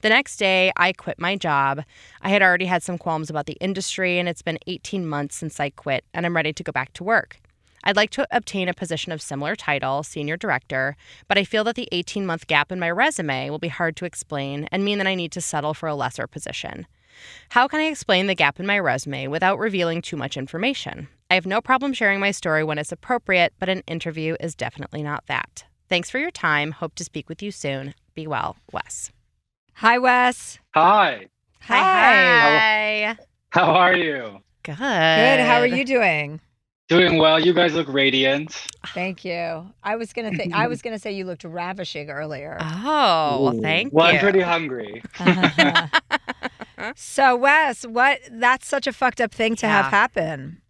The 0.01 0.09
next 0.09 0.37
day, 0.37 0.71
I 0.77 0.93
quit 0.93 1.19
my 1.19 1.35
job. 1.35 1.83
I 2.21 2.29
had 2.29 2.41
already 2.41 2.65
had 2.65 2.83
some 2.83 2.97
qualms 2.97 3.29
about 3.29 3.45
the 3.45 3.57
industry, 3.59 4.19
and 4.19 4.29
it's 4.29 4.41
been 4.41 4.59
18 4.67 5.05
months 5.05 5.35
since 5.35 5.59
I 5.59 5.69
quit, 5.69 6.05
and 6.13 6.25
I'm 6.25 6.35
ready 6.35 6.53
to 6.53 6.63
go 6.63 6.71
back 6.71 6.93
to 6.93 7.03
work. 7.03 7.41
I'd 7.83 7.95
like 7.95 8.09
to 8.11 8.27
obtain 8.31 8.67
a 8.67 8.73
position 8.73 9.11
of 9.11 9.21
similar 9.21 9.55
title, 9.55 10.03
senior 10.03 10.37
director, 10.37 10.95
but 11.27 11.37
I 11.37 11.43
feel 11.43 11.63
that 11.65 11.75
the 11.75 11.87
18 11.91 12.25
month 12.25 12.47
gap 12.47 12.71
in 12.71 12.79
my 12.79 12.89
resume 12.91 13.49
will 13.49 13.59
be 13.59 13.67
hard 13.67 13.95
to 13.97 14.05
explain 14.05 14.67
and 14.71 14.83
mean 14.83 14.97
that 14.97 15.07
I 15.07 15.15
need 15.15 15.31
to 15.33 15.41
settle 15.41 15.73
for 15.73 15.87
a 15.87 15.95
lesser 15.95 16.27
position. 16.27 16.87
How 17.49 17.67
can 17.67 17.79
I 17.79 17.85
explain 17.85 18.27
the 18.27 18.35
gap 18.35 18.59
in 18.59 18.65
my 18.65 18.79
resume 18.79 19.27
without 19.27 19.59
revealing 19.59 20.01
too 20.01 20.17
much 20.17 20.37
information? 20.37 21.07
I 21.29 21.35
have 21.35 21.45
no 21.45 21.61
problem 21.61 21.93
sharing 21.93 22.19
my 22.19 22.31
story 22.31 22.63
when 22.63 22.77
it's 22.77 22.91
appropriate, 22.91 23.53
but 23.59 23.69
an 23.69 23.83
interview 23.87 24.35
is 24.39 24.55
definitely 24.55 25.03
not 25.03 25.25
that. 25.27 25.65
Thanks 25.87 26.09
for 26.09 26.19
your 26.19 26.31
time. 26.31 26.71
Hope 26.71 26.95
to 26.95 27.03
speak 27.03 27.29
with 27.29 27.41
you 27.41 27.51
soon. 27.51 27.93
Be 28.13 28.27
well, 28.27 28.57
Wes. 28.71 29.11
Hi, 29.75 29.97
Wes. 29.97 30.59
Hi. 30.75 31.27
Hi. 31.61 33.15
Hi. 33.15 33.17
How 33.49 33.71
are 33.71 33.95
you? 33.95 34.41
Good. 34.63 34.77
Good. 34.77 35.39
How 35.39 35.59
are 35.59 35.67
you 35.67 35.85
doing? 35.85 36.41
Doing 36.89 37.19
well. 37.19 37.39
You 37.39 37.53
guys 37.53 37.75
look 37.75 37.87
radiant. 37.87 38.51
Thank 38.87 39.23
you. 39.23 39.71
I 39.83 39.95
was 39.95 40.11
gonna 40.11 40.35
think. 40.35 40.53
I 40.53 40.67
was 40.67 40.81
gonna 40.81 40.99
say 40.99 41.11
you 41.11 41.23
looked 41.23 41.43
ravishing 41.43 42.09
earlier. 42.09 42.57
Oh, 42.59 43.43
well, 43.43 43.59
thank 43.61 43.93
well, 43.93 44.07
you. 44.11 44.17
I'm 44.17 44.19
pretty 44.19 44.41
hungry. 44.41 45.03
So, 46.95 47.35
Wes, 47.35 47.85
what? 47.85 48.19
That's 48.31 48.65
such 48.65 48.87
a 48.87 48.93
fucked 48.93 49.19
up 49.19 49.33
thing 49.33 49.57
to 49.57 49.67
have 49.67 49.87
happen. 49.87 50.61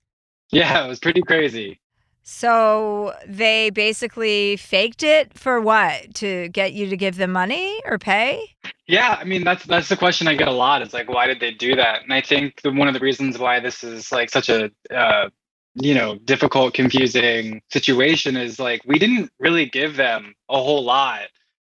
yeah, 0.51 0.83
it 0.83 0.87
was 0.87 0.99
pretty 0.99 1.21
crazy. 1.21 1.79
So 2.23 3.13
they 3.27 3.69
basically 3.69 4.55
faked 4.57 5.03
it 5.03 5.37
for 5.37 5.61
what? 5.61 6.13
To 6.15 6.49
get 6.49 6.73
you 6.73 6.87
to 6.89 6.97
give 6.97 7.17
them 7.17 7.31
money 7.31 7.81
or 7.85 7.97
pay? 7.97 8.55
Yeah, 8.87 9.17
I 9.19 9.23
mean 9.23 9.43
that's 9.43 9.65
that's 9.65 9.89
the 9.89 9.97
question 9.97 10.27
I 10.27 10.35
get 10.35 10.47
a 10.47 10.51
lot. 10.51 10.81
It's 10.81 10.93
like 10.93 11.09
why 11.09 11.27
did 11.27 11.39
they 11.39 11.51
do 11.51 11.75
that? 11.75 12.03
And 12.03 12.13
I 12.13 12.21
think 12.21 12.61
the, 12.61 12.71
one 12.71 12.87
of 12.87 12.93
the 12.93 12.99
reasons 12.99 13.37
why 13.37 13.59
this 13.59 13.83
is 13.83 14.11
like 14.11 14.29
such 14.29 14.49
a 14.49 14.71
uh, 14.91 15.29
you 15.75 15.93
know 15.93 16.15
difficult, 16.17 16.73
confusing 16.73 17.61
situation 17.71 18.37
is 18.37 18.59
like 18.59 18.81
we 18.85 18.99
didn't 18.99 19.31
really 19.39 19.65
give 19.65 19.95
them 19.95 20.33
a 20.49 20.57
whole 20.57 20.83
lot 20.83 21.27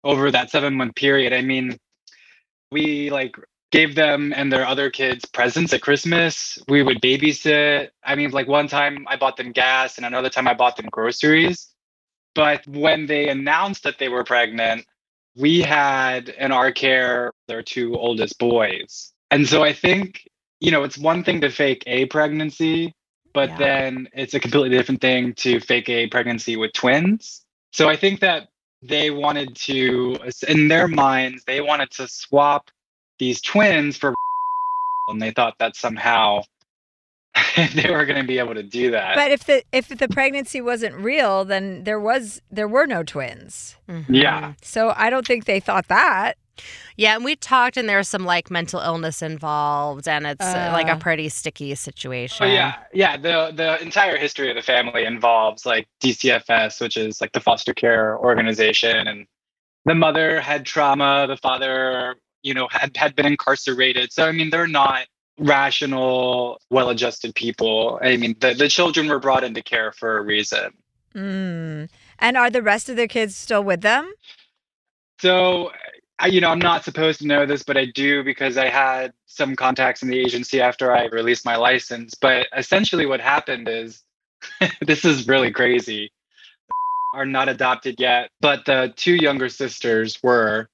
over 0.03 0.31
that 0.31 0.49
seven 0.51 0.75
month 0.75 0.95
period. 0.95 1.33
I 1.33 1.41
mean, 1.41 1.77
we 2.71 3.09
like 3.09 3.35
gave 3.71 3.95
them 3.95 4.33
and 4.35 4.51
their 4.51 4.67
other 4.67 4.91
kids 4.91 5.25
presents 5.25 5.73
at 5.73 5.81
Christmas. 5.81 6.59
We 6.67 6.83
would 6.83 7.01
babysit. 7.01 7.89
I 8.03 8.15
mean, 8.15 8.31
like 8.31 8.47
one 8.47 8.67
time 8.67 9.05
I 9.07 9.15
bought 9.17 9.37
them 9.37 9.51
gas, 9.51 9.97
and 9.97 10.05
another 10.05 10.29
time 10.29 10.47
I 10.47 10.53
bought 10.53 10.77
them 10.77 10.87
groceries. 10.91 11.69
But 12.35 12.65
when 12.67 13.05
they 13.05 13.29
announced 13.29 13.83
that 13.83 13.99
they 13.99 14.09
were 14.09 14.23
pregnant, 14.23 14.85
we 15.35 15.61
had 15.61 16.29
in 16.29 16.51
our 16.51 16.71
care 16.71 17.31
their 17.47 17.63
two 17.63 17.95
oldest 17.95 18.37
boys. 18.37 19.11
And 19.31 19.47
so 19.47 19.63
I 19.63 19.73
think, 19.73 20.27
you 20.59 20.71
know, 20.71 20.83
it's 20.83 20.97
one 20.97 21.23
thing 21.23 21.41
to 21.41 21.49
fake 21.49 21.83
a 21.87 22.05
pregnancy, 22.05 22.93
but 23.33 23.49
Yeah. 23.49 23.57
then 23.57 24.09
it's 24.13 24.33
a 24.33 24.39
completely 24.39 24.69
different 24.75 25.01
thing 25.01 25.33
to 25.35 25.59
fake 25.59 25.89
a 25.89 26.07
pregnancy 26.07 26.55
with 26.55 26.73
twins. 26.73 27.41
So 27.71 27.89
I 27.89 27.95
think 27.95 28.19
that 28.21 28.49
they 28.81 29.09
wanted 29.09 29.55
to, 29.55 30.17
in 30.47 30.67
their 30.67 30.87
minds, 30.87 31.43
they 31.45 31.61
wanted 31.61 31.89
to 31.91 32.07
swap 32.07 32.69
these 33.19 33.41
twins 33.41 33.97
for, 33.97 34.13
and 35.07 35.21
they 35.21 35.31
thought 35.31 35.57
that 35.59 35.75
somehow 35.75 36.43
they 37.55 37.89
were 37.89 38.05
going 38.05 38.21
to 38.21 38.27
be 38.27 38.37
able 38.39 38.53
to 38.53 38.63
do 38.63 38.91
that. 38.91 39.15
But 39.15 39.31
if 39.31 39.45
the 39.45 39.63
if 39.71 39.87
the 39.87 40.07
pregnancy 40.07 40.61
wasn't 40.61 40.95
real, 40.95 41.45
then 41.45 41.83
there 41.83 41.99
was 41.99 42.41
there 42.51 42.67
were 42.67 42.85
no 42.85 43.03
twins. 43.03 43.75
Mm-hmm. 43.89 44.13
yeah. 44.13 44.53
So 44.61 44.93
I 44.95 45.09
don't 45.09 45.25
think 45.25 45.45
they 45.45 45.59
thought 45.59 45.87
that. 45.87 46.37
Yeah, 46.97 47.15
and 47.15 47.25
we 47.25 47.35
talked, 47.35 47.77
and 47.77 47.89
there's 47.89 48.07
some 48.07 48.25
like 48.25 48.51
mental 48.51 48.79
illness 48.79 49.21
involved, 49.21 50.07
and 50.07 50.25
it's 50.27 50.45
uh, 50.45 50.69
like 50.73 50.87
a 50.87 50.93
Uh. 50.93 50.99
pretty 50.99 51.29
sticky 51.29 51.73
situation. 51.75 52.45
Oh 52.45 52.49
yeah, 52.49 52.75
yeah. 52.93 53.17
The 53.17 53.51
the 53.53 53.81
entire 53.81 54.17
history 54.17 54.49
of 54.49 54.55
the 54.55 54.61
family 54.61 55.05
involves 55.05 55.65
like 55.65 55.87
DCFS, 56.01 56.79
which 56.81 56.97
is 56.97 57.19
like 57.21 57.31
the 57.31 57.39
foster 57.39 57.73
care 57.73 58.17
organization, 58.17 59.07
and 59.07 59.25
the 59.85 59.95
mother 59.95 60.39
had 60.39 60.65
trauma. 60.65 61.25
The 61.27 61.37
father, 61.37 62.15
you 62.43 62.53
know, 62.53 62.67
had 62.71 62.95
had 62.95 63.15
been 63.15 63.25
incarcerated. 63.25 64.13
So 64.13 64.27
I 64.27 64.31
mean, 64.31 64.49
they're 64.51 64.67
not 64.67 65.07
rational, 65.39 66.59
well-adjusted 66.69 67.33
people. 67.33 67.99
I 68.03 68.17
mean, 68.17 68.35
the 68.39 68.53
the 68.53 68.69
children 68.69 69.07
were 69.07 69.19
brought 69.19 69.43
into 69.43 69.63
care 69.63 69.91
for 69.91 70.17
a 70.19 70.21
reason. 70.21 70.71
Mm. 71.15 71.89
And 72.19 72.37
are 72.37 72.49
the 72.49 72.61
rest 72.61 72.89
of 72.89 72.95
their 72.95 73.07
kids 73.07 73.35
still 73.35 73.63
with 73.63 73.81
them? 73.81 74.11
So, 75.19 75.71
I, 76.19 76.27
you 76.27 76.41
know, 76.41 76.49
I'm 76.49 76.59
not 76.59 76.83
supposed 76.83 77.19
to 77.19 77.27
know 77.27 77.45
this, 77.45 77.63
but 77.63 77.77
I 77.77 77.85
do 77.85 78.23
because 78.23 78.57
I 78.57 78.69
had 78.69 79.13
some 79.25 79.55
contacts 79.55 80.03
in 80.03 80.09
the 80.09 80.19
agency 80.19 80.61
after 80.61 80.95
I 80.95 81.05
released 81.05 81.45
my 81.45 81.55
license. 81.55 82.13
But 82.13 82.47
essentially, 82.55 83.05
what 83.05 83.19
happened 83.19 83.67
is 83.67 84.03
this 84.81 85.05
is 85.05 85.27
really 85.27 85.51
crazy. 85.51 86.11
Are 87.13 87.25
not 87.25 87.49
adopted 87.49 87.99
yet, 87.99 88.29
but 88.41 88.65
the 88.65 88.93
two 88.95 89.15
younger 89.15 89.49
sisters 89.49 90.21
were. 90.23 90.69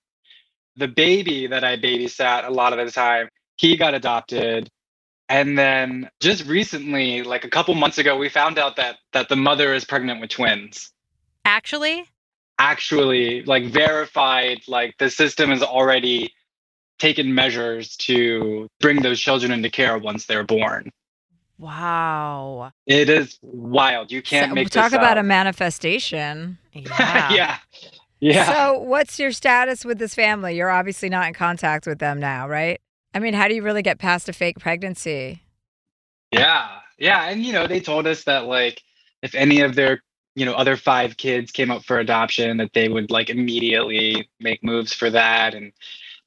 The 0.78 0.88
baby 0.88 1.48
that 1.48 1.64
I 1.66 1.76
babysat 1.78 2.48
a 2.48 2.52
lot 2.52 2.78
of 2.78 2.86
the 2.86 2.92
time, 2.92 3.28
he 3.58 3.76
got 3.76 3.94
adopted. 3.94 4.70
And 5.28 5.58
then 5.58 6.10
just 6.22 6.46
recently, 6.46 7.24
like 7.24 7.44
a 7.44 7.50
couple 7.50 7.76
months 7.76 7.98
ago, 7.98 8.18
we 8.18 8.30
found 8.30 8.58
out 8.58 8.78
that 8.78 8.98
that 9.12 9.30
the 9.30 9.36
mother 9.36 9.74
is 9.74 9.84
pregnant 9.84 10.22
with 10.22 10.30
twins 10.30 10.92
Actually, 11.46 12.06
actually 12.60 13.42
like 13.44 13.64
verified 13.72 14.60
like 14.68 14.94
the 15.00 15.10
system 15.10 15.50
has 15.50 15.64
already 15.64 16.32
taken 17.00 17.34
measures 17.34 17.96
to 17.96 18.68
bring 18.82 19.02
those 19.02 19.20
children 19.20 19.52
into 19.52 19.70
care 19.70 19.98
once 19.98 20.26
they're 20.26 20.44
born 20.44 20.92
wow. 21.58 22.72
it 22.86 23.10
is 23.10 23.40
wild 23.42 24.12
you 24.12 24.22
can't 24.22 24.52
So- 24.52 24.56
make 24.56 24.70
talk 24.70 24.92
this 24.92 24.98
about 24.98 25.18
a 25.18 25.22
up. 25.22 25.24
Yeah. 25.26 25.28
manifestation. 25.30 26.58
yeah 26.74 27.58
yeah 28.20 28.54
So 28.54 28.80
what's 28.80 29.18
your 29.20 29.32
status 29.32 29.86
with 29.86 29.98
this 29.98 30.14
family? 30.14 30.56
You're 30.58 30.70
obviously 30.70 31.10
not 31.10 31.28
in 31.28 31.34
contact 31.34 31.88
with 31.88 32.00
them 32.00 32.20
now, 32.20 32.48
right? 32.50 32.80
I 33.14 33.20
mean, 33.20 33.34
how 33.34 33.48
do 33.48 33.56
you 33.56 33.64
really 33.64 33.82
get 33.82 33.98
past 33.98 34.28
a 34.30 34.34
fake 34.34 34.60
pregnancy? 34.60 35.42
yeah 36.32 36.68
yeah 37.00 37.30
and 37.30 37.44
you 37.44 37.52
know 37.54 37.66
they 37.66 37.80
told 37.80 38.06
us 38.06 38.24
that 38.26 38.46
like 38.46 38.82
if 39.24 39.34
any 39.34 39.62
of 39.62 39.74
their 39.76 40.02
you 40.40 40.46
know 40.46 40.54
other 40.54 40.78
five 40.78 41.18
kids 41.18 41.52
came 41.52 41.70
up 41.70 41.84
for 41.84 42.00
adoption 42.00 42.58
that 42.58 42.72
they 42.74 42.88
would 42.88 43.12
like 43.12 43.30
immediately 43.30 44.30
make 44.40 44.64
moves 44.64 44.94
for 44.94 45.10
that. 45.10 45.54
And 45.54 45.74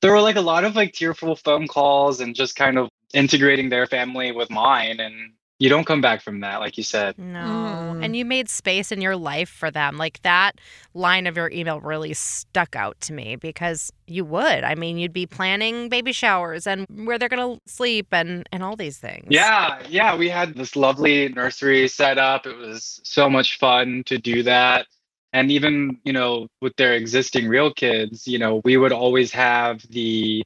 there 0.03 0.13
were 0.13 0.21
like 0.21 0.37
a 0.37 0.43
lot 0.43 0.65
of 0.65 0.77
like 0.77 0.93
tearful 0.93 1.35
phone 1.35 1.67
calls 1.67 2.21
and 2.21 2.35
just 2.35 2.55
kind 2.55 2.79
of 2.79 2.91
integrating 3.15 3.71
their 3.71 3.87
family 3.87 4.31
with 4.31 4.51
mine. 4.51 5.01
And 5.01 5.33
you 5.63 5.69
don't 5.69 5.85
come 5.85 6.01
back 6.01 6.21
from 6.21 6.41
that 6.41 6.59
like 6.59 6.77
you 6.77 6.83
said 6.83 7.17
No. 7.17 7.39
Mm. 7.39 8.05
And 8.05 8.17
you 8.17 8.25
made 8.25 8.49
space 8.49 8.91
in 8.91 9.01
your 9.01 9.15
life 9.15 9.49
for 9.49 9.71
them. 9.71 9.97
Like 9.97 10.21
that 10.23 10.61
line 10.93 11.29
of 11.29 11.37
your 11.37 11.51
email 11.51 11.81
really 11.81 12.15
stuck 12.15 12.75
out 12.75 13.01
to 13.03 13.13
me 13.13 13.37
because 13.37 13.93
you 14.09 14.25
would. 14.25 14.65
I 14.65 14.75
mean, 14.75 14.99
you'd 14.99 15.13
be 15.13 15.27
planning 15.27 15.89
baby 15.89 16.13
showers 16.13 16.67
and 16.67 16.87
where 17.07 17.17
they're 17.17 17.29
going 17.29 17.57
to 17.57 17.61
sleep 17.73 18.09
and 18.11 18.49
and 18.51 18.63
all 18.63 18.75
these 18.75 18.99
things. 18.99 19.27
Yeah, 19.31 19.81
yeah, 19.89 20.17
we 20.17 20.29
had 20.29 20.55
this 20.55 20.75
lovely 20.75 21.29
nursery 21.29 21.87
set 21.87 22.19
up. 22.19 22.45
It 22.45 22.57
was 22.57 23.01
so 23.05 23.31
much 23.31 23.59
fun 23.59 24.03
to 24.07 24.19
do 24.19 24.43
that. 24.43 24.87
And 25.33 25.51
even, 25.51 25.99
you 26.05 26.13
know, 26.13 26.49
with 26.61 26.75
their 26.77 26.95
existing 26.95 27.49
real 27.49 27.73
kids, 27.73 28.27
you 28.27 28.39
know, 28.39 28.61
we 28.65 28.77
would 28.77 28.93
always 28.93 29.33
have 29.33 29.81
the 29.89 30.43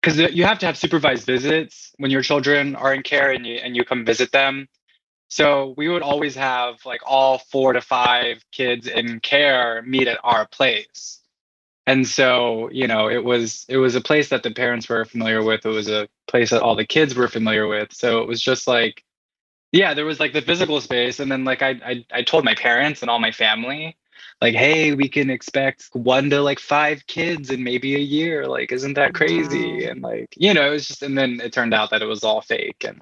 because 0.00 0.18
you 0.18 0.44
have 0.44 0.58
to 0.60 0.66
have 0.66 0.78
supervised 0.78 1.26
visits 1.26 1.92
when 1.98 2.10
your 2.10 2.22
children 2.22 2.74
are 2.76 2.94
in 2.94 3.02
care 3.02 3.30
and 3.32 3.46
you 3.46 3.56
and 3.56 3.76
you 3.76 3.84
come 3.84 4.04
visit 4.04 4.32
them. 4.32 4.68
So 5.28 5.74
we 5.76 5.88
would 5.88 6.02
always 6.02 6.34
have 6.36 6.84
like 6.86 7.02
all 7.06 7.38
four 7.38 7.72
to 7.72 7.80
five 7.80 8.44
kids 8.52 8.86
in 8.86 9.20
care 9.20 9.82
meet 9.82 10.08
at 10.08 10.18
our 10.24 10.46
place. 10.46 11.20
And 11.86 12.06
so, 12.06 12.70
you 12.72 12.86
know, 12.86 13.08
it 13.08 13.24
was 13.24 13.66
it 13.68 13.76
was 13.78 13.94
a 13.94 14.00
place 14.00 14.30
that 14.30 14.42
the 14.42 14.50
parents 14.52 14.88
were 14.88 15.04
familiar 15.04 15.42
with. 15.42 15.66
It 15.66 15.70
was 15.70 15.88
a 15.88 16.08
place 16.28 16.50
that 16.50 16.62
all 16.62 16.76
the 16.76 16.86
kids 16.86 17.14
were 17.14 17.28
familiar 17.28 17.66
with. 17.66 17.92
So 17.92 18.22
it 18.22 18.28
was 18.28 18.40
just 18.42 18.66
like 18.66 19.04
yeah, 19.72 19.94
there 19.94 20.06
was 20.06 20.20
like 20.20 20.32
the 20.32 20.42
physical 20.42 20.80
space 20.80 21.20
and 21.20 21.30
then 21.30 21.44
like 21.44 21.62
I 21.62 21.70
I, 21.84 22.06
I 22.12 22.22
told 22.22 22.44
my 22.44 22.54
parents 22.54 23.02
and 23.02 23.10
all 23.10 23.20
my 23.20 23.32
family 23.32 23.96
like 24.40 24.54
hey, 24.54 24.94
we 24.94 25.08
can 25.08 25.30
expect 25.30 25.88
one 25.92 26.30
to 26.30 26.40
like 26.40 26.58
five 26.58 27.06
kids 27.06 27.50
in 27.50 27.62
maybe 27.62 27.94
a 27.94 27.98
year. 27.98 28.46
Like 28.46 28.72
isn't 28.72 28.94
that 28.94 29.14
crazy? 29.14 29.84
And 29.84 30.02
like, 30.02 30.28
you 30.36 30.54
know, 30.54 30.66
it 30.66 30.70
was 30.70 30.88
just 30.88 31.02
and 31.02 31.16
then 31.16 31.40
it 31.40 31.52
turned 31.52 31.74
out 31.74 31.90
that 31.90 32.02
it 32.02 32.06
was 32.06 32.24
all 32.24 32.40
fake 32.40 32.84
and 32.86 32.98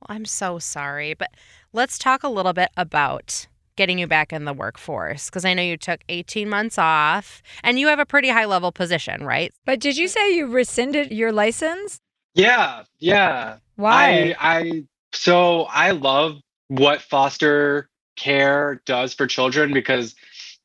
Well, 0.00 0.16
I'm 0.16 0.24
so 0.24 0.58
sorry, 0.58 1.14
but 1.14 1.30
let's 1.72 1.98
talk 1.98 2.22
a 2.22 2.28
little 2.28 2.52
bit 2.52 2.70
about 2.76 3.46
getting 3.76 3.98
you 3.98 4.06
back 4.06 4.32
in 4.32 4.46
the 4.46 4.54
workforce 4.54 5.28
because 5.28 5.44
I 5.44 5.52
know 5.54 5.62
you 5.62 5.76
took 5.76 6.00
18 6.08 6.48
months 6.48 6.78
off 6.78 7.42
and 7.62 7.78
you 7.78 7.88
have 7.88 7.98
a 7.98 8.06
pretty 8.06 8.30
high 8.30 8.46
level 8.46 8.72
position, 8.72 9.24
right? 9.24 9.52
But 9.66 9.80
did 9.80 9.96
you 9.98 10.08
say 10.08 10.34
you 10.34 10.46
rescinded 10.46 11.12
your 11.12 11.30
license? 11.32 12.00
Yeah, 12.34 12.84
yeah. 12.98 13.58
Why? 13.76 14.34
I 14.40 14.58
I 14.58 14.84
so 15.12 15.62
I 15.64 15.92
love 15.92 16.40
what 16.68 17.00
foster 17.02 17.88
care 18.16 18.80
does 18.86 19.14
for 19.14 19.26
children 19.26 19.72
because 19.72 20.14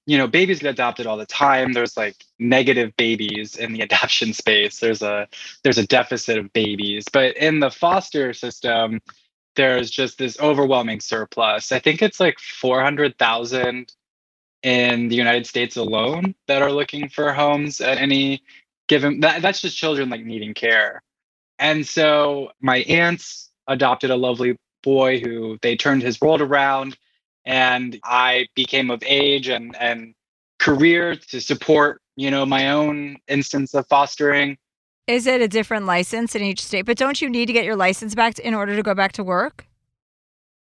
you 0.05 0.17
know, 0.17 0.27
babies 0.27 0.59
get 0.59 0.71
adopted 0.71 1.05
all 1.05 1.17
the 1.17 1.25
time. 1.25 1.73
There's 1.73 1.95
like 1.95 2.15
negative 2.39 2.95
babies 2.97 3.55
in 3.55 3.73
the 3.73 3.81
adoption 3.87 4.33
space. 4.33 4.79
There's 4.79 5.01
a 5.01 5.27
there's 5.63 5.77
a 5.77 5.87
deficit 5.87 6.37
of 6.37 6.51
babies. 6.53 7.05
But 7.11 7.37
in 7.37 7.59
the 7.59 7.71
foster 7.71 8.33
system, 8.33 8.99
there's 9.55 9.91
just 9.91 10.17
this 10.17 10.39
overwhelming 10.39 11.01
surplus. 11.01 11.71
I 11.71 11.79
think 11.79 12.01
it's 12.01 12.19
like 12.19 12.39
400,000 12.39 13.93
in 14.63 15.07
the 15.07 15.15
United 15.15 15.45
States 15.47 15.75
alone 15.75 16.35
that 16.47 16.61
are 16.61 16.71
looking 16.71 17.09
for 17.09 17.33
homes 17.33 17.81
at 17.81 17.97
any 17.97 18.43
given 18.87 19.21
that, 19.21 19.41
that's 19.41 19.61
just 19.61 19.77
children 19.77 20.09
like 20.09 20.23
needing 20.23 20.53
care. 20.53 21.01
And 21.59 21.85
so 21.85 22.51
my 22.59 22.77
aunts 22.79 23.49
adopted 23.67 24.09
a 24.09 24.15
lovely 24.15 24.57
boy 24.83 25.19
who 25.19 25.57
they 25.61 25.75
turned 25.75 26.01
his 26.01 26.19
world 26.19 26.41
around 26.41 26.97
and 27.45 27.99
I 28.03 28.47
became 28.55 28.91
of 28.91 29.03
age 29.05 29.47
and 29.49 29.75
and 29.77 30.13
career 30.59 31.15
to 31.15 31.41
support, 31.41 32.01
you 32.15 32.29
know, 32.29 32.45
my 32.45 32.69
own 32.71 33.17
instance 33.27 33.73
of 33.73 33.87
fostering. 33.87 34.57
Is 35.07 35.25
it 35.25 35.41
a 35.41 35.47
different 35.47 35.85
license 35.87 36.35
in 36.35 36.43
each 36.43 36.63
state? 36.63 36.83
But 36.83 36.97
don't 36.97 37.21
you 37.21 37.29
need 37.29 37.47
to 37.47 37.53
get 37.53 37.65
your 37.65 37.75
license 37.75 38.13
back 38.15 38.35
to, 38.35 38.47
in 38.47 38.53
order 38.53 38.75
to 38.75 38.83
go 38.83 38.93
back 38.93 39.13
to 39.13 39.23
work? 39.23 39.65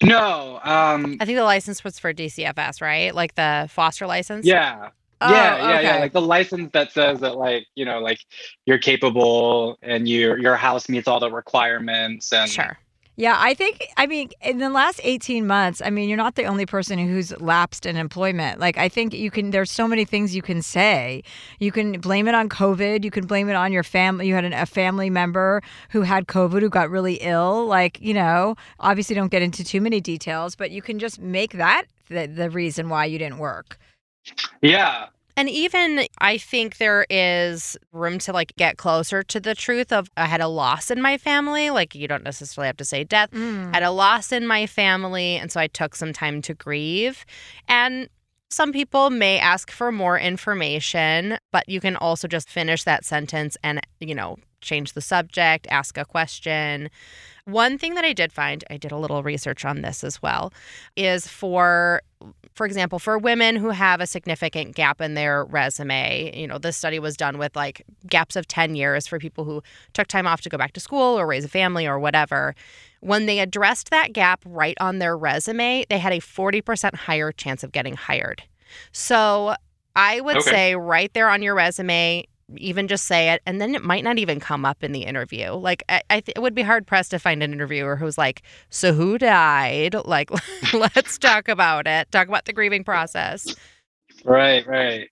No, 0.03 0.59
um 0.63 1.17
I 1.21 1.25
think 1.25 1.37
the 1.37 1.43
license 1.43 1.83
was 1.83 1.97
for 1.97 2.13
DCFS, 2.13 2.81
right? 2.81 3.15
Like 3.15 3.35
the 3.35 3.67
foster 3.69 4.05
license. 4.05 4.45
yeah. 4.45 4.89
Oh, 5.21 5.31
yeah, 5.31 5.57
yeah, 5.57 5.79
yeah. 5.79 5.95
Like 5.99 6.11
the 6.11 6.21
license 6.21 6.71
that 6.73 6.91
says 6.91 7.21
that 7.21 7.37
like, 7.37 7.65
you 7.73 7.85
know, 7.85 7.99
like 7.99 8.19
you're 8.65 8.77
capable 8.77 9.77
and 9.81 10.09
your 10.09 10.37
your 10.37 10.57
house 10.57 10.89
meets 10.89 11.07
all 11.07 11.21
the 11.21 11.31
requirements 11.31 12.33
and 12.33 12.49
Sure. 12.51 12.77
Yeah, 13.17 13.37
I 13.39 13.53
think, 13.53 13.85
I 13.95 14.07
mean, 14.07 14.29
in 14.41 14.57
the 14.57 14.69
last 14.69 14.99
18 15.01 15.47
months, 15.47 15.81
I 15.83 15.89
mean, 15.89 16.09
you're 16.09 16.17
not 16.17 16.35
the 16.35 16.43
only 16.43 16.65
person 16.65 16.99
who's 16.99 17.39
lapsed 17.39 17.85
in 17.85 17.95
employment. 17.95 18.59
Like, 18.59 18.77
I 18.77 18.89
think 18.89 19.13
you 19.13 19.31
can, 19.31 19.51
there's 19.51 19.71
so 19.71 19.87
many 19.87 20.03
things 20.03 20.35
you 20.35 20.41
can 20.41 20.61
say. 20.61 21.23
You 21.59 21.71
can 21.71 22.01
blame 22.01 22.27
it 22.27 22.35
on 22.35 22.49
COVID. 22.49 23.05
You 23.05 23.11
can 23.11 23.25
blame 23.25 23.47
it 23.47 23.55
on 23.55 23.71
your 23.71 23.83
family. 23.83 24.27
You 24.27 24.33
had 24.33 24.43
an, 24.43 24.51
a 24.51 24.65
family 24.65 25.09
member 25.09 25.61
who 25.91 26.01
had 26.01 26.27
COVID 26.27 26.59
who 26.61 26.69
got 26.69 26.89
really 26.89 27.15
ill. 27.15 27.65
Like, 27.65 28.01
you 28.01 28.13
know, 28.13 28.55
obviously 28.81 29.15
don't 29.15 29.31
get 29.31 29.41
into 29.41 29.63
too 29.63 29.79
many 29.79 30.01
details, 30.01 30.57
but 30.57 30.71
you 30.71 30.81
can 30.81 30.99
just 30.99 31.19
make 31.19 31.53
that 31.53 31.85
the, 32.09 32.27
the 32.27 32.49
reason 32.49 32.89
why 32.89 33.05
you 33.05 33.17
didn't 33.17 33.37
work. 33.37 33.77
Yeah. 34.61 35.07
And 35.37 35.49
even 35.49 36.05
I 36.19 36.37
think 36.37 36.77
there 36.77 37.05
is 37.09 37.77
room 37.91 38.19
to 38.19 38.31
like 38.31 38.53
get 38.57 38.77
closer 38.77 39.21
to 39.23 39.39
the 39.39 39.55
truth 39.55 39.91
of 39.91 40.09
I 40.15 40.25
had 40.25 40.41
a 40.41 40.47
loss 40.47 40.89
in 40.89 41.01
my 41.01 41.17
family. 41.17 41.69
Like 41.69 41.93
you 41.93 42.07
don't 42.07 42.23
necessarily 42.23 42.67
have 42.67 42.77
to 42.77 42.85
say 42.85 43.03
death. 43.03 43.31
Mm. 43.31 43.69
I 43.71 43.75
had 43.75 43.83
a 43.83 43.91
loss 43.91 44.31
in 44.31 44.47
my 44.47 44.65
family. 44.65 45.35
And 45.35 45.51
so 45.51 45.59
I 45.59 45.67
took 45.67 45.95
some 45.95 46.13
time 46.13 46.41
to 46.43 46.53
grieve. 46.53 47.25
And 47.67 48.09
some 48.49 48.71
people 48.71 49.09
may 49.09 49.39
ask 49.39 49.71
for 49.71 49.91
more 49.91 50.17
information, 50.17 51.37
but 51.51 51.67
you 51.67 51.81
can 51.81 51.97
also 51.97 52.27
just 52.27 52.47
finish 52.49 52.83
that 52.83 53.03
sentence 53.03 53.57
and, 53.63 53.81
you 53.99 54.15
know, 54.15 54.37
change 54.65 54.93
the 54.93 55.01
subject, 55.01 55.67
ask 55.69 55.97
a 55.97 56.05
question. 56.05 56.89
One 57.45 57.77
thing 57.77 57.93
that 57.93 58.03
I 58.03 58.13
did 58.13 58.33
find, 58.33 58.63
I 58.71 58.77
did 58.77 58.91
a 58.91 58.97
little 58.97 59.21
research 59.21 59.65
on 59.65 59.81
this 59.81 60.03
as 60.03 60.21
well, 60.21 60.51
is 60.95 61.27
for 61.27 62.01
for 62.55 62.65
example, 62.65 62.97
for 62.99 63.17
women 63.19 63.55
who 63.57 63.69
have 63.69 63.99
a 64.01 64.07
significant 64.07 64.73
gap 64.75 65.01
in 65.01 65.13
their 65.13 65.43
resume, 65.45 66.31
you 66.35 66.47
know, 66.47 66.57
this 66.57 66.77
study 66.77 66.97
was 66.99 67.17
done 67.17 67.37
with 67.37 67.55
like 67.55 67.83
gaps 68.07 68.35
of 68.35 68.47
10 68.47 68.75
years 68.75 69.05
for 69.05 69.19
people 69.19 69.43
who 69.43 69.61
took 69.93 70.07
time 70.07 70.25
off 70.25 70.41
to 70.41 70.49
go 70.49 70.57
back 70.57 70.71
to 70.73 70.79
school 70.79 71.19
or 71.19 71.27
raise 71.27 71.43
a 71.45 71.49
family 71.49 71.85
or 71.85 71.99
whatever. 71.99 72.55
When 73.01 73.25
they 73.25 73.39
addressed 73.39 73.91
that 73.91 74.13
gap 74.13 74.41
right 74.45 74.75
on 74.79 74.99
their 74.99 75.17
resume, 75.17 75.85
they 75.89 75.99
had 75.99 76.13
a 76.13 76.19
40% 76.19 76.95
higher 76.95 77.31
chance 77.31 77.63
of 77.63 77.71
getting 77.73 77.95
hired. 77.95 78.43
So 78.91 79.55
I 79.95 80.21
would 80.21 80.37
Okay. 80.37 80.49
say 80.49 80.75
right 80.75 81.13
there 81.13 81.29
on 81.29 81.41
your 81.41 81.55
resume, 81.55 82.25
even 82.57 82.87
just 82.87 83.05
say 83.05 83.29
it, 83.29 83.41
and 83.45 83.59
then 83.59 83.73
it 83.75 83.83
might 83.83 84.03
not 84.03 84.17
even 84.19 84.39
come 84.39 84.65
up 84.65 84.83
in 84.83 84.91
the 84.91 85.03
interview. 85.03 85.51
Like, 85.51 85.83
I, 85.89 86.01
I 86.09 86.19
th- 86.19 86.35
it 86.35 86.41
would 86.41 86.55
be 86.55 86.61
hard 86.61 86.85
pressed 86.85 87.11
to 87.11 87.19
find 87.19 87.41
an 87.41 87.51
interviewer 87.53 87.95
who's 87.95 88.17
like, 88.17 88.43
"So 88.69 88.93
who 88.93 89.17
died?" 89.17 89.95
Like, 90.05 90.29
let's 90.73 91.17
talk 91.17 91.47
about 91.47 91.87
it. 91.87 92.11
Talk 92.11 92.27
about 92.27 92.45
the 92.45 92.53
grieving 92.53 92.83
process. 92.83 93.55
Right, 94.23 94.65
right. 94.67 95.09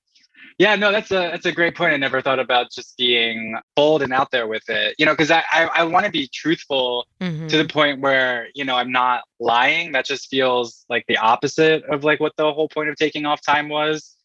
Yeah, 0.60 0.76
no, 0.76 0.92
that's 0.92 1.10
a 1.12 1.30
that's 1.32 1.46
a 1.48 1.52
great 1.52 1.76
point. 1.76 1.94
I 1.94 1.98
never 1.98 2.22
thought 2.22 2.40
about 2.40 2.72
just 2.72 2.96
being 2.96 3.58
bold 3.76 4.04
and 4.04 4.14
out 4.14 4.30
there 4.32 4.46
with 4.48 4.70
it. 4.70 4.96
You 5.00 5.06
know, 5.06 5.14
because 5.14 5.32
I 5.32 5.44
I, 5.52 5.70
I 5.78 5.84
want 5.84 6.06
to 6.06 6.12
be 6.12 6.28
truthful 6.32 7.08
Mhm. 7.20 7.50
to 7.50 7.58
the 7.58 7.66
point 7.66 8.02
where 8.02 8.48
you 8.54 8.64
know 8.64 8.76
I'm 8.76 8.92
not 8.92 9.24
lying. 9.40 9.94
That 9.94 10.06
just 10.06 10.30
feels 10.30 10.86
like 10.90 11.06
the 11.08 11.18
opposite 11.18 11.84
of 11.86 12.04
like 12.04 12.20
what 12.20 12.34
the 12.38 12.54
whole 12.54 12.70
point 12.70 12.90
of 12.90 12.96
taking 12.96 13.26
off 13.26 13.42
time 13.42 13.68
was. 13.68 14.16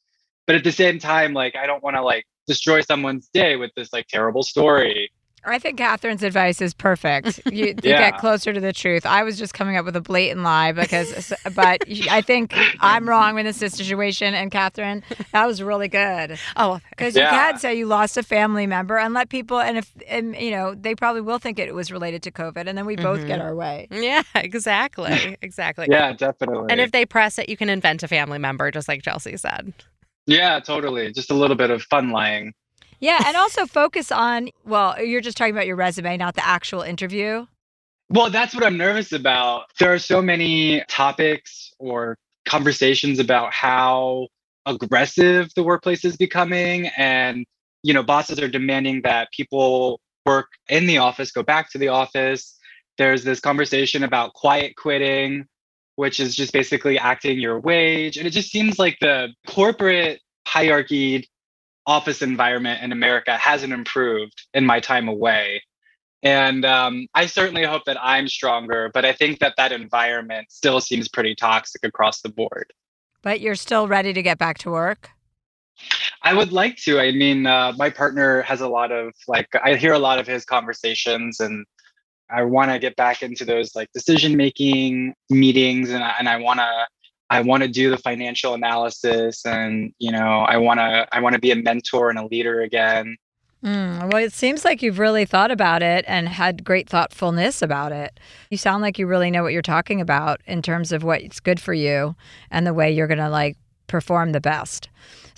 But 0.47 0.57
at 0.57 0.65
the 0.65 0.73
same 0.73 0.99
time, 0.99 1.33
like 1.33 1.57
I 1.57 1.67
don't 1.67 1.83
want 1.83 1.97
to 1.97 2.03
like 2.03 2.27
destroy 2.49 2.81
someone's 2.81 3.29
day 3.29 3.55
with 3.55 3.71
this 3.77 3.93
like 3.93 4.09
terrible 4.09 4.43
story. 4.43 5.13
I 5.45 5.61
think 5.61 5.79
Catherine's 5.79 6.25
advice 6.25 6.61
is 6.61 6.75
perfect. 6.75 7.41
You, 7.51 7.73
to 7.83 7.89
Yeah. 7.89 8.11
get 8.11 8.19
closer 8.19 8.53
to 8.53 8.59
the 8.61 8.73
truth. 8.73 9.07
I 9.07 9.23
was 9.23 9.39
just 9.39 9.55
coming 9.55 9.77
up 9.77 9.85
with 9.85 9.95
a 9.95 10.01
blatant 10.01 10.43
lie 10.43 10.73
because, 10.73 11.33
but 11.55 11.81
I 12.11 12.21
think 12.23 12.53
I'm 12.81 13.09
wrong 13.09 13.39
in 13.39 13.47
this 13.47 13.57
situation. 13.59 14.35
And 14.35 14.51
Catherine, 14.51 15.05
that 15.33 15.47
was 15.47 15.63
really 15.63 15.87
good. 15.89 16.39
Oh, 16.57 16.81
because 16.91 17.15
you 17.15 17.23
can 17.23 17.57
say 17.59 17.77
you 17.77 17.87
lost 17.87 18.17
a 18.17 18.25
family 18.25 18.67
member 18.67 18.99
and 18.99 19.15
let 19.15 19.29
people, 19.29 19.61
and 19.61 19.79
if, 19.79 19.91
and 20.09 20.35
you 20.37 20.51
know, 20.51 20.75
they 20.75 20.97
probably 20.97 21.21
will 21.23 21.39
think 21.39 21.61
it 21.61 21.73
was 21.73 21.93
related 21.93 22.25
to 22.25 22.33
COVID, 22.33 22.67
and 22.67 22.77
then 22.77 22.85
we 22.85 22.97
both 22.97 23.25
get 23.27 23.39
Mhm. 23.39 23.45
our 23.45 23.55
way. 23.55 23.87
Yeah, 23.93 24.23
exactly, 24.35 25.37
exactly. 25.41 25.87
Yeah, 25.89 26.13
definitely. 26.15 26.67
And 26.69 26.81
if 26.81 26.91
they 26.91 27.07
press 27.07 27.39
it, 27.39 27.49
you 27.49 27.57
can 27.57 27.71
invent 27.71 28.03
a 28.03 28.09
family 28.09 28.39
member, 28.39 28.71
just 28.73 28.89
like 28.89 29.03
Chelsea 29.03 29.37
said. 29.37 29.73
Yeah, 30.29 30.61
totally. 30.61 31.11
Just 31.11 31.31
a 31.31 31.35
little 31.35 31.57
bit 31.57 31.71
of 31.71 31.83
fun 31.83 32.11
lying. 32.11 32.53
Yeah, 33.01 33.23
and 33.27 33.37
also 33.37 33.65
focus 33.65 34.13
on. 34.13 34.51
Well, 34.65 35.03
you're 35.03 35.23
just 35.23 35.39
talking 35.39 35.55
about 35.55 35.67
your 35.67 35.77
resume, 35.77 36.19
not 36.19 36.35
the 36.35 36.47
actual 36.47 36.83
interview. 36.83 37.47
Well, 38.11 38.29
that's 38.29 38.55
what 38.55 38.63
I'm 38.63 38.77
nervous 38.77 39.13
about. 39.13 39.65
There 39.81 39.93
are 39.93 39.99
so 39.99 40.21
many 40.21 40.85
topics 40.89 41.73
or 41.79 42.19
conversations 42.47 43.19
about 43.19 43.55
how 43.55 44.29
aggressive 44.67 45.51
the 45.57 45.63
workplace 45.63 46.05
is 46.05 46.17
becoming 46.17 46.89
and 46.99 47.47
you 47.83 47.95
know 47.95 48.03
bosses 48.03 48.39
are 48.39 48.49
demanding 48.49 49.01
that 49.03 49.29
people 49.33 49.99
work 50.27 50.49
in 50.69 50.87
the 50.87 50.99
office 50.99 51.31
go 51.31 51.43
back 51.43 51.71
to 51.71 51.79
the 51.79 51.89
office 51.89 52.59
there's 52.99 53.25
this 53.25 53.41
conversation 53.41 54.03
about 54.03 54.35
quiet 54.35 54.75
quitting 54.77 55.47
which 55.99 56.21
is 56.21 56.37
just 56.37 56.53
basically 56.53 56.97
acting 56.97 57.39
your 57.39 57.59
wage 57.59 58.17
and 58.17 58.27
it 58.27 58.31
just 58.31 58.51
seems 58.51 58.79
like 58.79 58.97
the 59.01 59.29
corporate 59.49 60.21
hierarchy 60.47 61.29
office 61.87 62.23
environment 62.23 62.83
in 62.83 62.93
america 62.93 63.37
hasn't 63.37 63.73
improved 63.73 64.47
in 64.55 64.65
my 64.65 64.79
time 64.79 65.09
away 65.09 65.61
and 66.23 66.65
um, 66.65 67.07
I 67.15 67.27
certainly 67.27 67.65
hope 67.65 67.85
that 67.85 67.97
I'm 68.03 68.27
stronger, 68.27 68.91
but 68.93 69.05
I 69.05 69.13
think 69.13 69.39
that 69.39 69.55
that 69.57 69.71
environment 69.71 70.51
still 70.51 70.81
seems 70.81 71.09
pretty 71.09 71.35
toxic 71.35 71.85
across 71.85 72.23
the 72.23 72.29
board. 72.29 72.73
But 73.23 73.41
you're 73.41 73.55
still 73.55 73.87
ready 73.87 74.13
to 74.13 74.23
get 74.23 74.39
back 74.39 74.59
to 74.59 74.71
work. 74.71 75.11
I 76.23 76.35
would 76.35 76.51
like 76.51 76.77
to. 76.79 76.99
I 76.99 77.13
mean, 77.13 77.47
uh, 77.47 77.73
my 77.77 77.89
partner 77.89 78.43
has 78.43 78.61
a 78.61 78.69
lot 78.69 78.91
of 78.91 79.13
like, 79.29 79.49
I 79.63 79.77
hear 79.77 79.93
a 79.93 79.99
lot 79.99 80.19
of 80.19 80.27
his 80.27 80.45
conversations, 80.45 81.39
and 81.39 81.65
I 82.31 82.43
want 82.43 82.71
to 82.71 82.79
get 82.79 82.97
back 82.97 83.23
into 83.23 83.45
those 83.45 83.75
like 83.75 83.91
decision 83.93 84.37
making 84.37 85.15
meetings, 85.31 85.91
and 85.91 86.05
I, 86.05 86.15
and 86.19 86.29
I 86.29 86.37
want 86.37 86.61
to. 86.61 86.87
I 87.31 87.43
want 87.43 87.63
to 87.63 87.69
do 87.69 87.91
the 87.91 87.99
financial 87.99 88.55
analysis, 88.55 89.45
and 89.45 89.93
you 89.99 90.11
know, 90.11 90.41
I 90.41 90.57
want 90.57 90.81
to. 90.81 91.07
I 91.13 91.21
want 91.21 91.35
to 91.35 91.41
be 91.41 91.51
a 91.51 91.57
mentor 91.57 92.11
and 92.11 92.19
a 92.19 92.27
leader 92.27 92.63
again. 92.63 93.17
Mm, 93.65 94.13
well, 94.13 94.23
it 94.23 94.33
seems 94.33 94.65
like 94.65 94.83
you've 94.83 95.01
really 95.01 95.25
thought 95.25 95.51
about 95.51 95.83
it 95.83 96.05
and 96.07 96.29
had 96.29 96.65
great 96.65 96.89
thoughtfulness 96.89 97.61
about 97.61 97.91
it. 97.91 98.21
You 98.51 98.57
sound 98.57 98.83
like 98.83 98.99
you 98.99 99.07
really 99.07 99.31
know 99.31 99.43
what 99.43 99.53
you're 99.53 99.63
talking 99.63 100.01
about 100.01 100.41
in 100.47 100.63
terms 100.63 100.93
of 100.93 101.03
what's 101.03 101.41
good 101.41 101.61
for 101.61 101.75
you 101.75 102.15
and 102.53 102.67
the 102.67 102.75
way 102.75 102.91
you're 102.91 103.09
going 103.09 103.19
to 103.19 103.29
like 103.29 103.57
perform 103.89 104.31
the 104.31 104.41
best. 104.41 104.89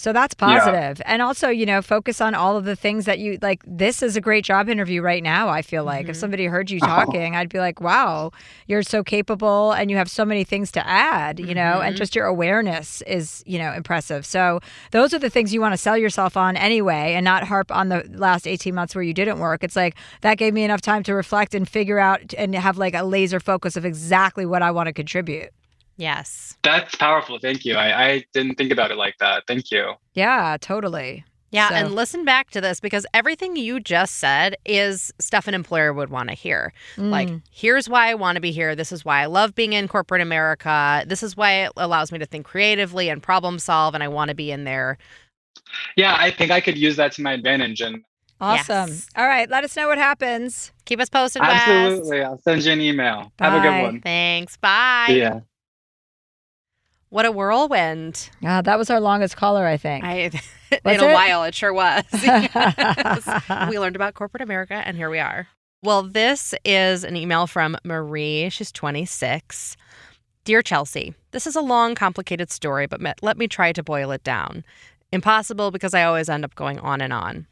So 0.01 0.15
that's 0.15 0.35
Yeah. 0.41 0.95
And 1.05 1.21
also, 1.21 1.51
you 1.51 1.67
know, 1.67 1.83
focus 1.83 2.23
on 2.23 2.35
all 2.35 2.57
of 2.57 2.65
the 2.65 2.75
things 2.75 3.05
that 3.05 3.19
you 3.19 3.39
like. 3.43 3.63
This 3.67 4.03
is 4.03 4.17
a 4.17 4.21
great 4.21 4.47
job 4.47 4.71
interview 4.71 5.03
right 5.03 5.23
now. 5.23 5.51
I 5.51 5.61
feel 5.61 5.85
like 5.85 6.09
if 6.09 6.17
somebody 6.17 6.47
heard 6.47 6.71
you 6.71 6.81
talking, 6.95 7.37
I'd 7.37 7.51
be 7.51 7.59
like, 7.59 7.83
wow, 7.83 8.33
you're 8.67 8.83
so 8.83 9.05
capable 9.05 9.73
and 9.73 9.91
you 9.91 9.99
have 9.99 10.11
so 10.11 10.25
many 10.25 10.43
things 10.43 10.73
to 10.73 10.87
add, 10.89 11.39
you 11.39 11.55
know, 11.55 11.83
and 11.83 11.95
Mhm. 11.95 11.99
just 11.99 12.17
your 12.17 12.25
awareness 12.25 13.03
is, 13.03 13.43
you 13.47 13.59
know, 13.59 13.73
impressive. 13.75 14.25
So 14.25 14.61
those 14.91 15.13
are 15.13 15.19
the 15.19 15.29
things 15.29 15.53
you 15.53 15.61
want 15.61 15.75
to 15.75 15.79
sell 15.79 15.99
yourself 15.99 16.35
on 16.35 16.57
anyway 16.57 17.13
and 17.15 17.23
not 17.23 17.45
harp 17.45 17.71
on 17.71 17.91
the 17.91 18.09
last 18.15 18.47
18 18.47 18.75
months 18.75 18.95
where 18.95 19.05
you 19.05 19.13
didn't 19.13 19.39
work. 19.39 19.63
It's 19.63 19.77
like 19.77 19.97
that 20.23 20.39
gave 20.39 20.55
me 20.55 20.65
enough 20.65 20.81
time 20.81 21.03
to 21.03 21.15
reflect 21.15 21.55
and 21.55 21.69
figure 21.69 21.99
out 21.99 22.33
and 22.39 22.55
have 22.55 22.79
like 22.79 22.95
a 22.95 23.03
laser 23.03 23.39
focus 23.39 23.77
of 23.77 23.85
exactly 23.85 24.47
what 24.47 24.63
I 24.63 24.71
want 24.71 24.87
to 24.87 24.95
contribute. 24.95 25.51
Yes. 26.01 26.57
That's 26.63 26.95
powerful. 26.97 27.39
Thank 27.39 27.65
you. 27.65 27.77
I, 27.77 28.05
I 28.13 28.25
didn't 28.33 28.57
think 28.57 28.73
about 28.73 28.91
it 28.91 28.97
like 28.97 29.17
that. 29.21 29.45
Thank 29.47 29.71
you. 29.71 29.93
Yeah, 30.15 30.57
totally. 30.61 31.25
Yeah, 31.53 31.69
So- 31.69 31.75
and 31.75 31.95
listen 31.95 32.25
back 32.25 32.51
to 32.53 32.61
this 32.61 32.81
because 32.81 33.05
everything 33.13 33.57
you 33.57 33.81
just 33.81 34.15
said 34.17 34.57
is 34.65 35.13
stuff 35.19 35.47
an 35.49 35.53
employer 35.55 35.93
would 35.93 36.09
want 36.09 36.29
to 36.31 36.35
hear. 36.35 36.73
Like, 36.97 37.29
Mm. 37.29 37.43
here's 37.51 37.89
why 37.89 38.09
I 38.09 38.15
want 38.15 38.37
to 38.37 38.41
be 38.41 38.53
here. 38.53 38.75
This 38.77 38.93
is 38.93 39.05
why 39.05 39.21
I 39.21 39.27
love 39.27 39.55
being 39.55 39.73
in 39.73 39.89
corporate 39.89 40.23
America. 40.23 41.05
This 41.07 41.23
is 41.23 41.37
why 41.37 41.65
it 41.65 41.73
allows 41.77 42.13
me 42.13 42.19
to 42.21 42.27
think 42.27 42.47
creatively 42.47 43.09
and 43.09 43.23
problem 43.23 43.59
solve, 43.59 43.95
and 43.95 44.03
I 44.03 44.09
want 44.09 44.29
to 44.29 44.35
be 44.35 44.51
in 44.53 44.65
there. 44.65 44.97
Yeah, 45.97 46.17
I 46.19 46.31
think 46.31 46.51
I 46.51 46.61
could 46.61 46.79
use 46.79 46.97
that 46.97 47.13
to 47.13 47.23
my 47.23 47.33
advantage. 47.33 47.81
And 47.81 48.05
Awesome. 48.41 48.97
All 49.17 49.27
right, 49.27 49.51
let 49.51 49.65
us 49.65 49.77
know 49.77 49.87
what 49.89 49.99
happens. 49.99 50.73
Keep 50.87 51.01
us 51.01 51.11
posted, 51.11 51.43
Wes. 51.43 51.51
absolutely, 51.51 52.23
I'll 52.23 52.39
send 52.39 52.63
you 52.65 52.73
an 52.73 52.81
email. 52.81 53.31
Have 53.39 53.53
a 53.53 53.61
good 53.61 53.83
one. 53.83 54.01
Thanks. 54.01 54.57
Bye. 54.57 55.09
Yeah. 55.11 55.41
What 57.11 57.27
a 57.27 57.33
whirlwind. 57.33 58.31
Ah, 58.45 58.63
that 58.63 58.79
was 58.79 58.89
our 58.89 59.01
longest 59.01 59.37
caller, 59.37 59.67
I 59.67 59.77
think. 59.77 60.05
I, 60.05 60.13
in 60.71 60.81
a 60.85 60.93
it? 60.93 61.13
while, 61.13 61.43
it 61.45 61.55
sure 61.55 61.73
was. 61.73 62.05
Yes. 62.13 63.69
we 63.69 63.79
learned 63.79 63.97
about 63.97 64.15
corporate 64.15 64.43
America, 64.43 64.75
and 64.75 64.97
here 64.97 65.11
we 65.11 65.19
are. 65.19 65.49
Well, 65.83 66.03
this 66.05 66.55
is 66.65 67.03
an 67.05 67.17
email 67.17 67.47
from 67.49 67.77
Marie. 67.85 68.49
She's 68.51 68.71
26. 68.71 69.77
Dear 70.45 70.63
Chelsea, 70.63 71.15
this 71.33 71.47
is 71.47 71.57
a 71.57 71.61
long, 71.61 71.95
complicated 71.95 72.51
story, 72.51 72.87
but 72.87 73.01
let 73.23 73.37
me 73.37 73.49
try 73.49 73.73
to 73.73 73.83
boil 73.83 74.11
it 74.13 74.23
down. 74.23 74.65
Impossible 75.13 75.71
because 75.71 75.95
I 75.95 76.05
always 76.05 76.29
end 76.29 76.45
up 76.45 76.55
going 76.55 76.79
on 76.79 77.01
and 77.01 77.13
on. 77.13 77.47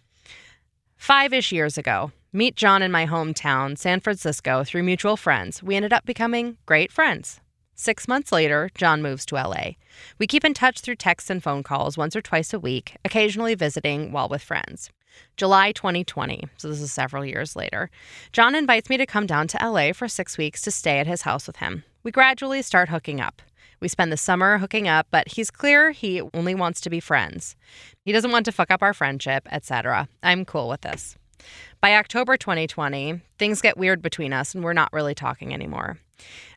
Five 0.96 1.32
ish 1.32 1.50
years 1.52 1.76
ago, 1.76 2.12
meet 2.32 2.54
John 2.54 2.80
in 2.82 2.92
my 2.92 3.06
hometown, 3.06 3.76
San 3.76 4.00
Francisco, 4.00 4.62
through 4.62 4.84
mutual 4.84 5.16
friends. 5.16 5.62
We 5.62 5.74
ended 5.74 5.92
up 5.92 6.04
becoming 6.06 6.58
great 6.66 6.92
friends. 6.92 7.40
Six 7.80 8.08
months 8.08 8.32
later, 8.32 8.70
John 8.74 9.02
moves 9.02 9.24
to 9.26 9.36
LA. 9.36 9.74
We 10.18 10.26
keep 10.26 10.44
in 10.44 10.52
touch 10.52 10.80
through 10.80 10.96
texts 10.96 11.30
and 11.30 11.40
phone 11.40 11.62
calls 11.62 11.96
once 11.96 12.16
or 12.16 12.20
twice 12.20 12.52
a 12.52 12.58
week, 12.58 12.96
occasionally 13.04 13.54
visiting 13.54 14.10
while 14.10 14.28
with 14.28 14.42
friends. 14.42 14.90
July 15.36 15.70
2020, 15.70 16.48
so 16.56 16.68
this 16.68 16.80
is 16.80 16.92
several 16.92 17.24
years 17.24 17.54
later, 17.54 17.88
John 18.32 18.56
invites 18.56 18.90
me 18.90 18.96
to 18.96 19.06
come 19.06 19.26
down 19.26 19.46
to 19.46 19.58
LA 19.64 19.92
for 19.92 20.08
six 20.08 20.36
weeks 20.36 20.60
to 20.62 20.72
stay 20.72 20.98
at 20.98 21.06
his 21.06 21.22
house 21.22 21.46
with 21.46 21.58
him. 21.58 21.84
We 22.02 22.10
gradually 22.10 22.62
start 22.62 22.88
hooking 22.88 23.20
up. 23.20 23.42
We 23.78 23.86
spend 23.86 24.10
the 24.10 24.16
summer 24.16 24.58
hooking 24.58 24.88
up, 24.88 25.06
but 25.12 25.28
he's 25.28 25.52
clear 25.52 25.92
he 25.92 26.20
only 26.34 26.56
wants 26.56 26.80
to 26.80 26.90
be 26.90 26.98
friends. 26.98 27.54
He 28.04 28.10
doesn't 28.10 28.32
want 28.32 28.44
to 28.46 28.52
fuck 28.52 28.72
up 28.72 28.82
our 28.82 28.92
friendship, 28.92 29.46
etc. 29.52 30.08
I'm 30.20 30.44
cool 30.44 30.68
with 30.68 30.80
this. 30.80 31.16
By 31.80 31.94
October 31.94 32.36
2020, 32.36 33.20
things 33.38 33.62
get 33.62 33.78
weird 33.78 34.02
between 34.02 34.32
us 34.32 34.52
and 34.52 34.64
we're 34.64 34.72
not 34.72 34.92
really 34.92 35.14
talking 35.14 35.54
anymore. 35.54 35.98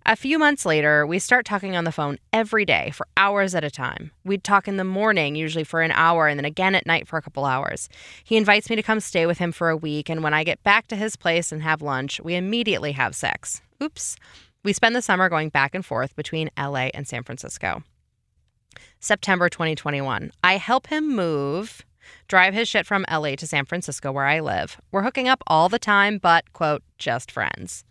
A 0.05 0.15
few 0.15 0.39
months 0.39 0.65
later, 0.65 1.05
we 1.05 1.19
start 1.19 1.45
talking 1.45 1.75
on 1.75 1.83
the 1.83 1.91
phone 1.91 2.17
every 2.33 2.65
day 2.65 2.89
for 2.91 3.05
hours 3.17 3.53
at 3.53 3.63
a 3.63 3.69
time. 3.69 4.11
We'd 4.23 4.43
talk 4.43 4.67
in 4.67 4.77
the 4.77 4.83
morning, 4.83 5.35
usually 5.35 5.63
for 5.63 5.81
an 5.81 5.91
hour, 5.91 6.27
and 6.27 6.39
then 6.39 6.45
again 6.45 6.73
at 6.73 6.87
night 6.87 7.07
for 7.07 7.17
a 7.17 7.21
couple 7.21 7.45
hours. 7.45 7.87
He 8.23 8.35
invites 8.35 8.69
me 8.69 8.75
to 8.75 8.83
come 8.83 8.99
stay 8.99 9.27
with 9.27 9.37
him 9.37 9.51
for 9.51 9.69
a 9.69 9.77
week, 9.77 10.09
and 10.09 10.23
when 10.23 10.33
I 10.33 10.43
get 10.43 10.63
back 10.63 10.87
to 10.87 10.95
his 10.95 11.15
place 11.15 11.51
and 11.51 11.61
have 11.61 11.83
lunch, 11.83 12.19
we 12.19 12.35
immediately 12.35 12.93
have 12.93 13.15
sex. 13.15 13.61
Oops. 13.81 14.15
We 14.63 14.73
spend 14.73 14.95
the 14.95 15.01
summer 15.01 15.29
going 15.29 15.49
back 15.49 15.75
and 15.75 15.85
forth 15.85 16.15
between 16.15 16.49
LA 16.57 16.89
and 16.93 17.07
San 17.07 17.23
Francisco. 17.23 17.83
September 18.99 19.49
2021. 19.49 20.31
I 20.43 20.57
help 20.57 20.87
him 20.87 21.15
move, 21.15 21.85
drive 22.27 22.53
his 22.53 22.67
shit 22.67 22.87
from 22.87 23.05
LA 23.11 23.35
to 23.35 23.47
San 23.47 23.65
Francisco 23.65 24.11
where 24.11 24.25
I 24.25 24.39
live. 24.39 24.81
We're 24.91 25.03
hooking 25.03 25.27
up 25.27 25.43
all 25.45 25.69
the 25.69 25.79
time, 25.79 26.17
but, 26.17 26.51
quote, 26.53 26.83
just 26.97 27.31
friends. 27.31 27.83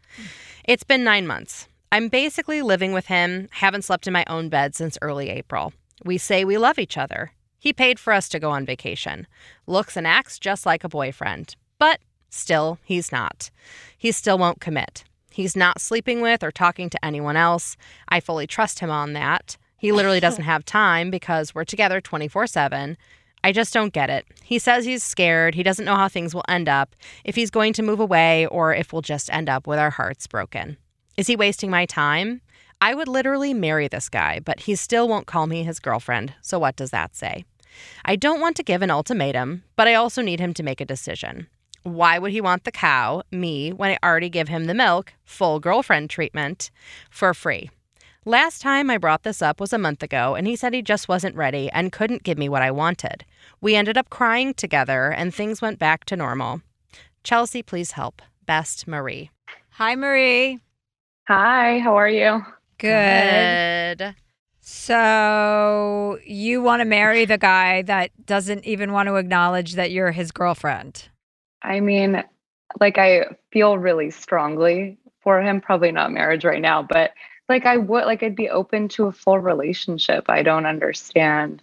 It's 0.65 0.85
been 0.85 1.05
nine 1.05 1.27
months. 1.27 1.69
I'm 1.93 2.09
basically 2.09 2.63
living 2.63 2.93
with 2.93 3.07
him, 3.07 3.49
haven't 3.51 3.83
slept 3.83 4.07
in 4.07 4.13
my 4.13 4.25
own 4.29 4.49
bed 4.49 4.75
since 4.75 4.99
early 5.03 5.29
April. 5.29 5.73
We 6.05 6.19
say 6.19 6.45
we 6.45 6.57
love 6.57 6.79
each 6.79 6.97
other. 6.97 7.33
He 7.59 7.73
paid 7.73 7.99
for 7.99 8.13
us 8.13 8.29
to 8.31 8.39
go 8.39 8.51
on 8.51 8.65
vacation. 8.65 9.27
Looks 9.67 9.97
and 9.97 10.07
acts 10.07 10.39
just 10.39 10.65
like 10.65 10.85
a 10.85 10.89
boyfriend. 10.89 11.57
But 11.79 12.01
still, 12.31 12.79
he's 12.85 13.13
not. 13.13 13.51
He 13.99 14.13
still 14.13 14.39
won't 14.39 14.61
commit. 14.61 15.05
He's 15.31 15.57
not 15.57 15.81
sleeping 15.81 16.21
with 16.21 16.43
or 16.43 16.51
talking 16.51 16.91
to 16.91 17.05
anyone 17.05 17.37
else. 17.37 17.77
I 18.09 18.21
fully 18.21 18.47
trust 18.47 18.81
him 18.81 18.91
on 18.91 19.13
that. 19.13 19.57
He 19.77 19.93
literally 19.93 20.21
doesn't 20.21 20.45
have 20.53 20.65
time 20.65 21.11
because 21.11 21.55
we're 21.55 21.65
together 21.65 22.01
24 22.01 22.47
7. 22.47 22.97
I 23.43 23.53
just 23.53 23.73
don't 23.73 23.93
get 23.93 24.11
it. 24.11 24.27
He 24.43 24.59
says 24.59 24.85
he's 24.85 25.03
scared. 25.03 25.55
He 25.55 25.63
doesn't 25.63 25.85
know 25.85 25.97
how 25.97 26.09
things 26.09 26.35
will 26.35 26.45
end 26.49 26.69
up, 26.69 26.95
if 27.25 27.35
he's 27.35 27.51
going 27.51 27.73
to 27.75 27.83
move 27.83 28.01
away, 28.01 28.47
or 28.47 28.75
if 28.75 28.93
we'll 28.93 29.03
just 29.03 29.33
end 29.33 29.49
up 29.49 29.67
with 29.67 29.79
our 29.79 29.91
hearts 29.91 30.27
broken. 30.27 30.77
Is 31.17 31.27
he 31.27 31.37
wasting 31.37 31.71
my 31.71 31.87
time? 31.87 32.41
I 32.83 32.95
would 32.95 33.09
literally 33.09 33.53
marry 33.53 33.89
this 33.89 34.09
guy, 34.09 34.41
but 34.41 34.61
he 34.61 34.75
still 34.75 35.09
won't 35.09 35.27
call 35.27 35.47
me 35.47 35.65
his 35.65 35.81
girlfriend. 35.81 36.33
So, 36.41 36.59
what 36.59 36.77
does 36.77 36.91
that 36.91 37.15
say? 37.15 37.45
I 38.05 38.17
don't 38.17 38.41
want 38.41 38.57
to 38.57 38.63
give 38.63 38.83
an 38.83 38.91
ultimatum, 38.91 39.65
but 39.77 39.87
I 39.87 39.95
also 39.95 40.23
need 40.23 40.41
him 40.41 40.55
to 40.55 40.63
make 40.63 40.81
a 40.81 40.87
decision. 40.87 41.47
Why 41.83 42.19
would 42.19 42.33
he 42.33 42.41
want 42.41 42.65
the 42.65 42.73
cow, 42.73 43.23
me, 43.31 43.73
when 43.73 43.91
I 43.91 44.07
already 44.07 44.29
give 44.29 44.49
him 44.49 44.65
the 44.67 44.75
milk, 44.75 45.15
full 45.25 45.61
girlfriend 45.61 46.11
treatment, 46.11 46.71
for 47.11 47.33
free? 47.33 47.71
Last 48.27 48.61
time 48.61 48.91
I 48.91 48.99
brought 48.99 49.23
this 49.23 49.41
up 49.41 49.61
was 49.61 49.73
a 49.73 49.79
month 49.79 50.03
ago, 50.03 50.35
and 50.35 50.47
he 50.47 50.55
said 50.55 50.75
he 50.75 50.83
just 50.83 51.09
wasn't 51.09 51.37
ready 51.37 51.71
and 51.71 51.91
couldn't 51.91 52.23
give 52.23 52.37
me 52.37 52.51
what 52.51 52.61
I 52.61 52.71
wanted. 52.71 53.25
We 53.63 53.75
ended 53.75 53.97
up 53.97 54.11
crying 54.11 54.53
together, 54.53 55.11
and 55.11 55.35
things 55.35 55.63
went 55.63 55.79
back 55.79 56.05
to 56.05 56.17
normal. 56.17 56.61
Chelsea, 57.25 57.63
please 57.63 57.93
help. 57.93 58.21
Best, 58.45 58.87
Marie. 58.87 59.31
Hi, 59.71 59.95
Marie. 59.97 60.59
Hi, 61.29 61.79
how 61.79 61.97
are 61.97 62.11
you? 62.11 62.45
Good. 62.77 63.99
Good. 63.99 64.15
So 64.61 66.19
you 66.27 66.61
want 66.61 66.81
to 66.81 66.85
marry 66.85 67.25
the 67.25 67.39
guy 67.39 67.81
that 67.83 68.11
doesn't 68.27 68.67
even 68.67 68.93
want 68.93 69.07
to 69.07 69.17
acknowledge 69.17 69.77
that 69.77 69.93
you're 69.93 70.13
his 70.13 70.31
girlfriend? 70.31 71.09
I 71.63 71.81
mean, 71.81 72.23
like 72.81 72.99
I 72.99 73.25
feel 73.51 73.79
really 73.79 74.11
strongly 74.11 74.99
for 75.23 75.41
him, 75.41 75.63
probably 75.63 75.91
not 75.91 76.13
marriage 76.13 76.45
right 76.45 76.61
now, 76.61 76.83
but 76.83 77.13
like 77.51 77.67
I 77.67 77.77
would 77.77 78.07
like 78.07 78.23
I'd 78.23 78.35
be 78.35 78.49
open 78.49 78.89
to 78.91 79.07
a 79.07 79.13
full 79.13 79.39
relationship. 79.39 80.31
I 80.31 80.43
don't 80.43 80.65
understand 80.65 81.63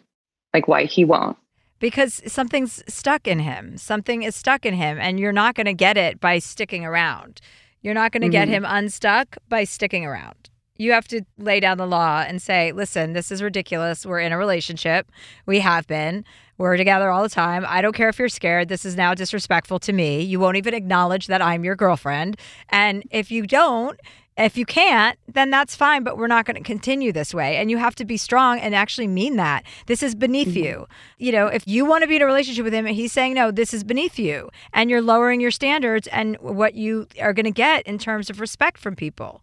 like 0.53 0.67
why 0.67 0.85
he 0.85 1.03
won't. 1.03 1.37
Because 1.79 2.21
something's 2.27 2.83
stuck 2.87 3.27
in 3.27 3.39
him. 3.39 3.77
Something 3.77 4.23
is 4.23 4.35
stuck 4.35 4.65
in 4.65 4.73
him, 4.73 4.97
and 4.99 5.19
you're 5.19 5.31
not 5.31 5.55
going 5.55 5.65
to 5.65 5.73
get 5.73 5.95
it 5.97 6.19
by 6.19 6.39
sticking 6.39 6.85
around. 6.85 7.39
You're 7.81 7.93
not 7.93 8.11
going 8.11 8.23
to 8.23 8.29
get 8.29 8.47
Mhm. 8.47 8.51
him 8.51 8.65
unstuck 8.67 9.37
by 9.47 9.63
sticking 9.63 10.03
around. 10.05 10.49
You 10.79 10.91
have 10.91 11.07
to 11.09 11.21
lay 11.37 11.59
down 11.59 11.77
the 11.77 11.87
law 11.87 12.23
and 12.27 12.41
say, 12.41 12.71
listen, 12.71 13.13
this 13.13 13.31
is 13.31 13.41
ridiculous. 13.43 14.05
We're 14.05 14.19
in 14.19 14.31
a 14.31 14.37
relationship. 14.37 15.11
We 15.45 15.59
have 15.59 15.87
been. 15.87 16.25
We're 16.57 16.77
together 16.77 17.09
all 17.09 17.21
the 17.23 17.29
time. 17.29 17.65
I 17.67 17.81
don't 17.81 17.95
care 17.95 18.09
if 18.09 18.17
you're 18.17 18.29
scared. 18.29 18.67
This 18.69 18.83
is 18.85 18.95
now 18.95 19.13
disrespectful 19.13 19.79
to 19.79 19.93
me. 19.93 20.21
You 20.21 20.39
won't 20.39 20.57
even 20.57 20.73
acknowledge 20.73 21.27
that 21.27 21.41
I'm 21.41 21.63
your 21.63 21.75
girlfriend. 21.75 22.37
And 22.69 23.03
if 23.11 23.29
you 23.31 23.45
don't, 23.45 23.99
if 24.37 24.57
you 24.57 24.65
can't, 24.65 25.17
then 25.27 25.49
that's 25.49 25.75
fine, 25.75 26.03
but 26.03 26.17
we're 26.17 26.27
not 26.27 26.45
going 26.45 26.55
to 26.55 26.63
continue 26.63 27.11
this 27.11 27.33
way. 27.33 27.57
And 27.57 27.71
you 27.71 27.77
have 27.77 27.95
to 27.95 28.05
be 28.05 28.17
strong 28.17 28.59
and 28.59 28.75
actually 28.75 29.07
mean 29.07 29.35
that. 29.37 29.63
This 29.87 30.03
is 30.03 30.13
beneath 30.15 30.55
you. 30.55 30.87
You 31.17 31.31
know, 31.31 31.47
if 31.47 31.67
you 31.67 31.85
want 31.85 32.03
to 32.03 32.07
be 32.07 32.17
in 32.17 32.21
a 32.21 32.25
relationship 32.25 32.63
with 32.63 32.73
him 32.73 32.85
and 32.85 32.95
he's 32.95 33.11
saying, 33.11 33.33
no, 33.33 33.51
this 33.51 33.73
is 33.73 33.83
beneath 33.83 34.19
you, 34.19 34.49
and 34.73 34.89
you're 34.89 35.01
lowering 35.01 35.41
your 35.41 35.51
standards 35.51 36.07
and 36.07 36.37
what 36.37 36.75
you 36.75 37.07
are 37.19 37.33
going 37.33 37.45
to 37.45 37.51
get 37.51 37.85
in 37.87 37.97
terms 37.97 38.29
of 38.29 38.39
respect 38.39 38.79
from 38.79 38.95
people. 38.95 39.41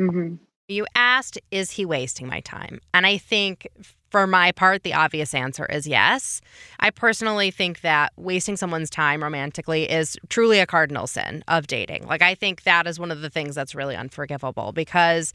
Mm-hmm. 0.00 0.36
You 0.70 0.86
asked, 0.94 1.38
is 1.50 1.70
he 1.70 1.86
wasting 1.86 2.26
my 2.26 2.40
time? 2.40 2.80
And 2.92 3.06
I 3.06 3.16
think 3.16 3.68
for 4.10 4.26
my 4.26 4.52
part, 4.52 4.82
the 4.82 4.92
obvious 4.92 5.32
answer 5.32 5.64
is 5.64 5.86
yes. 5.86 6.42
I 6.78 6.90
personally 6.90 7.50
think 7.50 7.80
that 7.80 8.12
wasting 8.16 8.54
someone's 8.58 8.90
time 8.90 9.22
romantically 9.22 9.90
is 9.90 10.18
truly 10.28 10.58
a 10.58 10.66
cardinal 10.66 11.06
sin 11.06 11.42
of 11.48 11.66
dating. 11.66 12.06
Like, 12.06 12.20
I 12.20 12.34
think 12.34 12.64
that 12.64 12.86
is 12.86 13.00
one 13.00 13.10
of 13.10 13.22
the 13.22 13.30
things 13.30 13.54
that's 13.54 13.74
really 13.74 13.96
unforgivable 13.96 14.72
because 14.72 15.32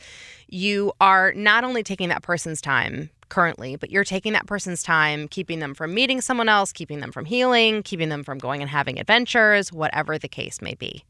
you 0.48 0.94
are 1.02 1.34
not 1.34 1.64
only 1.64 1.82
taking 1.82 2.10
that 2.10 2.22
person's 2.22 2.62
time 2.62 3.10
currently, 3.30 3.76
but 3.76 3.90
you're 3.90 4.04
taking 4.04 4.34
that 4.34 4.46
person's 4.46 4.84
time, 4.84 5.28
keeping 5.28 5.58
them 5.58 5.74
from 5.74 5.96
meeting 5.96 6.22
someone 6.22 6.50
else, 6.50 6.72
keeping 6.72 7.00
them 7.00 7.12
from 7.12 7.26
healing, 7.26 7.82
keeping 7.82 8.10
them 8.10 8.24
from 8.24 8.38
going 8.38 8.62
and 8.62 8.70
having 8.70 9.00
adventures, 9.00 9.74
whatever 9.74 10.20
the 10.20 10.28
case 10.28 10.62
may 10.62 10.76
be. 10.76 11.04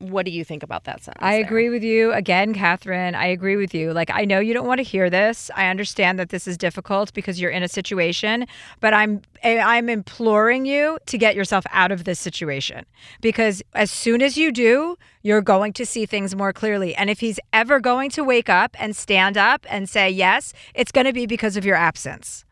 What 0.00 0.24
do 0.24 0.32
you 0.32 0.44
think 0.44 0.62
about 0.62 0.84
that 0.84 1.04
sentence? 1.04 1.22
I 1.22 1.36
there? 1.36 1.44
agree 1.44 1.68
with 1.68 1.84
you. 1.84 2.10
Again, 2.12 2.54
Catherine, 2.54 3.14
I 3.14 3.26
agree 3.26 3.56
with 3.56 3.74
you. 3.74 3.92
Like, 3.92 4.10
I 4.10 4.24
know 4.24 4.40
you 4.40 4.54
don't 4.54 4.66
want 4.66 4.78
to 4.78 4.82
hear 4.82 5.10
this. 5.10 5.50
I 5.54 5.66
understand 5.66 6.18
that 6.18 6.30
this 6.30 6.48
is 6.48 6.56
difficult 6.56 7.12
because 7.12 7.38
you're 7.38 7.50
in 7.50 7.62
a 7.62 7.68
situation, 7.68 8.46
but 8.80 8.94
I'm 8.94 9.20
eh, 9.42 9.60
I'm 9.60 9.90
imploring 9.90 10.64
you 10.64 10.98
to 11.04 11.18
get 11.18 11.34
yourself 11.34 11.66
out 11.70 11.92
of 11.92 12.04
this 12.04 12.18
situation 12.18 12.86
because 13.20 13.62
as 13.74 13.90
soon 13.90 14.22
as 14.22 14.38
you 14.38 14.50
do, 14.52 14.96
you're 15.22 15.42
going 15.42 15.74
to 15.74 15.84
see 15.84 16.06
things 16.06 16.34
more 16.34 16.54
clearly. 16.54 16.94
And 16.94 17.10
if 17.10 17.20
he's 17.20 17.38
ever 17.52 17.78
going 17.78 18.08
to 18.10 18.24
wake 18.24 18.48
up 18.48 18.74
and 18.80 18.96
stand 18.96 19.36
up 19.36 19.66
and 19.68 19.86
say 19.86 20.08
yes, 20.08 20.54
it's 20.74 20.92
going 20.92 21.06
to 21.06 21.12
be 21.12 21.26
because 21.26 21.58
of 21.58 21.64
your 21.66 21.76
absence. 21.76 22.46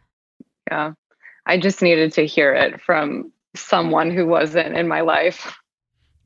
Yeah. 0.70 0.92
I 1.46 1.56
just 1.56 1.80
needed 1.80 2.12
to 2.12 2.26
hear 2.26 2.52
it 2.52 2.78
from 2.78 3.32
someone 3.54 4.10
who 4.10 4.26
wasn't 4.26 4.76
in 4.76 4.86
my 4.86 5.00
life. 5.00 5.56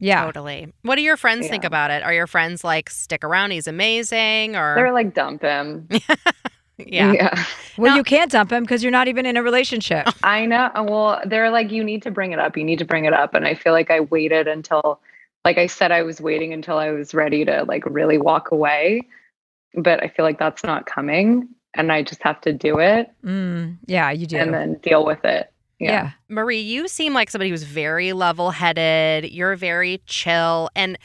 Yeah. 0.03 0.25
Totally. 0.25 0.73
What 0.83 0.97
do 0.97 1.03
your 1.03 1.17
friends 1.17 1.47
think 1.47 1.63
about 1.63 1.91
it? 1.93 2.03
Are 2.03 2.13
your 2.13 2.27
friends 2.27 2.65
like, 2.65 2.91
stick 2.91 3.23
around, 3.23 3.53
he's 3.53 3.69
amazing? 3.69 4.57
Or 4.57 4.75
They're 4.75 4.93
like, 4.93 5.15
dump 5.15 5.43
him. 5.43 5.89
Yeah. 6.85 7.45
Well, 7.77 7.97
you 7.97 8.03
can't 8.03 8.31
dump 8.31 8.51
him 8.51 8.65
because 8.65 8.83
you're 8.83 8.91
not 8.91 9.07
even 9.07 9.25
in 9.25 9.37
a 9.37 9.43
relationship. 9.43 10.09
I 10.25 10.47
know. 10.47 10.71
Well, 10.75 11.21
they're 11.25 11.51
like, 11.51 11.71
you 11.71 11.85
need 11.85 12.03
to 12.03 12.11
bring 12.11 12.33
it 12.33 12.41
up. 12.41 12.57
You 12.57 12.65
need 12.65 12.81
to 12.81 12.85
bring 12.85 13.05
it 13.05 13.13
up. 13.13 13.35
And 13.35 13.47
I 13.47 13.55
feel 13.55 13.73
like 13.73 13.91
I 13.91 14.01
waited 14.01 14.49
until, 14.49 14.99
like 15.45 15.59
I 15.59 15.67
said, 15.67 15.93
I 15.93 16.03
was 16.03 16.21
waiting 16.21 16.53
until 16.53 16.79
I 16.79 16.91
was 16.91 17.15
ready 17.15 17.45
to 17.45 17.65
like 17.69 17.85
really 17.87 18.19
walk 18.19 18.51
away. 18.51 19.03
But 19.75 20.03
I 20.03 20.09
feel 20.09 20.25
like 20.25 20.41
that's 20.41 20.65
not 20.65 20.87
coming. 20.87 21.49
And 21.75 21.93
I 21.93 22.03
just 22.03 22.23
have 22.25 22.41
to 22.43 22.53
do 22.53 22.81
it 22.81 23.11
Mm, 23.25 23.79
yeah, 23.87 24.11
you 24.11 24.27
do. 24.27 24.37
and 24.39 24.53
then 24.53 24.75
deal 24.83 25.05
with 25.07 25.25
it. 25.25 25.52
Yeah. 25.85 26.11
Marie, 26.29 26.61
you 26.61 26.89
seem 26.89 27.15
like 27.15 27.31
somebody 27.31 27.51
who's 27.51 27.63
very 27.63 28.13
level 28.13 28.51
headed. 28.51 29.31
You're 29.33 29.57
very 29.57 30.01
chill. 30.07 30.71
And 30.75 30.99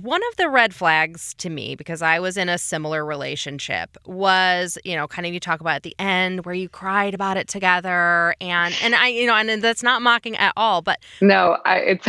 one 0.00 0.20
of 0.30 0.36
the 0.36 0.48
red 0.48 0.74
flags 0.74 1.34
to 1.34 1.50
me, 1.50 1.74
because 1.76 2.02
I 2.02 2.18
was 2.18 2.36
in 2.36 2.48
a 2.48 2.58
similar 2.58 3.04
relationship, 3.04 3.96
was, 4.06 4.78
you 4.84 4.96
know, 4.96 5.06
kind 5.06 5.26
of 5.26 5.32
you 5.32 5.40
talk 5.40 5.60
about 5.60 5.76
at 5.76 5.82
the 5.82 5.94
end 5.98 6.44
where 6.44 6.54
you 6.54 6.68
cried 6.68 7.14
about 7.14 7.36
it 7.36 7.48
together. 7.48 8.34
And, 8.40 8.74
and 8.82 8.94
I, 8.94 9.08
you 9.08 9.26
know, 9.26 9.34
and 9.34 9.62
that's 9.62 9.82
not 9.82 10.02
mocking 10.02 10.36
at 10.36 10.52
all, 10.56 10.82
but 10.82 10.98
No, 11.20 11.58
I, 11.64 11.78
it's 11.78 12.08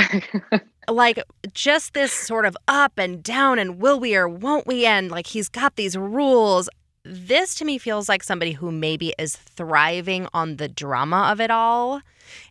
like 0.89 1.20
just 1.53 1.93
this 1.93 2.11
sort 2.11 2.45
of 2.45 2.57
up 2.68 2.93
and 2.97 3.24
down 3.24 3.59
and 3.59 3.80
will 3.80 3.99
we 3.99 4.16
or 4.16 4.28
won't 4.28 4.68
we 4.68 4.86
and 4.86 5.11
like 5.11 5.28
he's 5.28 5.49
got 5.49 5.76
these 5.76 5.97
rules 5.97 6.70
this 7.05 7.53
to 7.55 7.65
me 7.65 7.77
feels 7.77 8.09
like 8.09 8.23
somebody 8.23 8.51
who 8.53 8.71
maybe 8.71 9.13
is 9.19 9.35
thriving 9.35 10.27
on 10.33 10.57
the 10.57 10.67
drama 10.67 11.29
of 11.31 11.39
it 11.39 11.51
all 11.51 12.01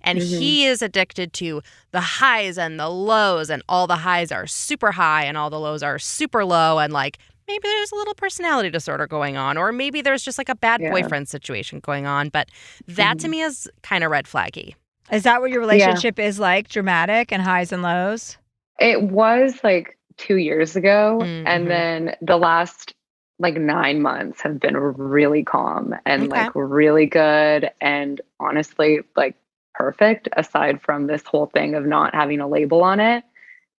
and 0.03 0.21
Mhm. 0.21 0.39
he 0.39 0.65
is 0.67 0.81
addicted 0.81 1.33
to 1.35 1.61
the 1.91 2.01
highs 2.01 2.57
and 2.57 2.79
the 2.79 2.89
lows 2.89 3.51
and 3.51 3.63
all 3.69 3.87
the 3.89 3.97
highs 3.97 4.31
are 4.31 4.47
super 4.47 4.93
high 4.93 5.25
and 5.25 5.37
all 5.37 5.51
the 5.51 5.59
lows 5.59 5.83
are 5.83 5.99
super 5.99 6.45
low 6.45 6.79
and 6.79 6.93
like 6.93 7.19
maybe 7.49 7.63
there's 7.65 7.91
a 7.93 7.97
little 7.97 8.15
personality 8.15 8.71
disorder 8.71 9.07
going 9.09 9.37
on 9.37 9.57
or 9.59 9.73
maybe 9.73 10.01
there's 10.01 10.23
just 10.23 10.39
like 10.39 10.49
a 10.49 10.55
bad 10.55 10.81
Yeah. 10.81 10.91
boyfriend 10.93 11.29
situation 11.29 11.81
going 11.81 12.07
on 12.07 12.29
but 12.29 12.49
that 12.87 13.19
to 13.19 13.29
me 13.29 13.43
is 13.43 13.69
kind 13.83 14.05
of 14.05 14.11
red 14.13 14.27
flaggy 14.27 14.75
Is 15.11 15.25
that 15.25 15.41
what 15.43 15.51
your 15.51 15.61
relationship 15.61 16.19
is 16.19 16.39
like? 16.41 16.69
Dramatic 16.69 17.31
and 17.31 17.43
highs 17.43 17.73
and 17.73 17.83
lows? 17.83 18.39
It 18.79 19.03
was 19.03 19.63
like 19.63 19.99
two 20.17 20.37
years 20.37 20.77
ago. 20.77 21.19
Mhm. 21.21 21.43
And 21.47 21.71
then 21.71 22.17
the 22.23 22.39
last 22.39 22.95
like 23.39 23.57
nine 23.57 24.01
months 24.01 24.41
have 24.43 24.61
been 24.61 24.77
really 24.77 25.43
calm 25.43 25.95
and 26.07 26.25
Okay. 26.25 26.45
like 26.45 26.53
really 26.55 27.07
good. 27.07 27.71
And 27.81 28.21
honestly, 28.39 29.01
like 29.17 29.37
perfect 29.75 30.29
aside 30.37 30.81
from 30.83 31.07
this 31.09 31.23
whole 31.25 31.47
thing 31.47 31.75
of 31.75 31.85
not 31.85 32.15
having 32.15 32.41
a 32.41 32.49
label 32.49 32.85
on 32.85 33.01
it, 33.01 33.25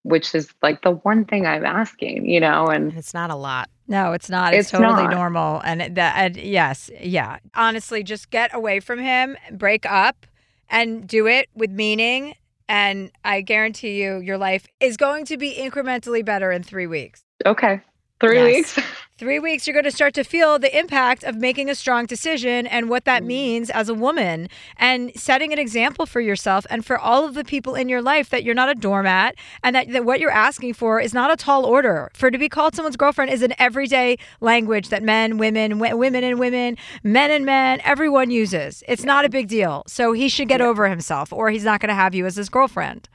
which 0.04 0.36
is 0.36 0.54
like 0.62 0.82
the 0.82 0.92
one 0.92 1.24
thing 1.26 1.46
I'm 1.46 1.66
asking, 1.66 2.28
you 2.30 2.40
know? 2.42 2.68
And 2.68 2.94
it's 2.94 3.14
not 3.14 3.30
a 3.30 3.36
lot. 3.36 3.70
No, 3.88 4.12
it's 4.14 4.30
not. 4.30 4.54
It's, 4.54 4.64
It's 4.64 4.72
totally 4.72 5.04
not. 5.04 5.12
normal. 5.12 5.62
And 5.64 5.96
that, 5.96 6.16
and 6.18 6.36
yes, 6.36 6.90
yeah. 7.00 7.38
Honestly, 7.54 8.04
just 8.04 8.30
get 8.32 8.54
away 8.54 8.80
from 8.80 9.00
him, 9.00 9.38
break 9.52 9.86
up, 9.86 10.26
and 10.70 11.08
do 11.08 11.28
it 11.28 11.48
with 11.56 11.70
meaning. 11.72 12.36
And 12.68 13.12
I 13.24 13.42
guarantee 13.42 14.02
you, 14.02 14.18
your 14.20 14.40
life 14.40 14.66
is 14.80 14.98
going 14.98 15.26
to 15.26 15.38
be 15.38 15.56
incrementally 15.56 16.26
better 16.26 16.52
in 16.52 16.64
three 16.64 16.88
weeks. 16.88 17.22
Okay. 17.46 17.80
Three 18.22 18.38
Yes. 18.38 18.76
weeks. 18.78 18.88
Three 19.18 19.40
weeks, 19.40 19.66
you're 19.66 19.74
going 19.74 19.86
to 19.86 19.92
start 19.92 20.14
to 20.16 20.26
feel 20.26 20.60
the 20.60 20.78
impact 20.78 21.24
of 21.24 21.38
making 21.38 21.70
a 21.70 21.76
strong 21.76 22.06
decision 22.06 22.68
and 22.68 22.90
what 22.90 23.04
Mm. 23.04 23.06
that 23.06 23.24
means 23.24 23.70
as 23.70 23.88
a 23.88 23.94
woman 23.94 24.50
and 24.76 25.14
setting 25.16 25.54
an 25.54 25.58
example 25.60 26.06
for 26.06 26.20
yourself 26.20 26.66
and 26.70 26.86
for 26.86 26.98
all 27.00 27.24
of 27.26 27.34
the 27.34 27.46
people 27.46 27.76
in 27.76 27.88
your 27.88 28.02
life 28.02 28.30
that 28.30 28.44
you're 28.44 28.54
not 28.54 28.68
a 28.68 28.76
doormat 28.76 29.36
and 29.64 29.74
that, 29.74 29.90
that 29.94 30.04
what 30.04 30.20
you're 30.20 30.32
asking 30.32 30.74
for 30.74 31.00
is 31.00 31.14
not 31.14 31.32
a 31.32 31.38
tall 31.38 31.66
order. 31.66 32.10
For 32.14 32.30
to 32.30 32.38
be 32.38 32.50
called 32.50 32.76
someone's 32.76 32.98
girlfriend 32.98 33.32
is 33.32 33.42
an 33.42 33.54
everyday 33.58 34.18
language 34.42 34.90
that 34.90 35.02
men, 35.02 35.38
women, 35.38 35.72
w- 35.80 35.96
women 35.96 36.26
and 36.26 36.38
women, 36.38 36.76
men 37.04 37.32
and 37.32 37.46
men, 37.46 37.80
everyone 37.86 38.32
uses. 38.32 38.84
It's 38.86 39.06
not 39.06 39.24
a 39.24 39.30
big 39.30 39.48
deal. 39.48 39.84
So 39.88 40.12
he 40.12 40.28
should 40.28 40.50
get 40.50 40.60
over 40.60 40.90
himself 40.90 41.32
or 41.32 41.50
he's 41.52 41.64
not 41.64 41.80
going 41.80 41.88
to 41.90 41.96
have 41.96 42.14
you 42.14 42.26
as 42.26 42.36
his 42.36 42.50
girlfriend. 42.50 43.08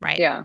Right. 0.00 0.18
Yeah. 0.20 0.44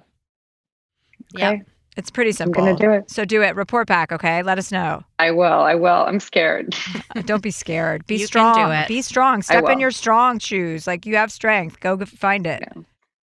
Yeah. 1.35 1.57
Okay. 1.99 2.03
It's 2.03 2.09
pretty 2.09 2.31
simple. 2.31 2.63
I'm 2.63 2.75
gonna 2.75 2.77
do 2.79 2.91
it. 2.91 3.09
So 3.09 3.25
do 3.25 3.41
it. 3.43 3.55
Report 3.55 3.87
back, 3.87 4.11
okay? 4.11 4.41
Let 4.41 4.57
us 4.57 4.71
know. 4.71 5.03
I 5.19 5.31
will. 5.31 5.43
I 5.43 5.75
will. 5.75 6.05
I'm 6.05 6.19
scared. 6.19 6.75
Don't 7.25 7.43
be 7.43 7.51
scared. 7.51 8.05
Be 8.07 8.15
You 8.15 8.19
can 8.21 8.27
strong. 8.27 8.55
do 8.55 8.71
it. 8.71 8.87
Be 8.87 9.01
strong. 9.01 9.41
Step 9.41 9.67
in 9.69 9.79
your 9.79 9.91
strong 9.91 10.39
shoes. 10.39 10.87
Like 10.87 11.05
you 11.05 11.15
have 11.17 11.31
strength. 11.31 11.79
Go 11.79 11.97
find 12.05 12.47
it. 12.47 12.63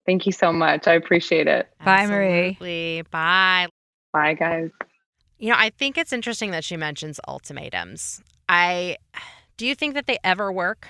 Thank 0.04 0.26
you 0.26 0.32
so 0.32 0.52
much. 0.52 0.86
I 0.86 0.92
appreciate 0.94 1.48
it. 1.48 1.68
Bye, 1.84 2.06
Marie. 2.06 3.02
Bye. 3.10 3.66
Bye, 4.12 4.34
guys. 4.34 4.70
You 5.38 5.50
know, 5.50 5.56
I 5.58 5.70
think 5.70 5.98
it's 5.98 6.12
interesting 6.12 6.50
that 6.52 6.64
she 6.64 6.76
mentions 6.76 7.18
ultimatums. 7.26 8.22
I 8.48 8.96
do 9.56 9.66
you 9.66 9.74
think 9.74 9.94
that 9.94 10.06
they 10.06 10.18
ever 10.22 10.52
work? 10.52 10.86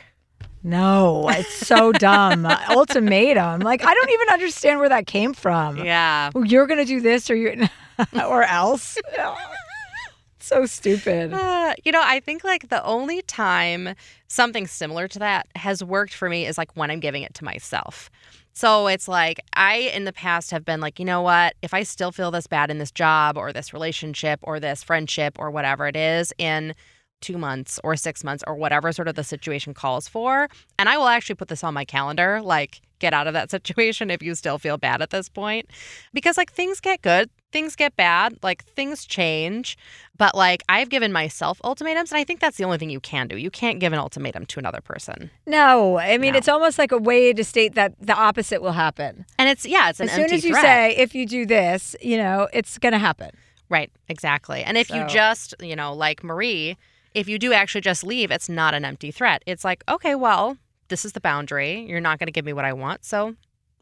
No, 0.63 1.29
it's 1.29 1.67
so 1.67 1.93
dumb. 1.93 2.47
Ultimatum. 2.47 3.61
Like 3.61 3.85
I 3.85 3.95
don't 3.95 4.11
even 4.11 4.29
understand 4.31 4.81
where 4.81 4.89
that 4.89 5.07
came 5.07 5.35
from. 5.35 5.79
Yeah. 5.79 6.31
Well, 6.35 6.45
you're 6.45 6.67
gonna 6.67 6.85
do 6.85 7.01
this 7.01 7.31
or 7.31 7.37
you 7.37 7.67
or 8.15 8.43
else. 8.43 8.99
so 10.39 10.67
stupid. 10.67 11.33
Uh, 11.33 11.75
you 11.85 11.93
know, 11.93 12.03
I 12.03 12.21
think 12.21 12.45
like 12.45 12.69
the 12.69 12.85
only 12.85 13.23
time 13.23 13.95
something 14.29 14.67
similar 14.67 15.09
to 15.09 15.19
that 15.19 15.47
has 15.57 15.83
worked 15.83 16.15
for 16.15 16.29
me 16.29 16.47
is 16.47 16.59
like 16.59 16.71
when 16.77 16.91
I'm 16.91 17.01
giving 17.01 17.23
it 17.23 17.35
to 17.35 17.45
myself. 17.45 18.11
So 18.53 18.87
it's 18.87 19.07
like 19.07 19.39
I 19.53 19.77
in 19.95 20.05
the 20.05 20.13
past 20.13 20.51
have 20.51 20.65
been 20.65 20.81
like, 20.81 20.99
you 20.99 21.05
know 21.05 21.21
what? 21.21 21.55
If 21.61 21.75
I 21.75 21.83
still 21.83 22.11
feel 22.11 22.31
this 22.31 22.47
bad 22.47 22.71
in 22.71 22.79
this 22.79 22.91
job 22.91 23.37
or 23.37 23.53
this 23.53 23.73
relationship 23.75 24.41
or 24.43 24.59
this 24.59 24.83
friendship 24.83 25.39
or 25.39 25.51
whatever 25.51 25.87
it 25.87 25.95
is 25.97 26.33
in 26.39 26.75
two 27.21 27.39
months 27.39 27.81
or 27.83 27.97
six 27.97 28.23
months 28.23 28.45
or 28.47 28.55
whatever 28.55 28.93
sort 28.93 29.09
of 29.09 29.15
the 29.15 29.25
situation 29.25 29.75
calls 29.75 30.09
for, 30.09 30.49
and 30.79 30.89
I 30.89 30.97
will 30.99 31.09
actually 31.09 31.35
put 31.37 31.49
this 31.49 31.65
on 31.65 31.75
my 31.75 31.85
calendar, 31.85 32.41
like 32.43 32.81
get 32.99 33.13
out 33.13 33.27
of 33.27 33.33
that 33.35 33.51
situation 33.57 34.11
if 34.11 34.23
you 34.23 34.35
still 34.35 34.59
feel 34.59 34.77
bad 34.79 35.03
at 35.03 35.11
this 35.11 35.29
point. 35.29 35.69
Because 36.13 36.37
like 36.37 36.53
things 36.53 36.81
get 36.81 37.03
good, 37.03 37.31
things 37.53 37.75
get 37.77 37.97
bad, 37.97 38.39
like 38.43 38.65
things 38.65 39.05
change. 39.07 39.77
But 40.17 40.35
like 40.35 40.63
I've 40.69 40.89
given 40.91 41.13
myself 41.13 41.61
ultimatums, 41.65 42.13
and 42.13 42.19
I 42.19 42.25
think 42.25 42.41
that's 42.41 42.59
the 42.59 42.65
only 42.65 42.79
thing 42.79 42.91
you 42.91 43.01
can 43.01 43.29
do. 43.29 43.37
You 43.37 43.51
can't 43.51 43.79
give 43.81 43.93
an 43.93 43.99
ultimatum 43.99 44.47
to 44.47 44.59
another 44.59 44.81
person. 44.81 45.31
No, 45.47 45.99
I 45.99 46.19
mean 46.19 46.33
No. 46.33 46.39
it's 46.39 46.49
almost 46.49 46.79
like 46.79 46.93
a 46.93 46.99
way 46.99 47.33
to 47.33 47.45
state 47.45 47.75
that 47.75 47.95
the 48.01 48.15
opposite 48.15 48.61
will 48.63 48.73
happen. 48.73 49.25
And 49.39 49.49
it's 49.49 49.65
yeah, 49.67 49.89
it's 49.91 50.01
an 50.01 50.09
as 50.09 50.15
soon 50.15 50.33
as 50.33 50.45
you 50.45 50.51
threat. 50.53 50.63
say 50.63 50.97
if 50.97 51.15
you 51.15 51.27
do 51.27 51.47
this, 51.47 51.97
you 52.03 52.19
know, 52.19 52.49
it's 52.53 52.79
gonna 52.79 52.99
happen. 52.99 53.31
Right, 53.69 53.91
exactly. 54.09 54.63
And 54.63 54.77
if 54.79 54.91
you 54.91 55.05
just, 55.09 55.55
you 55.61 55.75
know, 55.75 55.93
like 55.93 56.23
Marie, 56.23 56.77
if 57.17 57.29
you 57.31 57.39
do 57.39 57.55
actually 57.55 57.81
just 57.81 58.05
leave, 58.05 58.31
it's 58.31 58.47
not 58.49 58.75
an 58.75 58.85
empty 58.85 59.11
threat. 59.11 59.43
It's 59.47 59.65
like, 59.65 59.83
okay, 59.89 60.15
well, 60.15 60.59
this 60.89 61.07
is 61.07 61.13
the 61.13 61.21
boundary. 61.21 61.81
You're 61.89 61.99
not 61.99 62.19
going 62.19 62.27
to 62.27 62.33
give 62.33 62.45
me 62.45 62.53
what 62.53 62.67
I 62.67 62.75
want, 62.75 63.07
so 63.07 63.35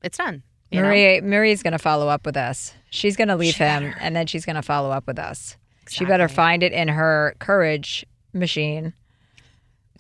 it's 0.05 0.19
done. 0.19 0.45
you 0.71 0.81
know? 0.81 0.87
Marie 0.89 1.21
Marie's 1.21 1.63
gonna 1.63 1.79
follow 1.79 2.09
up 2.09 2.25
with 2.25 2.37
us. 2.37 2.73
She's 2.91 3.17
gonna 3.17 3.37
leave 3.37 3.57
him 3.57 3.93
and 4.01 4.15
then 4.15 4.27
she's 4.29 4.45
gonna 4.47 4.63
follow 4.63 4.91
up 4.91 5.07
with 5.07 5.19
us. 5.19 5.57
She 5.89 6.05
better 6.05 6.29
find 6.29 6.63
it 6.63 6.73
in 6.73 6.89
her 6.89 7.35
courage 7.41 8.07
machine 8.33 8.93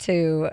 to 0.01 0.51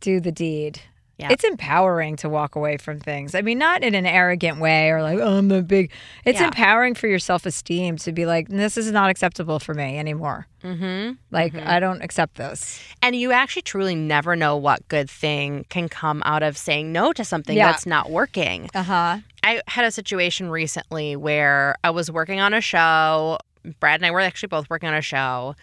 do 0.00 0.18
the 0.20 0.32
deed. 0.32 0.80
Yeah. 1.18 1.28
It's 1.30 1.44
empowering 1.44 2.16
to 2.16 2.28
walk 2.28 2.56
away 2.56 2.76
from 2.76 2.98
things. 2.98 3.36
I 3.36 3.42
mean, 3.42 3.56
not 3.58 3.84
in 3.84 3.94
an 3.94 4.04
arrogant 4.04 4.58
way 4.58 4.90
or 4.90 5.00
like, 5.00 5.20
oh, 5.20 5.38
I'm 5.38 5.46
the 5.48 5.62
big. 5.62 5.92
It's 6.24 6.40
Yeah. 6.40 6.46
empowering 6.46 6.94
for 6.94 7.06
your 7.06 7.20
self 7.20 7.46
esteem 7.46 7.96
to 7.98 8.10
be 8.10 8.26
like, 8.26 8.48
this 8.48 8.76
is 8.76 8.90
not 8.90 9.10
acceptable 9.10 9.60
for 9.60 9.74
me 9.74 9.96
anymore. 9.98 10.48
Mm-hmm. 10.64 11.12
Like, 11.30 11.54
I 11.54 11.78
don't 11.78 12.02
accept 12.02 12.34
this. 12.36 12.80
And 13.00 13.14
you 13.14 13.30
actually 13.30 13.62
truly 13.62 13.94
never 13.94 14.34
know 14.34 14.56
what 14.56 14.86
good 14.88 15.08
thing 15.08 15.66
can 15.68 15.88
come 15.88 16.20
out 16.24 16.42
of 16.42 16.56
saying 16.56 16.90
no 16.90 17.12
to 17.12 17.24
something 17.24 17.56
Yeah. 17.56 17.70
that's 17.70 17.86
not 17.86 18.10
working. 18.10 18.68
Uh 18.74 18.82
huh. 18.82 19.18
I 19.44 19.62
had 19.68 19.84
a 19.84 19.90
situation 19.92 20.50
recently 20.50 21.14
where 21.16 21.76
I 21.84 21.90
was 21.90 22.10
working 22.10 22.40
on 22.40 22.54
a 22.54 22.60
show. 22.60 23.38
Brad 23.80 24.00
and 24.00 24.06
I 24.06 24.10
were 24.10 24.20
actually 24.20 24.48
both 24.48 24.68
working 24.68 24.88
on 24.88 24.94
a 24.94 25.00
show. 25.00 25.54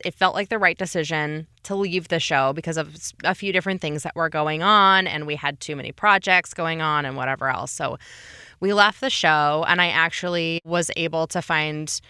It 0.00 0.14
felt 0.14 0.34
like 0.34 0.48
the 0.48 0.58
right 0.58 0.76
decision 0.76 1.46
to 1.64 1.74
leave 1.74 2.08
the 2.08 2.18
show 2.18 2.52
because 2.52 2.76
of 2.76 2.96
a 3.22 3.34
few 3.34 3.52
different 3.52 3.80
things 3.80 4.02
that 4.02 4.16
were 4.16 4.28
going 4.28 4.62
on, 4.62 5.06
and 5.06 5.26
we 5.26 5.36
had 5.36 5.60
too 5.60 5.76
many 5.76 5.92
projects 5.92 6.52
going 6.52 6.82
on 6.82 7.04
and 7.04 7.16
whatever 7.16 7.48
else. 7.48 7.70
So 7.70 7.98
we 8.60 8.72
left 8.72 9.00
the 9.00 9.10
show, 9.10 9.64
and 9.68 9.80
I 9.80 9.88
actually 9.88 10.60
was 10.64 10.90
able 10.96 11.26
to 11.28 11.40
find 11.40 12.00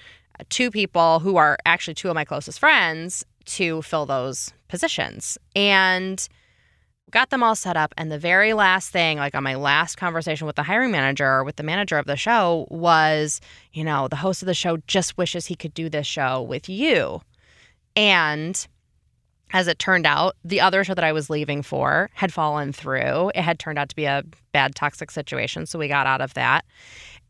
uh, 0.41 0.45
two 0.49 0.70
people 0.70 1.20
who 1.20 1.37
are 1.37 1.59
actually 1.66 1.95
two 1.95 2.09
of 2.09 2.14
my 2.14 2.24
closest 2.24 2.59
friends 2.59 3.24
to 3.47 3.82
fill 3.82 4.07
those 4.07 4.53
positions. 4.68 5.37
And 5.55 6.26
got 7.11 7.30
them 7.30 7.45
all 7.45 7.55
set 7.55 7.76
up 7.76 7.95
and 7.97 8.11
the 8.11 8.18
very 8.18 8.55
last 8.55 8.91
thing 8.91 9.18
like 9.18 9.37
on 9.37 9.43
my 9.45 9.55
last 9.55 9.97
conversation 9.97 10.49
with 10.49 10.57
the 10.57 10.64
hiring 10.64 10.91
manager 10.91 11.45
with 11.45 11.55
the 11.55 11.62
manager 11.62 11.97
of 11.97 12.07
the 12.07 12.16
show 12.16 12.66
was 12.70 13.41
you 13.72 13.85
know 13.85 14.09
the 14.09 14.16
host 14.16 14.43
of 14.43 14.47
the 14.47 14.55
show 14.55 14.78
just 14.89 15.16
wishes 15.16 15.47
he 15.47 15.55
could 15.55 15.72
do 15.74 15.89
this 15.89 16.09
show 16.09 16.43
with 16.43 16.68
you 16.68 17.20
and 17.97 18.67
as 19.53 19.69
it 19.69 19.79
turned 19.79 20.07
out 20.07 20.35
the 20.45 20.61
other 20.61 20.85
show 20.85 20.95
that 20.95 21.05
i 21.05 21.13
was 21.13 21.31
leaving 21.31 21.63
for 21.63 22.11
had 22.15 22.33
fallen 22.33 22.73
through 22.73 23.31
it 23.35 23.43
had 23.43 23.59
turned 23.59 23.79
out 23.79 23.89
to 23.89 23.97
be 23.97 24.05
a 24.05 24.23
bad 24.53 24.75
toxic 24.75 25.11
situation 25.11 25.67
so 25.67 25.79
we 25.79 25.89
got 25.89 26.07
out 26.07 26.21
of 26.21 26.35
that 26.35 26.65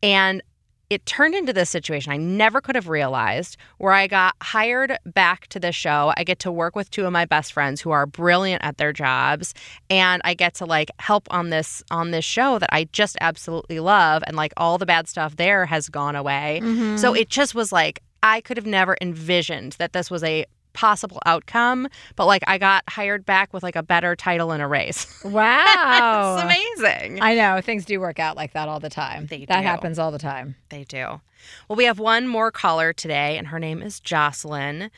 and 0.02 0.42
it 0.90 1.06
turned 1.06 1.34
into 1.34 1.52
this 1.52 1.70
situation 1.70 2.12
I 2.12 2.18
never 2.18 2.60
could 2.60 2.74
have 2.74 2.88
realized 2.88 3.56
where 3.78 3.94
I 3.94 4.06
got 4.06 4.34
hired 4.42 4.96
back 5.06 5.46
to 5.48 5.58
the 5.58 5.72
show. 5.72 6.12
I 6.14 6.24
get 6.24 6.38
to 6.40 6.52
work 6.52 6.76
with 6.76 6.90
two 6.90 7.06
of 7.06 7.12
my 7.12 7.24
best 7.24 7.54
friends 7.54 7.80
who 7.80 7.90
are 7.90 8.04
brilliant 8.04 8.62
at 8.62 8.76
their 8.76 8.92
jobs 8.92 9.54
and 9.88 10.20
I 10.26 10.34
get 10.34 10.54
to 10.56 10.66
like 10.66 10.90
help 10.98 11.26
on 11.30 11.48
this 11.48 11.82
on 11.90 12.10
this 12.10 12.24
show 12.24 12.58
that 12.58 12.68
I 12.70 12.84
just 12.92 13.16
absolutely 13.22 13.80
love 13.80 14.22
and 14.26 14.36
like 14.36 14.52
all 14.58 14.76
the 14.76 14.86
bad 14.86 15.08
stuff 15.08 15.36
there 15.36 15.64
has 15.64 15.88
gone 15.88 16.16
away. 16.16 16.60
Mhm. 16.62 16.98
So 16.98 17.14
it 17.14 17.30
just 17.30 17.54
was 17.54 17.72
like 17.72 18.00
I 18.22 18.42
could 18.42 18.58
have 18.58 18.66
never 18.66 18.96
envisioned 19.00 19.72
that 19.78 19.94
this 19.94 20.10
was 20.10 20.22
a 20.22 20.44
possible 20.74 21.18
outcome, 21.24 21.88
but 22.16 22.26
like 22.26 22.42
I 22.46 22.58
got 22.58 22.84
hired 22.88 23.24
back 23.24 23.52
with 23.54 23.62
like 23.62 23.76
a 23.76 23.82
better 23.82 24.14
title 24.14 24.50
and 24.52 24.62
a 24.62 24.66
raise. 24.66 25.06
Wow. 25.24 26.36
it's 26.36 26.44
amazing. 26.44 27.22
I 27.22 27.34
know. 27.34 27.60
Things 27.60 27.84
do 27.84 27.98
work 27.98 28.18
out 28.18 28.36
like 28.36 28.52
that 28.52 28.68
all 28.68 28.78
the 28.80 28.90
time. 28.90 29.26
They 29.26 29.46
that 29.46 29.60
do. 29.60 29.66
happens 29.66 29.98
all 29.98 30.10
the 30.10 30.18
time. 30.18 30.56
They 30.68 30.84
do. 30.84 31.20
Well, 31.68 31.76
we 31.76 31.84
have 31.84 31.98
one 31.98 32.26
more 32.28 32.50
caller 32.50 32.92
today, 32.92 33.36
and 33.38 33.48
her 33.48 33.58
name 33.58 33.82
is 33.82 34.00
Jocelyn. 34.00 34.90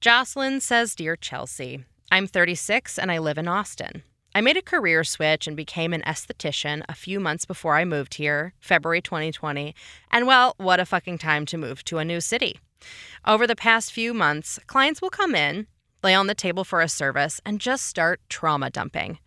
Jocelyn 0.00 0.60
says 0.60 0.94
Dear 0.94 1.16
Chelsea, 1.16 1.84
I'm 2.10 2.26
36 2.26 2.98
and 2.98 3.12
I 3.12 3.18
live 3.18 3.38
in 3.38 3.48
Austin. 3.48 4.02
I 4.34 4.40
made 4.40 4.56
a 4.56 4.62
career 4.62 5.02
switch 5.02 5.46
and 5.46 5.56
became 5.56 5.92
an 5.92 6.02
esthetician 6.02 6.82
a 6.88 6.94
few 6.94 7.18
months 7.18 7.44
before 7.44 7.74
I 7.76 7.84
moved 7.84 8.14
here, 8.14 8.54
February 8.60 9.02
2020. 9.02 9.74
And 10.10 10.26
well, 10.26 10.54
what 10.56 10.78
a 10.80 10.86
fucking 10.86 11.18
time 11.18 11.46
to 11.46 11.58
move 11.58 11.84
to 11.84 11.98
a 11.98 12.04
new 12.04 12.20
city. 12.20 12.60
Over 13.26 13.46
the 13.46 13.56
past 13.56 13.92
few 13.92 14.14
months, 14.14 14.58
clients 14.66 15.02
will 15.02 15.10
come 15.10 15.34
in, 15.34 15.66
lay 16.02 16.14
on 16.14 16.26
the 16.26 16.34
table 16.34 16.64
for 16.64 16.80
a 16.80 16.88
service, 16.88 17.40
and 17.44 17.60
just 17.60 17.86
start 17.86 18.20
trauma 18.28 18.70
dumping. 18.70 19.18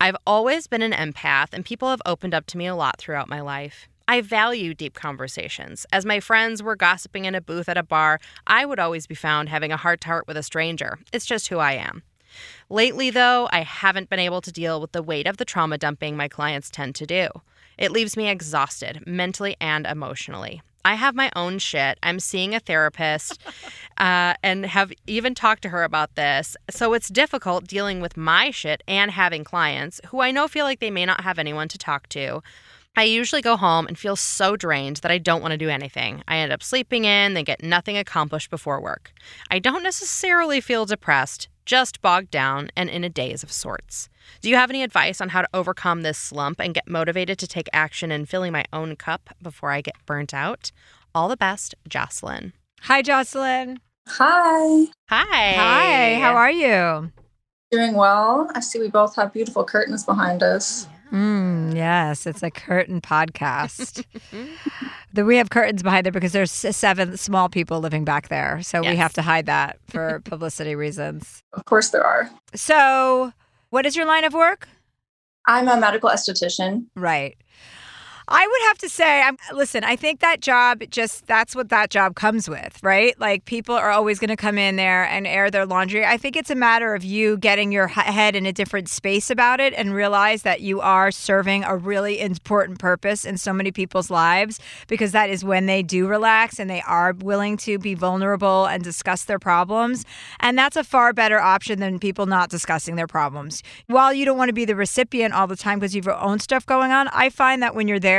I've 0.00 0.16
always 0.26 0.66
been 0.66 0.82
an 0.82 0.92
empath, 0.92 1.48
and 1.52 1.64
people 1.64 1.90
have 1.90 2.02
opened 2.04 2.34
up 2.34 2.46
to 2.46 2.58
me 2.58 2.66
a 2.66 2.74
lot 2.74 2.98
throughout 2.98 3.28
my 3.28 3.40
life. 3.40 3.88
I 4.08 4.20
value 4.20 4.72
deep 4.72 4.94
conversations. 4.94 5.84
As 5.92 6.06
my 6.06 6.20
friends 6.20 6.62
were 6.62 6.76
gossiping 6.76 7.24
in 7.24 7.34
a 7.34 7.40
booth 7.40 7.68
at 7.68 7.76
a 7.76 7.82
bar, 7.82 8.20
I 8.46 8.64
would 8.64 8.78
always 8.78 9.06
be 9.06 9.16
found 9.16 9.48
having 9.48 9.72
a 9.72 9.76
heart 9.76 10.00
to 10.02 10.08
heart 10.08 10.28
with 10.28 10.36
a 10.36 10.44
stranger. 10.44 10.98
It's 11.12 11.26
just 11.26 11.48
who 11.48 11.58
I 11.58 11.72
am. 11.72 12.02
Lately, 12.68 13.10
though, 13.10 13.48
I 13.50 13.62
haven't 13.62 14.08
been 14.08 14.20
able 14.20 14.40
to 14.42 14.52
deal 14.52 14.80
with 14.80 14.92
the 14.92 15.02
weight 15.02 15.26
of 15.26 15.38
the 15.38 15.44
trauma 15.44 15.78
dumping 15.78 16.16
my 16.16 16.28
clients 16.28 16.70
tend 16.70 16.94
to 16.96 17.06
do. 17.06 17.28
It 17.78 17.90
leaves 17.90 18.16
me 18.16 18.28
exhausted, 18.28 19.02
mentally 19.06 19.56
and 19.60 19.86
emotionally. 19.86 20.62
I 20.86 20.94
have 20.94 21.16
my 21.16 21.32
own 21.34 21.58
shit. 21.58 21.98
I'm 22.04 22.20
seeing 22.20 22.54
a 22.54 22.60
therapist 22.60 23.42
uh, 23.98 24.34
and 24.44 24.64
have 24.64 24.92
even 25.08 25.34
talked 25.34 25.62
to 25.62 25.70
her 25.70 25.82
about 25.82 26.14
this. 26.14 26.56
So 26.70 26.94
it's 26.94 27.08
difficult 27.08 27.66
dealing 27.66 28.00
with 28.00 28.16
my 28.16 28.52
shit 28.52 28.84
and 28.86 29.10
having 29.10 29.42
clients 29.42 30.00
who 30.06 30.20
I 30.20 30.30
know 30.30 30.46
feel 30.46 30.64
like 30.64 30.78
they 30.78 30.92
may 30.92 31.04
not 31.04 31.22
have 31.22 31.40
anyone 31.40 31.66
to 31.68 31.76
talk 31.76 32.08
to. 32.10 32.40
I 32.94 33.02
usually 33.02 33.42
go 33.42 33.56
home 33.56 33.88
and 33.88 33.98
feel 33.98 34.14
so 34.14 34.54
drained 34.54 34.98
that 34.98 35.10
I 35.10 35.18
don't 35.18 35.42
want 35.42 35.50
to 35.50 35.58
do 35.58 35.68
anything. 35.68 36.22
I 36.28 36.36
end 36.36 36.52
up 36.52 36.62
sleeping 36.62 37.04
in, 37.04 37.34
then 37.34 37.42
get 37.42 37.64
nothing 37.64 37.98
accomplished 37.98 38.48
before 38.48 38.80
work. 38.80 39.12
I 39.50 39.58
don't 39.58 39.82
necessarily 39.82 40.60
feel 40.60 40.86
depressed, 40.86 41.48
just 41.66 42.00
bogged 42.00 42.30
down 42.30 42.70
and 42.76 42.88
in 42.88 43.04
a 43.04 43.10
daze 43.10 43.42
of 43.42 43.52
sorts. 43.52 44.08
Do 44.40 44.48
you 44.48 44.56
have 44.56 44.70
any 44.70 44.82
advice 44.82 45.20
on 45.20 45.30
how 45.30 45.42
to 45.42 45.48
overcome 45.52 46.02
this 46.02 46.16
slump 46.16 46.60
and 46.60 46.72
get 46.72 46.88
motivated 46.88 47.38
to 47.40 47.46
take 47.46 47.68
action 47.72 48.10
in 48.10 48.24
filling 48.24 48.52
my 48.52 48.64
own 48.72 48.96
cup 48.96 49.30
before 49.42 49.72
I 49.72 49.82
get 49.82 49.96
burnt 50.06 50.32
out? 50.32 50.72
All 51.14 51.28
the 51.28 51.36
best, 51.36 51.74
Jocelyn. 51.88 52.52
Hi, 52.82 53.02
Jocelyn. 53.02 53.80
Hi. 54.08 54.86
Hi. 55.08 55.52
Hi. 55.52 56.14
How 56.20 56.34
are 56.36 56.50
you? 56.50 57.10
Doing 57.72 57.94
well. 57.94 58.48
I 58.54 58.60
see 58.60 58.78
we 58.78 58.88
both 58.88 59.16
have 59.16 59.32
beautiful 59.32 59.64
curtains 59.64 60.04
behind 60.04 60.42
us. 60.42 60.86
Mm, 61.12 61.74
yes, 61.74 62.26
it's 62.26 62.42
a 62.42 62.50
curtain 62.50 63.00
podcast. 63.00 64.04
the, 65.12 65.24
we 65.24 65.36
have 65.36 65.50
curtains 65.50 65.82
behind 65.82 66.04
there 66.04 66.12
because 66.12 66.32
there's 66.32 66.50
seven 66.50 67.16
small 67.16 67.48
people 67.48 67.80
living 67.80 68.04
back 68.04 68.28
there, 68.28 68.62
so 68.62 68.80
we 68.80 68.96
have 68.96 69.12
to 69.14 69.22
hide 69.22 69.46
that 69.46 69.78
for 69.88 70.20
publicity 70.24 70.74
reasons. 70.74 71.42
Of 71.52 71.64
course, 71.64 71.90
there 71.90 72.04
are. 72.04 72.30
So, 72.54 73.32
what 73.70 73.86
is 73.86 73.96
your 73.96 74.06
line 74.06 74.24
of 74.24 74.34
work? 74.34 74.68
I'm 75.46 75.68
a 75.68 75.78
medical 75.78 76.10
esthetician. 76.10 76.86
Right. 76.96 77.36
I 78.28 78.44
would 78.44 78.68
have 78.68 78.78
to 78.78 78.88
say, 78.88 79.22
I'm, 79.22 79.36
listen, 79.54 79.84
I 79.84 79.94
think 79.94 80.18
that 80.18 80.40
job 80.40 80.82
just, 80.90 81.28
that's 81.28 81.54
what 81.54 81.68
that 81.68 81.90
job 81.90 82.16
comes 82.16 82.48
with, 82.48 82.82
right? 82.82 83.18
Like 83.20 83.44
people 83.44 83.76
are 83.76 83.90
always 83.90 84.18
going 84.18 84.30
to 84.30 84.36
come 84.36 84.58
in 84.58 84.74
there 84.74 85.04
and 85.04 85.28
air 85.28 85.48
their 85.48 85.64
laundry. 85.64 86.04
I 86.04 86.16
think 86.16 86.34
it's 86.34 86.50
a 86.50 86.56
matter 86.56 86.92
of 86.92 87.04
you 87.04 87.36
getting 87.36 87.70
your 87.70 87.86
head 87.86 88.34
in 88.34 88.44
a 88.44 88.52
different 88.52 88.88
space 88.88 89.30
about 89.30 89.60
it 89.60 89.74
and 89.74 89.94
realize 89.94 90.42
that 90.42 90.60
you 90.60 90.80
are 90.80 91.12
serving 91.12 91.62
a 91.62 91.76
really 91.76 92.18
important 92.18 92.80
purpose 92.80 93.24
in 93.24 93.38
so 93.38 93.52
many 93.52 93.70
people's 93.70 94.10
lives 94.10 94.58
because 94.88 95.12
that 95.12 95.30
is 95.30 95.44
when 95.44 95.66
they 95.66 95.84
do 95.84 96.08
relax 96.08 96.58
and 96.58 96.68
they 96.68 96.82
are 96.82 97.12
willing 97.12 97.56
to 97.58 97.78
be 97.78 97.94
vulnerable 97.94 98.66
and 98.66 98.82
discuss 98.82 99.24
their 99.24 99.38
problems. 99.38 100.04
And 100.40 100.58
that's 100.58 100.76
a 100.76 100.82
far 100.82 101.12
better 101.12 101.38
option 101.38 101.78
than 101.78 102.00
people 102.00 102.26
not 102.26 102.50
discussing 102.50 102.96
their 102.96 103.06
problems. 103.06 103.62
While 103.86 104.12
you 104.12 104.24
don't 104.24 104.36
want 104.36 104.48
to 104.48 104.52
be 104.52 104.64
the 104.64 104.74
recipient 104.74 105.32
all 105.32 105.46
the 105.46 105.54
time 105.54 105.78
because 105.78 105.94
you 105.94 106.00
have 106.00 106.06
your 106.06 106.20
own 106.20 106.40
stuff 106.40 106.66
going 106.66 106.90
on, 106.90 107.06
I 107.12 107.30
find 107.30 107.62
that 107.62 107.76
when 107.76 107.86
you're 107.86 108.00
there 108.00 108.15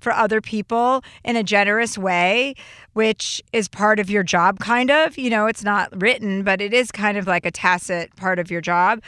for 0.00 0.12
other 0.12 0.40
people 0.40 1.02
in 1.24 1.36
a 1.36 1.42
generous 1.42 1.96
way, 1.98 2.54
which 2.92 3.42
is 3.52 3.68
part 3.68 3.98
of 4.00 4.10
your 4.10 4.22
job, 4.22 4.58
kind 4.58 4.90
of, 4.90 5.16
you 5.18 5.30
know, 5.30 5.46
it's 5.46 5.64
not 5.64 5.88
written, 6.00 6.42
but 6.42 6.60
it 6.60 6.72
is 6.72 6.90
kind 6.90 7.16
of 7.18 7.26
like 7.26 7.46
a 7.46 7.50
tacit 7.50 8.14
part 8.16 8.38
of 8.38 8.50
your 8.50 8.60
job. 8.60 9.02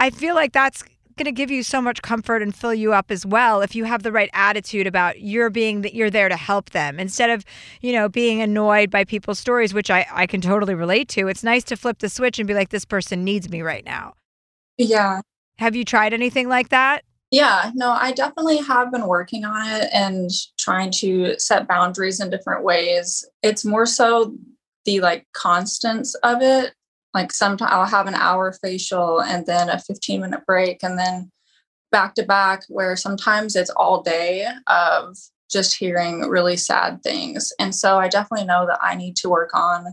I 0.00 0.10
feel 0.10 0.34
like 0.34 0.52
that's 0.52 0.82
going 1.16 1.26
to 1.26 1.32
give 1.32 1.50
you 1.50 1.62
so 1.62 1.80
much 1.80 2.02
comfort 2.02 2.42
and 2.42 2.52
fill 2.52 2.74
you 2.74 2.92
up 2.92 3.10
as 3.10 3.24
well 3.24 3.60
if 3.60 3.76
you 3.76 3.84
have 3.84 4.02
the 4.02 4.10
right 4.10 4.30
attitude 4.32 4.84
about 4.86 5.20
you're 5.20 5.48
being 5.50 5.82
that 5.82 5.94
you're 5.94 6.10
there 6.10 6.28
to 6.28 6.36
help 6.36 6.70
them 6.70 6.98
instead 6.98 7.30
of 7.30 7.44
you 7.80 7.92
know 7.92 8.08
being 8.08 8.40
annoyed 8.42 8.90
by 8.90 9.04
people's 9.04 9.38
stories 9.38 9.72
which 9.72 9.90
I, 9.90 10.04
I 10.12 10.26
can 10.26 10.40
totally 10.40 10.74
relate 10.74 11.08
to 11.10 11.28
it's 11.28 11.44
nice 11.44 11.62
to 11.70 11.76
flip 11.76 11.98
the 12.00 12.08
switch 12.08 12.40
and 12.40 12.48
be 12.48 12.54
like 12.54 12.70
this 12.70 12.84
person 12.84 13.22
needs 13.22 13.48
me 13.48 13.62
right 13.62 13.84
now 13.84 14.14
Yeah. 14.76 15.20
have 15.58 15.76
you 15.76 15.84
tried 15.84 16.12
anything 16.12 16.48
like 16.48 16.70
that 16.70 17.04
Yeah, 17.34 17.72
no, 17.74 17.90
I 17.90 18.12
definitely 18.12 18.58
have 18.58 18.92
been 18.92 19.08
working 19.08 19.44
on 19.44 19.66
it 19.66 19.88
and 19.92 20.30
trying 20.56 20.92
to 20.92 21.36
set 21.36 21.66
boundaries 21.66 22.20
in 22.20 22.30
different 22.30 22.62
ways. 22.62 23.24
It's 23.42 23.64
more 23.64 23.86
so 23.86 24.36
the 24.84 25.00
like 25.00 25.26
constants 25.32 26.14
of 26.22 26.42
it. 26.42 26.74
Like 27.12 27.32
sometimes 27.32 27.72
I'll 27.72 27.86
have 27.86 28.06
an 28.06 28.14
hour 28.14 28.52
facial 28.62 29.20
and 29.20 29.44
then 29.46 29.68
a 29.68 29.80
15 29.80 30.20
minute 30.20 30.46
break 30.46 30.84
and 30.84 30.96
then 30.96 31.32
back 31.90 32.14
to 32.14 32.22
back, 32.22 32.62
where 32.68 32.94
sometimes 32.94 33.56
it's 33.56 33.70
all 33.70 34.00
day 34.00 34.46
of 34.68 35.16
just 35.50 35.76
hearing 35.76 36.20
really 36.28 36.56
sad 36.56 37.02
things. 37.02 37.52
And 37.58 37.74
so 37.74 37.98
I 37.98 38.06
definitely 38.06 38.46
know 38.46 38.64
that 38.64 38.78
I 38.80 38.94
need 38.94 39.16
to 39.16 39.28
work 39.28 39.50
on 39.54 39.86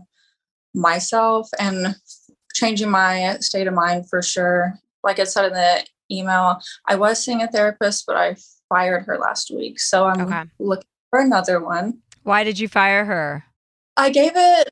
myself 0.76 1.48
and 1.58 1.96
changing 2.54 2.90
my 2.90 3.38
state 3.40 3.66
of 3.66 3.74
mind 3.74 4.08
for 4.08 4.22
sure. 4.22 4.78
Like 5.02 5.18
I 5.18 5.24
said 5.24 5.46
in 5.46 5.54
the 5.54 5.84
email, 6.10 6.60
I 6.88 6.96
was 6.96 7.22
seeing 7.22 7.42
a 7.42 7.48
therapist, 7.48 8.04
but 8.06 8.16
I 8.16 8.36
fired 8.68 9.04
her 9.06 9.18
last 9.18 9.50
week. 9.50 9.80
So 9.80 10.06
I'm 10.06 10.20
Okay. 10.22 10.44
looking 10.58 10.86
for 11.10 11.20
another 11.20 11.60
one. 11.60 11.98
why 12.24 12.44
did 12.44 12.58
you 12.58 12.68
fire 12.68 13.04
her 13.04 13.44
I 13.98 14.08
gave 14.08 14.32
it 14.34 14.70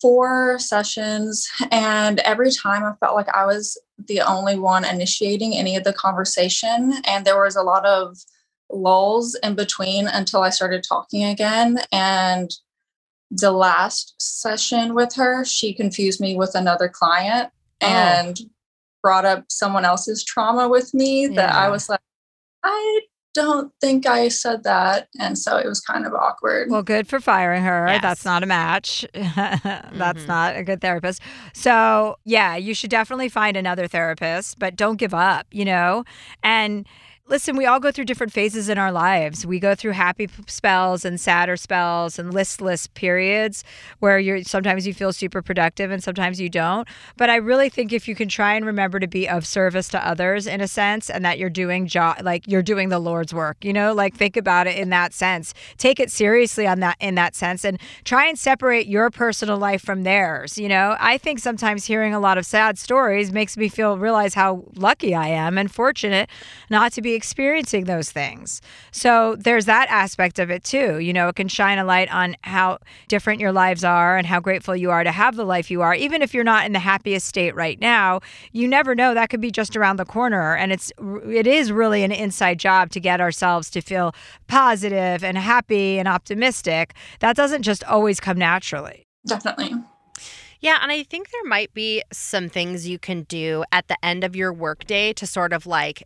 four 0.00 0.58
sessions, 0.58 1.48
and 1.70 2.18
every 2.20 2.50
time 2.50 2.82
I 2.84 2.94
felt 2.98 3.14
like 3.14 3.28
I 3.28 3.46
was 3.46 3.78
the 4.08 4.20
only 4.22 4.58
one 4.58 4.84
initiating 4.84 5.54
any 5.54 5.76
of 5.76 5.84
the 5.84 5.92
conversation. 5.92 6.94
And 7.06 7.24
there 7.24 7.40
was 7.40 7.54
a 7.54 7.62
lot 7.62 7.86
of 7.86 8.16
lulls 8.68 9.36
in 9.44 9.54
between 9.54 10.08
until 10.08 10.42
I 10.42 10.50
started 10.50 10.82
talking 10.82 11.22
again. 11.24 11.78
And 11.92 12.50
the 13.30 13.52
last 13.52 14.14
session 14.20 14.94
with 14.94 15.14
her, 15.14 15.44
she 15.44 15.72
confused 15.72 16.20
me 16.20 16.34
with 16.34 16.56
another 16.56 16.88
client 16.88 17.50
Oh. 17.82 17.86
and 17.86 18.40
brought 19.06 19.24
up 19.24 19.44
someone 19.48 19.84
else's 19.84 20.24
trauma 20.24 20.68
with 20.68 20.92
me 20.92 21.28
that 21.28 21.54
I 21.54 21.68
was 21.68 21.88
like, 21.88 22.00
I 22.64 23.02
don't 23.34 23.72
think 23.80 24.04
I 24.04 24.26
said 24.26 24.64
that. 24.64 25.06
And 25.20 25.38
so 25.38 25.58
it 25.58 25.68
was 25.68 25.80
kind 25.80 26.06
of 26.06 26.12
awkward. 26.12 26.72
Well, 26.72 26.82
good 26.82 27.06
for 27.06 27.20
firing 27.20 27.62
her. 27.62 27.86
Yes. 27.86 28.02
That's 28.02 28.24
not 28.24 28.42
a 28.42 28.46
match. 28.46 29.06
That's 29.14 29.92
mm-hmm. 29.92 30.26
not 30.26 30.56
a 30.56 30.64
good 30.64 30.80
therapist. 30.80 31.22
So, 31.52 32.16
yeah, 32.24 32.56
you 32.56 32.74
should 32.74 32.90
definitely 32.90 33.28
find 33.28 33.56
another 33.56 33.86
therapist, 33.86 34.58
but 34.58 34.74
don't 34.74 34.96
give 34.96 35.14
up, 35.14 35.46
you 35.52 35.64
know? 35.64 36.02
And 36.42 36.84
listen, 37.28 37.56
we 37.56 37.66
all 37.66 37.80
go 37.80 37.90
through 37.90 38.04
different 38.04 38.32
phases 38.32 38.68
in 38.68 38.78
our 38.78 38.92
lives. 38.92 39.44
We 39.44 39.58
go 39.58 39.74
through 39.74 39.92
happy 39.92 40.28
spells 40.46 41.04
and 41.04 41.20
sadder 41.20 41.56
spells 41.56 42.18
and 42.18 42.32
listless 42.32 42.86
periods 42.88 43.64
where 43.98 44.18
you're 44.18 44.44
sometimes 44.44 44.86
you 44.86 44.94
feel 44.94 45.12
super 45.12 45.42
productive 45.42 45.90
and 45.90 46.02
sometimes 46.02 46.40
you 46.40 46.48
don't. 46.48 46.86
But 47.16 47.28
I 47.28 47.36
really 47.36 47.68
think 47.68 47.92
if 47.92 48.06
you 48.06 48.14
can 48.14 48.28
try 48.28 48.54
and 48.54 48.64
remember 48.64 49.00
to 49.00 49.08
be 49.08 49.28
of 49.28 49.44
service 49.46 49.88
to 49.88 50.06
others 50.06 50.46
in 50.46 50.60
a 50.60 50.68
sense 50.68 51.10
and 51.10 51.24
that 51.24 51.38
you're 51.38 51.50
doing 51.50 51.86
job 51.88 52.18
like 52.22 52.46
you're 52.46 52.62
doing 52.62 52.90
the 52.90 53.00
Lord's 53.00 53.34
work, 53.34 53.64
you 53.64 53.72
know, 53.72 53.92
like 53.92 54.14
think 54.14 54.36
about 54.36 54.68
it 54.68 54.76
in 54.76 54.90
that 54.90 55.12
sense. 55.12 55.52
Take 55.78 55.98
it 55.98 56.12
seriously 56.12 56.66
on 56.66 56.80
that 56.80 56.96
in 57.00 57.16
that 57.16 57.34
sense 57.34 57.64
and 57.64 57.80
try 58.04 58.26
and 58.26 58.38
separate 58.38 58.86
your 58.86 59.10
personal 59.10 59.56
life 59.56 59.82
from 59.82 60.04
theirs, 60.04 60.58
you 60.58 60.68
know? 60.68 60.96
I 61.00 61.18
think 61.18 61.40
sometimes 61.40 61.86
hearing 61.86 62.14
a 62.14 62.20
lot 62.20 62.38
of 62.38 62.46
sad 62.46 62.78
stories 62.78 63.32
makes 63.32 63.56
me 63.56 63.68
feel 63.68 63.98
realize 63.98 64.34
how 64.34 64.64
lucky 64.76 65.14
I 65.14 65.28
am 65.28 65.58
and 65.58 65.70
fortunate 65.70 66.30
not 66.70 66.92
to 66.92 67.02
be 67.02 67.15
experiencing 67.16 67.84
those 67.84 68.12
things. 68.12 68.60
So 68.92 69.34
there's 69.36 69.64
that 69.64 69.88
aspect 69.90 70.38
of 70.38 70.50
it 70.50 70.62
too. 70.62 70.98
You 70.98 71.12
know, 71.12 71.28
it 71.28 71.36
can 71.36 71.48
shine 71.48 71.78
a 71.78 71.84
light 71.84 72.12
on 72.14 72.36
how 72.42 72.78
different 73.08 73.40
your 73.40 73.52
lives 73.52 73.82
are 73.82 74.16
and 74.16 74.26
how 74.26 74.38
grateful 74.38 74.76
you 74.76 74.90
are 74.92 75.02
to 75.02 75.10
have 75.10 75.34
the 75.34 75.44
life 75.44 75.70
you 75.70 75.82
are. 75.82 75.94
Even 75.94 76.22
if 76.22 76.32
you're 76.32 76.44
not 76.44 76.66
in 76.66 76.72
the 76.72 76.78
happiest 76.78 77.26
state 77.26 77.54
right 77.54 77.80
now, 77.80 78.20
you 78.52 78.68
never 78.68 78.94
know 78.94 79.14
that 79.14 79.30
could 79.30 79.40
be 79.40 79.50
just 79.50 79.76
around 79.76 79.96
the 79.96 80.04
corner 80.04 80.54
and 80.54 80.72
it's 80.72 80.92
it 81.26 81.46
is 81.46 81.72
really 81.72 82.04
an 82.04 82.12
inside 82.12 82.58
job 82.58 82.90
to 82.90 83.00
get 83.00 83.20
ourselves 83.20 83.70
to 83.70 83.80
feel 83.80 84.14
positive 84.46 85.24
and 85.24 85.36
happy 85.38 85.98
and 85.98 86.06
optimistic. 86.06 86.94
That 87.20 87.34
doesn't 87.34 87.62
just 87.62 87.82
always 87.84 88.20
come 88.20 88.38
naturally. 88.38 89.02
Definitely. 89.26 89.72
Yeah, 90.60 90.78
and 90.82 90.90
I 90.90 91.02
think 91.02 91.30
there 91.30 91.44
might 91.44 91.72
be 91.74 92.02
some 92.12 92.48
things 92.48 92.88
you 92.88 92.98
can 92.98 93.22
do 93.24 93.64
at 93.72 93.88
the 93.88 93.96
end 94.04 94.24
of 94.24 94.34
your 94.34 94.52
workday 94.52 95.12
to 95.14 95.26
sort 95.26 95.52
of 95.52 95.66
like 95.66 96.02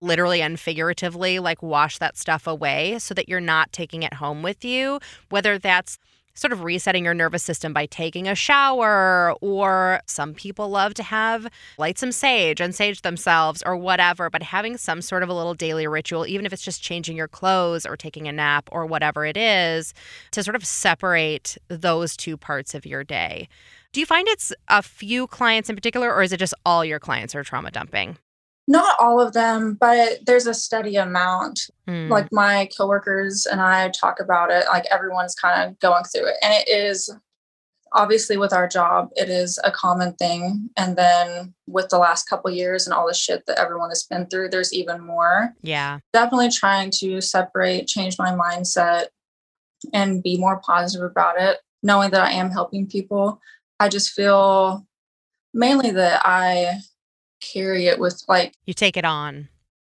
literally 0.00 0.42
and 0.42 0.58
figuratively 0.58 1.38
like 1.38 1.62
wash 1.62 1.98
that 1.98 2.16
stuff 2.16 2.46
away 2.46 2.98
so 2.98 3.14
that 3.14 3.28
you're 3.28 3.40
not 3.40 3.72
taking 3.72 4.02
it 4.02 4.14
home 4.14 4.42
with 4.42 4.64
you, 4.64 5.00
whether 5.30 5.58
that's 5.58 5.98
sort 6.38 6.52
of 6.52 6.62
resetting 6.62 7.04
your 7.04 7.14
nervous 7.14 7.42
system 7.42 7.72
by 7.72 7.84
taking 7.86 8.28
a 8.28 8.34
shower, 8.34 9.34
or 9.40 10.00
some 10.06 10.34
people 10.34 10.68
love 10.68 10.94
to 10.94 11.02
have 11.02 11.48
light 11.78 11.98
some 11.98 12.12
sage 12.12 12.60
and 12.60 12.74
sage 12.74 13.02
themselves 13.02 13.62
or 13.66 13.76
whatever, 13.76 14.30
but 14.30 14.42
having 14.42 14.76
some 14.76 15.02
sort 15.02 15.24
of 15.24 15.28
a 15.28 15.34
little 15.34 15.54
daily 15.54 15.86
ritual, 15.86 16.26
even 16.26 16.46
if 16.46 16.52
it's 16.52 16.62
just 16.62 16.80
changing 16.82 17.16
your 17.16 17.28
clothes 17.28 17.84
or 17.84 17.96
taking 17.96 18.28
a 18.28 18.32
nap 18.32 18.68
or 18.70 18.86
whatever 18.86 19.26
it 19.26 19.36
is, 19.36 19.92
to 20.30 20.42
sort 20.44 20.54
of 20.54 20.64
separate 20.64 21.56
those 21.66 22.16
two 22.16 22.36
parts 22.36 22.74
of 22.74 22.86
your 22.86 23.02
day. 23.02 23.48
Do 23.92 24.00
you 24.00 24.06
find 24.06 24.28
it's 24.28 24.52
a 24.68 24.82
few 24.82 25.26
clients 25.26 25.68
in 25.68 25.74
particular, 25.74 26.14
or 26.14 26.22
is 26.22 26.32
it 26.32 26.38
just 26.38 26.54
all 26.64 26.84
your 26.84 27.00
clients 27.00 27.34
are 27.34 27.42
trauma 27.42 27.72
dumping? 27.72 28.16
Not 28.68 28.96
all 29.00 29.18
of 29.18 29.32
them, 29.32 29.78
but 29.80 30.18
there's 30.26 30.46
a 30.46 30.52
steady 30.52 30.96
amount. 30.96 31.70
Hmm. 31.86 32.08
Like 32.08 32.28
my 32.30 32.68
coworkers 32.76 33.46
and 33.46 33.62
I 33.62 33.88
talk 33.88 34.20
about 34.20 34.50
it, 34.50 34.66
like 34.68 34.84
everyone's 34.90 35.34
kind 35.34 35.68
of 35.68 35.78
going 35.80 36.04
through 36.04 36.28
it. 36.28 36.36
And 36.42 36.52
it 36.52 36.68
is 36.68 37.10
obviously 37.92 38.36
with 38.36 38.52
our 38.52 38.68
job, 38.68 39.08
it 39.16 39.30
is 39.30 39.58
a 39.64 39.70
common 39.70 40.12
thing. 40.16 40.68
And 40.76 40.96
then 40.96 41.54
with 41.66 41.88
the 41.88 41.96
last 41.96 42.28
couple 42.28 42.50
years 42.50 42.86
and 42.86 42.92
all 42.92 43.06
the 43.06 43.14
shit 43.14 43.46
that 43.46 43.58
everyone 43.58 43.88
has 43.88 44.04
been 44.04 44.26
through, 44.26 44.50
there's 44.50 44.74
even 44.74 45.00
more. 45.00 45.54
Yeah. 45.62 46.00
Definitely 46.12 46.50
trying 46.50 46.90
to 46.98 47.22
separate, 47.22 47.86
change 47.86 48.16
my 48.18 48.32
mindset, 48.32 49.06
and 49.94 50.22
be 50.22 50.36
more 50.36 50.60
positive 50.60 51.10
about 51.10 51.40
it, 51.40 51.56
knowing 51.82 52.10
that 52.10 52.20
I 52.20 52.32
am 52.32 52.50
helping 52.50 52.86
people. 52.86 53.40
I 53.80 53.88
just 53.88 54.10
feel 54.10 54.86
mainly 55.54 55.90
that 55.92 56.20
I 56.24 56.80
carry 57.40 57.86
it 57.86 57.98
with 57.98 58.22
like 58.28 58.54
You 58.66 58.74
take 58.74 58.96
it 58.96 59.04
on. 59.04 59.48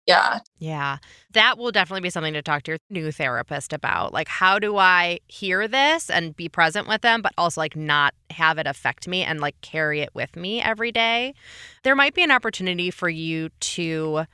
yeah 0.08 0.40
Yeah. 0.60 0.98
That 1.34 1.58
will 1.58 1.72
definitely 1.72 2.02
be 2.02 2.10
something 2.10 2.34
to 2.34 2.42
talk 2.42 2.64
to 2.64 2.72
your 2.72 2.80
new 2.90 3.12
therapist 3.12 3.74
about. 3.74 4.14
Like, 4.14 4.28
how 4.28 4.60
do 4.60 4.78
I 4.78 5.20
hear 5.28 5.68
this 5.68 6.10
and 6.10 6.36
be 6.36 6.48
present 6.48 6.88
with 6.88 7.02
them, 7.02 7.22
but 7.22 7.34
also 7.38 7.62
like 7.62 7.76
not 7.76 8.14
have 8.30 8.58
it 8.58 8.68
affect 8.68 9.08
me 9.08 9.24
and 9.24 9.40
like 9.42 9.60
carry 9.62 10.02
it 10.02 10.10
with 10.14 10.36
me 10.36 10.62
every 10.62 10.92
day? 10.92 11.34
There 11.84 11.96
might 11.96 12.14
be 12.14 12.24
an 12.24 12.32
opportunity 12.32 12.92
for 12.92 13.10
you 13.10 13.50
to 13.60 14.26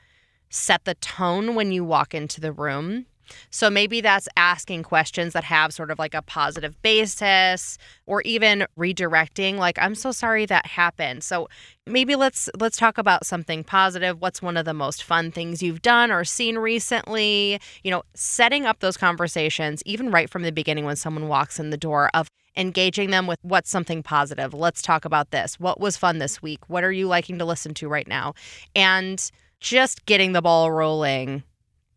set 0.50 0.84
the 0.84 0.94
tone 0.94 1.54
when 1.54 1.72
you 1.72 1.84
walk 1.84 2.14
into 2.14 2.40
the 2.40 2.52
room. 2.52 3.06
So 3.50 3.70
maybe 3.70 4.00
that's 4.00 4.28
asking 4.36 4.82
questions 4.84 5.32
that 5.32 5.44
have 5.44 5.72
sort 5.72 5.90
of 5.90 5.98
like 5.98 6.14
a 6.14 6.22
positive 6.22 6.80
basis 6.82 7.78
or 8.06 8.22
even 8.22 8.66
redirecting 8.78 9.56
like 9.56 9.78
I'm 9.78 9.94
so 9.94 10.12
sorry 10.12 10.46
that 10.46 10.66
happened. 10.66 11.22
So 11.24 11.48
maybe 11.86 12.16
let's 12.16 12.48
let's 12.58 12.76
talk 12.76 12.98
about 12.98 13.26
something 13.26 13.64
positive. 13.64 14.20
What's 14.20 14.42
one 14.42 14.56
of 14.56 14.64
the 14.64 14.74
most 14.74 15.02
fun 15.02 15.30
things 15.30 15.62
you've 15.62 15.82
done 15.82 16.10
or 16.10 16.24
seen 16.24 16.58
recently? 16.58 17.60
You 17.82 17.90
know, 17.90 18.02
setting 18.14 18.66
up 18.66 18.80
those 18.80 18.96
conversations 18.96 19.82
even 19.86 20.10
right 20.10 20.30
from 20.30 20.42
the 20.42 20.52
beginning 20.52 20.84
when 20.84 20.96
someone 20.96 21.28
walks 21.28 21.58
in 21.58 21.70
the 21.70 21.76
door 21.76 22.10
of 22.14 22.28
engaging 22.56 23.10
them 23.10 23.26
with 23.26 23.38
what's 23.42 23.70
something 23.70 24.02
positive. 24.02 24.52
Let's 24.52 24.82
talk 24.82 25.04
about 25.04 25.30
this. 25.30 25.58
What 25.58 25.80
was 25.80 25.96
fun 25.96 26.18
this 26.18 26.42
week? 26.42 26.68
What 26.68 26.84
are 26.84 26.92
you 26.92 27.06
liking 27.06 27.38
to 27.38 27.44
listen 27.44 27.74
to 27.74 27.88
right 27.88 28.06
now? 28.06 28.34
And 28.74 29.30
just 29.60 30.04
getting 30.06 30.32
the 30.32 30.42
ball 30.42 30.70
rolling 30.70 31.44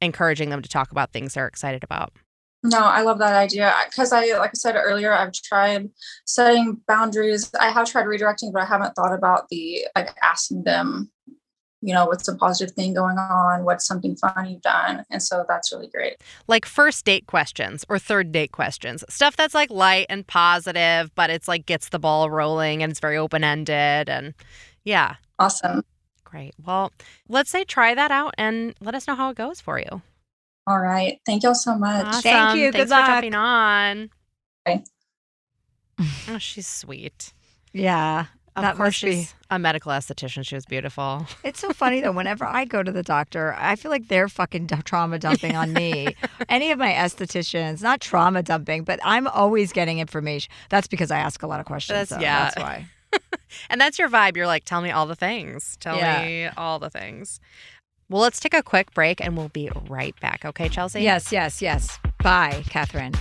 encouraging 0.01 0.49
them 0.49 0.61
to 0.61 0.69
talk 0.69 0.91
about 0.91 1.11
things 1.11 1.33
they're 1.33 1.47
excited 1.47 1.83
about. 1.83 2.13
No, 2.63 2.79
I 2.79 3.01
love 3.01 3.19
that 3.19 3.35
idea 3.35 3.73
because 3.85 4.11
I, 4.11 4.37
like 4.39 4.49
I 4.49 4.53
said 4.55 4.75
earlier, 4.75 5.13
I've 5.13 5.33
tried 5.33 5.89
setting 6.25 6.81
boundaries. 6.87 7.53
I 7.59 7.69
have 7.69 7.87
tried 7.87 8.05
redirecting, 8.05 8.51
but 8.51 8.63
I 8.63 8.65
haven't 8.65 8.95
thought 8.95 9.13
about 9.13 9.49
the 9.49 9.85
like 9.95 10.15
asking 10.23 10.63
them, 10.63 11.11
you 11.81 11.93
know, 11.93 12.07
what's 12.07 12.27
a 12.27 12.35
positive 12.35 12.73
thing 12.73 12.95
going 12.95 13.19
on? 13.19 13.65
What's 13.65 13.85
something 13.85 14.15
fun 14.15 14.47
you've 14.49 14.63
done? 14.63 15.05
And 15.11 15.21
so 15.21 15.45
that's 15.47 15.71
really 15.71 15.87
great. 15.87 16.15
Like 16.47 16.65
first 16.65 17.05
date 17.05 17.27
questions 17.27 17.85
or 17.87 17.99
third 17.99 18.31
date 18.31 18.51
questions, 18.51 19.03
stuff 19.09 19.37
that's 19.37 19.53
like 19.53 19.69
light 19.69 20.07
and 20.09 20.25
positive, 20.25 21.13
but 21.13 21.29
it's 21.29 21.47
like 21.47 21.67
gets 21.67 21.89
the 21.89 21.99
ball 21.99 22.31
rolling 22.31 22.81
and 22.81 22.89
it's 22.89 22.99
very 22.99 23.17
open 23.17 23.43
ended. 23.43 24.09
And 24.09 24.33
yeah. 24.83 25.17
Awesome. 25.37 25.83
Great. 26.26 26.53
Well, 26.65 26.91
let's 27.30 27.49
say 27.49 27.63
try 27.63 27.95
that 27.95 28.11
out 28.11 28.34
and 28.38 28.76
let 28.82 28.93
us 28.95 29.07
know 29.07 29.15
how 29.15 29.30
it 29.30 29.38
goes 29.38 29.61
for 29.61 29.80
you. 29.80 30.01
All 30.67 30.80
right. 30.80 31.19
Thank 31.26 31.43
y'all 31.43 31.55
so 31.55 31.78
much. 31.78 32.05
Awesome. 32.05 32.21
Thank 32.21 32.57
you. 32.59 32.71
Thanks 32.71 32.89
Good 32.89 32.95
for 32.95 32.99
luck. 32.99 33.07
jumping 33.07 33.36
on. 33.36 34.09
Okay. 34.67 34.84
Oh, 36.28 36.38
she's 36.39 36.67
sweet. 36.67 37.32
Yeah. 37.71 38.26
Of 38.57 38.63
that 38.63 38.76
course, 38.78 38.88
must 38.88 39.03
be. 39.03 39.11
she's 39.11 39.34
a 39.49 39.59
medical 39.59 39.91
esthetician. 39.91 40.45
She 40.45 40.55
was 40.55 40.65
beautiful. 40.65 41.26
It's 41.43 41.59
so 41.59 41.71
funny 41.71 42.01
though. 42.01 42.11
Whenever 42.11 42.45
I 42.45 42.65
go 42.65 42.82
to 42.84 42.91
the 42.91 43.03
doctor, 43.03 43.53
I 43.57 43.76
feel 43.76 43.91
like 43.91 44.07
they're 44.07 44.28
fucking 44.30 44.65
d- 44.67 44.76
trauma 44.86 45.19
dumping 45.19 45.55
on 45.55 45.71
me. 45.73 46.15
Any 46.49 46.71
of 46.71 46.80
my 46.80 46.91
estheticians, 46.91 47.82
not 47.82 48.01
trauma 48.01 48.43
dumping, 48.43 48.84
but 48.86 48.99
I'm 49.03 49.28
always 49.28 49.71
getting 49.73 49.99
information. 49.99 50.51
That's 50.69 50.88
because 50.88 51.11
I 51.11 51.19
ask 51.19 51.43
a 51.43 51.47
lot 51.47 51.59
of 51.59 51.65
questions. 51.65 51.95
That's- 52.09 52.09
so 52.09 52.19
yeah. 52.19 52.45
That's 52.45 52.57
why. 52.57 52.88
And 53.70 53.80
that's 53.80 53.97
your 53.97 54.09
vibe. 54.09 54.36
You're 54.36 54.47
like, 54.47 54.66
tell 54.66 54.82
me 54.82 54.91
all 54.91 55.05
the 55.05 55.16
things. 55.16 55.78
Tell 55.80 55.95
Yeah. 55.97 56.26
me 56.26 56.47
all 56.57 56.78
the 56.78 56.89
things. 56.89 57.39
Well, 58.09 58.22
let's 58.22 58.39
take 58.39 58.53
a 58.53 58.61
quick 58.61 58.93
break 58.93 59.22
and 59.22 59.36
we'll 59.38 59.49
be 59.49 59.70
right 59.88 60.13
back. 60.20 60.43
Okay, 60.45 60.68
Chelsea? 60.70 61.01
Yes, 61.01 61.32
yes, 61.32 61.61
yes. 61.61 61.97
Bye, 62.22 62.63
Catherine. 62.70 63.13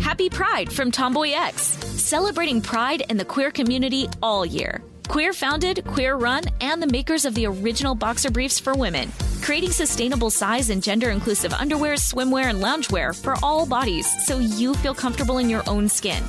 Happy 0.00 0.30
Pride 0.30 0.72
from 0.72 0.90
Tomboy 0.90 1.32
X, 1.34 1.62
celebrating 1.62 2.60
pride 2.62 3.02
in 3.10 3.16
the 3.16 3.24
queer 3.24 3.50
community 3.50 4.08
all 4.22 4.46
year. 4.46 4.82
Queer 5.08 5.32
founded, 5.32 5.84
queer 5.86 6.16
run, 6.16 6.42
and 6.60 6.80
the 6.82 6.86
makers 6.86 7.24
of 7.24 7.34
the 7.34 7.46
original 7.46 7.94
boxer 7.94 8.30
briefs 8.30 8.58
for 8.58 8.72
women, 8.74 9.10
creating 9.46 9.70
sustainable 9.70 10.28
size 10.28 10.70
and 10.70 10.82
gender 10.82 11.10
inclusive 11.10 11.52
underwear, 11.52 11.94
swimwear, 11.94 12.46
and 12.46 12.60
loungewear 12.60 13.14
for 13.14 13.36
all 13.44 13.64
bodies 13.64 14.08
so 14.26 14.40
you 14.40 14.74
feel 14.74 14.92
comfortable 14.92 15.38
in 15.38 15.48
your 15.48 15.62
own 15.68 15.88
skin. 15.88 16.20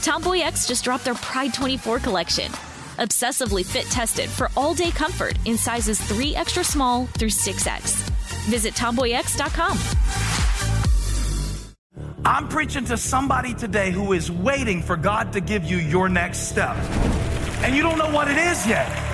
Tomboy 0.00 0.38
X 0.38 0.66
just 0.66 0.82
dropped 0.82 1.04
their 1.04 1.14
Pride 1.14 1.52
24 1.52 1.98
collection. 1.98 2.50
Obsessively 2.96 3.66
fit 3.66 3.84
tested 3.90 4.30
for 4.30 4.50
all 4.56 4.72
day 4.72 4.90
comfort 4.90 5.36
in 5.44 5.58
sizes 5.58 6.00
3 6.00 6.34
extra 6.36 6.64
small 6.64 7.04
through 7.18 7.28
6X. 7.28 8.08
Visit 8.48 8.72
tomboyx.com. 8.72 9.78
I'm 12.24 12.48
preaching 12.48 12.86
to 12.86 12.96
somebody 12.96 13.52
today 13.52 13.90
who 13.90 14.14
is 14.14 14.32
waiting 14.32 14.80
for 14.80 14.96
God 14.96 15.34
to 15.34 15.42
give 15.42 15.64
you 15.64 15.76
your 15.76 16.08
next 16.08 16.48
step. 16.48 16.76
And 17.62 17.76
you 17.76 17.82
don't 17.82 17.98
know 17.98 18.10
what 18.10 18.30
it 18.30 18.38
is 18.38 18.66
yet. 18.66 19.13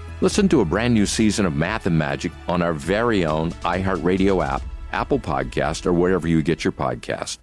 Listen 0.21 0.47
to 0.49 0.61
a 0.61 0.65
brand 0.65 0.93
new 0.93 1.07
season 1.07 1.47
of 1.47 1.55
Math 1.55 1.87
and 1.87 1.97
Magic 1.97 2.31
on 2.47 2.61
our 2.61 2.73
very 2.73 3.25
own 3.25 3.51
iHeartRadio 3.65 4.45
app, 4.45 4.61
Apple 4.91 5.17
Podcast, 5.17 5.87
or 5.87 5.93
wherever 5.93 6.27
you 6.27 6.43
get 6.43 6.63
your 6.63 6.71
podcast. 6.71 7.39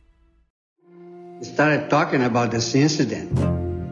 Started 1.43 1.91
talking 1.91 2.23
about 2.23 2.53
this 2.53 2.77
incident. 2.77 3.35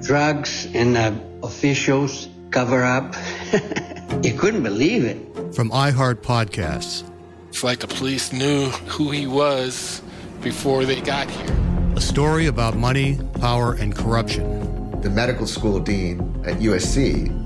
Drugs 0.04 0.68
and 0.72 0.96
uh, 0.96 1.12
officials 1.42 2.28
cover 2.52 2.84
up. 2.84 3.16
you 4.22 4.32
couldn't 4.38 4.62
believe 4.62 5.04
it. 5.04 5.18
From 5.52 5.70
iHeart 5.70 6.22
Podcasts. 6.22 7.02
It's 7.48 7.64
like 7.64 7.80
the 7.80 7.88
police 7.88 8.32
knew 8.32 8.66
who 8.86 9.10
he 9.10 9.26
was 9.26 10.00
before 10.42 10.84
they 10.84 11.00
got 11.00 11.28
here. 11.28 11.56
A 11.96 12.00
story 12.00 12.46
about 12.46 12.76
money, 12.76 13.18
power, 13.40 13.72
and 13.72 13.96
corruption. 13.96 15.00
The 15.00 15.10
medical 15.10 15.48
school 15.48 15.80
dean 15.80 16.20
at 16.46 16.58
USC 16.58 17.45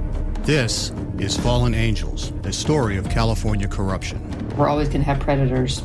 This 0.43 0.91
is 1.19 1.37
Fallen 1.37 1.75
Angels, 1.75 2.33
a 2.45 2.51
story 2.51 2.97
of 2.97 3.07
California 3.09 3.67
corruption. 3.67 4.19
We're 4.57 4.67
always 4.67 4.87
going 4.87 5.01
to 5.01 5.05
have 5.05 5.19
predators. 5.19 5.83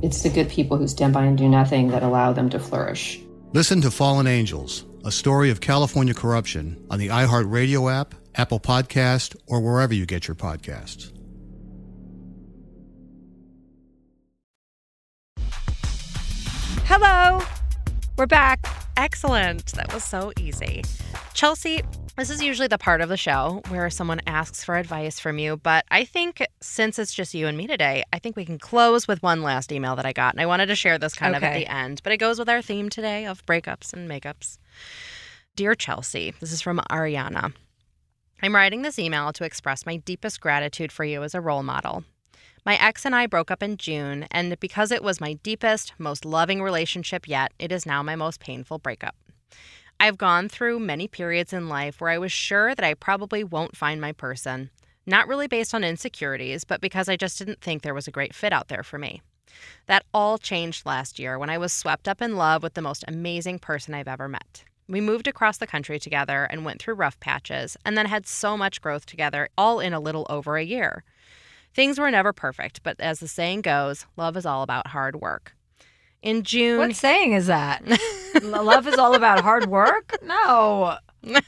It's 0.00 0.22
the 0.22 0.30
good 0.30 0.48
people 0.48 0.78
who 0.78 0.88
stand 0.88 1.12
by 1.12 1.26
and 1.26 1.36
do 1.36 1.46
nothing 1.46 1.88
that 1.88 2.02
allow 2.02 2.32
them 2.32 2.48
to 2.48 2.58
flourish. 2.58 3.20
Listen 3.52 3.82
to 3.82 3.90
Fallen 3.90 4.26
Angels, 4.26 4.86
a 5.04 5.12
story 5.12 5.50
of 5.50 5.60
California 5.60 6.14
corruption 6.14 6.82
on 6.90 6.98
the 6.98 7.08
iHeartRadio 7.08 7.92
app, 7.92 8.14
Apple 8.34 8.58
Podcast, 8.58 9.36
or 9.46 9.60
wherever 9.60 9.92
you 9.92 10.06
get 10.06 10.26
your 10.26 10.34
podcasts. 10.34 11.12
Hello. 16.86 17.44
We're 18.16 18.26
back. 18.26 18.66
Excellent. 18.96 19.66
That 19.72 19.92
was 19.92 20.04
so 20.04 20.32
easy. 20.40 20.84
Chelsea, 21.34 21.82
this 22.16 22.30
is 22.30 22.42
usually 22.42 22.68
the 22.68 22.78
part 22.78 23.00
of 23.00 23.08
the 23.08 23.16
show 23.16 23.62
where 23.68 23.88
someone 23.88 24.20
asks 24.26 24.62
for 24.62 24.76
advice 24.76 25.18
from 25.18 25.38
you, 25.38 25.56
but 25.56 25.84
I 25.90 26.04
think 26.04 26.46
since 26.60 26.98
it's 26.98 27.14
just 27.14 27.32
you 27.32 27.46
and 27.46 27.56
me 27.56 27.66
today, 27.66 28.04
I 28.12 28.18
think 28.18 28.36
we 28.36 28.44
can 28.44 28.58
close 28.58 29.08
with 29.08 29.22
one 29.22 29.42
last 29.42 29.72
email 29.72 29.96
that 29.96 30.04
I 30.04 30.12
got. 30.12 30.34
And 30.34 30.40
I 30.40 30.46
wanted 30.46 30.66
to 30.66 30.74
share 30.74 30.98
this 30.98 31.14
kind 31.14 31.34
of 31.34 31.42
at 31.42 31.54
the 31.54 31.66
end, 31.66 32.02
but 32.04 32.12
it 32.12 32.18
goes 32.18 32.38
with 32.38 32.48
our 32.48 32.60
theme 32.60 32.90
today 32.90 33.24
of 33.24 33.44
breakups 33.46 33.92
and 33.92 34.10
makeups. 34.10 34.58
Dear 35.56 35.74
Chelsea, 35.74 36.34
this 36.38 36.52
is 36.52 36.60
from 36.60 36.80
Ariana. 36.90 37.54
I'm 38.42 38.54
writing 38.54 38.82
this 38.82 38.98
email 38.98 39.32
to 39.32 39.44
express 39.44 39.86
my 39.86 39.96
deepest 39.96 40.40
gratitude 40.40 40.92
for 40.92 41.04
you 41.04 41.22
as 41.22 41.34
a 41.34 41.40
role 41.40 41.62
model. 41.62 42.04
My 42.64 42.76
ex 42.76 43.04
and 43.04 43.14
I 43.14 43.26
broke 43.26 43.50
up 43.50 43.62
in 43.62 43.76
June, 43.76 44.26
and 44.30 44.58
because 44.60 44.92
it 44.92 45.02
was 45.02 45.20
my 45.20 45.34
deepest, 45.34 45.94
most 45.98 46.24
loving 46.24 46.62
relationship 46.62 47.26
yet, 47.26 47.52
it 47.58 47.72
is 47.72 47.86
now 47.86 48.02
my 48.02 48.16
most 48.16 48.38
painful 48.38 48.78
breakup. 48.78 49.16
I've 50.02 50.18
gone 50.18 50.48
through 50.48 50.80
many 50.80 51.06
periods 51.06 51.52
in 51.52 51.68
life 51.68 52.00
where 52.00 52.10
I 52.10 52.18
was 52.18 52.32
sure 52.32 52.74
that 52.74 52.84
I 52.84 52.94
probably 52.94 53.44
won't 53.44 53.76
find 53.76 54.00
my 54.00 54.10
person, 54.10 54.68
not 55.06 55.28
really 55.28 55.46
based 55.46 55.76
on 55.76 55.84
insecurities, 55.84 56.64
but 56.64 56.80
because 56.80 57.08
I 57.08 57.14
just 57.14 57.38
didn't 57.38 57.60
think 57.60 57.82
there 57.82 57.94
was 57.94 58.08
a 58.08 58.10
great 58.10 58.34
fit 58.34 58.52
out 58.52 58.66
there 58.66 58.82
for 58.82 58.98
me. 58.98 59.22
That 59.86 60.04
all 60.12 60.38
changed 60.38 60.84
last 60.84 61.20
year 61.20 61.38
when 61.38 61.50
I 61.50 61.56
was 61.56 61.72
swept 61.72 62.08
up 62.08 62.20
in 62.20 62.34
love 62.34 62.64
with 62.64 62.74
the 62.74 62.82
most 62.82 63.04
amazing 63.06 63.60
person 63.60 63.94
I've 63.94 64.08
ever 64.08 64.26
met. 64.26 64.64
We 64.88 65.00
moved 65.00 65.28
across 65.28 65.58
the 65.58 65.68
country 65.68 66.00
together 66.00 66.48
and 66.50 66.64
went 66.64 66.82
through 66.82 66.94
rough 66.94 67.20
patches, 67.20 67.76
and 67.84 67.96
then 67.96 68.06
had 68.06 68.26
so 68.26 68.56
much 68.56 68.82
growth 68.82 69.06
together, 69.06 69.50
all 69.56 69.78
in 69.78 69.92
a 69.92 70.00
little 70.00 70.26
over 70.28 70.56
a 70.56 70.64
year. 70.64 71.04
Things 71.74 72.00
were 72.00 72.10
never 72.10 72.32
perfect, 72.32 72.82
but 72.82 72.98
as 72.98 73.20
the 73.20 73.28
saying 73.28 73.60
goes, 73.60 74.06
love 74.16 74.36
is 74.36 74.46
all 74.46 74.64
about 74.64 74.88
hard 74.88 75.20
work. 75.20 75.54
In 76.22 76.42
June. 76.42 76.78
What 76.78 76.96
saying 76.96 77.34
is 77.34 77.46
that? 77.46 77.84
Love 78.42 78.86
is 78.86 78.98
all 78.98 79.14
about 79.14 79.40
hard 79.40 79.66
work? 79.66 80.16
No. 80.22 80.96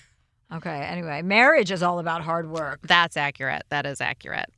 Okay, 0.52 0.82
anyway, 0.82 1.20
marriage 1.20 1.72
is 1.72 1.82
all 1.82 1.98
about 1.98 2.22
hard 2.22 2.48
work. 2.48 2.86
That's 2.86 3.16
accurate. 3.16 3.64
That 3.70 3.86
is 3.86 4.00
accurate. 4.00 4.50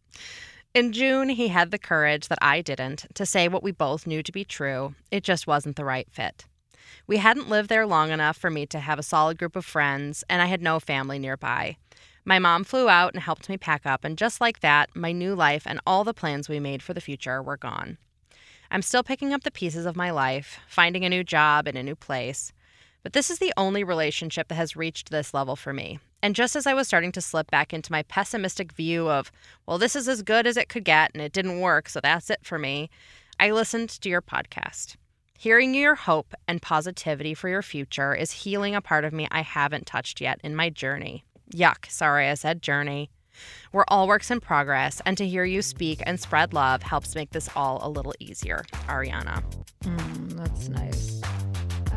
In 0.74 0.92
June, 0.92 1.30
he 1.30 1.48
had 1.48 1.70
the 1.70 1.78
courage 1.78 2.28
that 2.28 2.38
I 2.42 2.60
didn't 2.60 3.06
to 3.14 3.24
say 3.24 3.48
what 3.48 3.62
we 3.62 3.72
both 3.72 4.06
knew 4.06 4.22
to 4.22 4.32
be 4.32 4.44
true. 4.44 4.94
It 5.10 5.24
just 5.24 5.46
wasn't 5.46 5.76
the 5.76 5.86
right 5.86 6.06
fit. 6.10 6.44
We 7.06 7.16
hadn't 7.16 7.48
lived 7.48 7.70
there 7.70 7.86
long 7.86 8.10
enough 8.10 8.36
for 8.36 8.50
me 8.50 8.66
to 8.66 8.80
have 8.80 8.98
a 8.98 9.02
solid 9.02 9.38
group 9.38 9.56
of 9.56 9.64
friends, 9.64 10.22
and 10.28 10.42
I 10.42 10.46
had 10.46 10.60
no 10.60 10.80
family 10.80 11.18
nearby. 11.18 11.78
My 12.26 12.38
mom 12.38 12.64
flew 12.64 12.90
out 12.90 13.14
and 13.14 13.22
helped 13.22 13.48
me 13.48 13.56
pack 13.56 13.86
up, 13.86 14.04
and 14.04 14.18
just 14.18 14.38
like 14.38 14.60
that, 14.60 14.94
my 14.94 15.12
new 15.12 15.34
life 15.34 15.62
and 15.64 15.80
all 15.86 16.04
the 16.04 16.12
plans 16.12 16.48
we 16.48 16.60
made 16.60 16.82
for 16.82 16.92
the 16.92 17.00
future 17.00 17.42
were 17.42 17.56
gone. 17.56 17.96
I'm 18.70 18.82
still 18.82 19.02
picking 19.02 19.32
up 19.32 19.44
the 19.44 19.50
pieces 19.50 19.86
of 19.86 19.96
my 19.96 20.10
life, 20.10 20.58
finding 20.68 21.04
a 21.04 21.08
new 21.08 21.24
job 21.24 21.68
in 21.68 21.76
a 21.76 21.82
new 21.82 21.96
place. 21.96 22.52
But 23.02 23.12
this 23.12 23.30
is 23.30 23.38
the 23.38 23.52
only 23.56 23.84
relationship 23.84 24.48
that 24.48 24.56
has 24.56 24.76
reached 24.76 25.10
this 25.10 25.32
level 25.32 25.54
for 25.54 25.72
me. 25.72 26.00
And 26.22 26.34
just 26.34 26.56
as 26.56 26.66
I 26.66 26.74
was 26.74 26.88
starting 26.88 27.12
to 27.12 27.20
slip 27.20 27.50
back 27.50 27.72
into 27.72 27.92
my 27.92 28.02
pessimistic 28.02 28.72
view 28.72 29.08
of, 29.08 29.30
well, 29.66 29.78
this 29.78 29.94
is 29.94 30.08
as 30.08 30.22
good 30.22 30.46
as 30.46 30.56
it 30.56 30.68
could 30.68 30.84
get 30.84 31.12
and 31.14 31.22
it 31.22 31.32
didn't 31.32 31.60
work, 31.60 31.88
so 31.88 32.00
that's 32.00 32.30
it 32.30 32.40
for 32.42 32.58
me, 32.58 32.90
I 33.38 33.52
listened 33.52 33.90
to 33.90 34.08
your 34.08 34.22
podcast. 34.22 34.96
Hearing 35.38 35.74
your 35.74 35.94
hope 35.94 36.34
and 36.48 36.62
positivity 36.62 37.34
for 37.34 37.48
your 37.48 37.62
future 37.62 38.14
is 38.14 38.32
healing 38.32 38.74
a 38.74 38.80
part 38.80 39.04
of 39.04 39.12
me 39.12 39.28
I 39.30 39.42
haven't 39.42 39.86
touched 39.86 40.20
yet 40.20 40.40
in 40.42 40.56
my 40.56 40.70
journey. 40.70 41.24
Yuck, 41.54 41.88
sorry 41.90 42.28
I 42.28 42.34
said 42.34 42.62
journey. 42.62 43.10
We're 43.72 43.84
all 43.88 44.06
works 44.08 44.30
in 44.30 44.40
progress, 44.40 45.00
and 45.04 45.16
to 45.18 45.26
hear 45.26 45.44
you 45.44 45.62
speak 45.62 46.02
and 46.06 46.18
spread 46.18 46.52
love 46.52 46.82
helps 46.82 47.14
make 47.14 47.30
this 47.30 47.48
all 47.56 47.80
a 47.82 47.88
little 47.88 48.14
easier. 48.18 48.64
Ariana. 48.88 49.42
Mm, 49.82 50.36
that's 50.36 50.68
nice. 50.68 51.20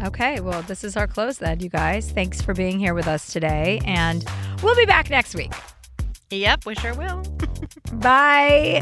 Okay, 0.03 0.39
well, 0.39 0.61
this 0.63 0.83
is 0.83 0.95
our 0.95 1.07
close 1.07 1.37
then, 1.39 1.59
you 1.59 1.69
guys. 1.69 2.11
Thanks 2.11 2.41
for 2.41 2.53
being 2.53 2.79
here 2.79 2.93
with 2.93 3.07
us 3.07 3.33
today, 3.33 3.81
and 3.85 4.25
we'll 4.63 4.75
be 4.75 4.85
back 4.85 5.09
next 5.09 5.35
week. 5.35 5.51
Yep, 6.29 6.65
we 6.65 6.75
sure 6.75 6.93
will. 6.93 7.23
Bye. 7.93 8.81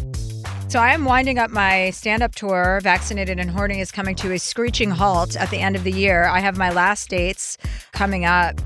So 0.70 0.80
I 0.80 0.92
am 0.94 1.06
winding 1.06 1.40
up 1.40 1.50
my 1.50 1.92
stand-up 1.92 2.36
tour. 2.36 2.82
Vaccinated 2.84 3.40
and 3.40 3.50
Horny 3.50 3.80
is 3.80 3.90
coming 3.90 4.16
to 4.18 4.34
a 4.34 4.38
screeching 4.38 4.92
halt 4.92 5.38
at 5.38 5.50
the 5.50 5.60
end 5.60 5.78
of 5.78 5.86
the 5.86 5.94
year. 5.94 6.26
I 6.26 6.42
have 6.42 6.58
my 6.58 6.72
last 6.72 7.10
dates 7.10 7.58
coming 7.94 8.26
up. 8.26 8.60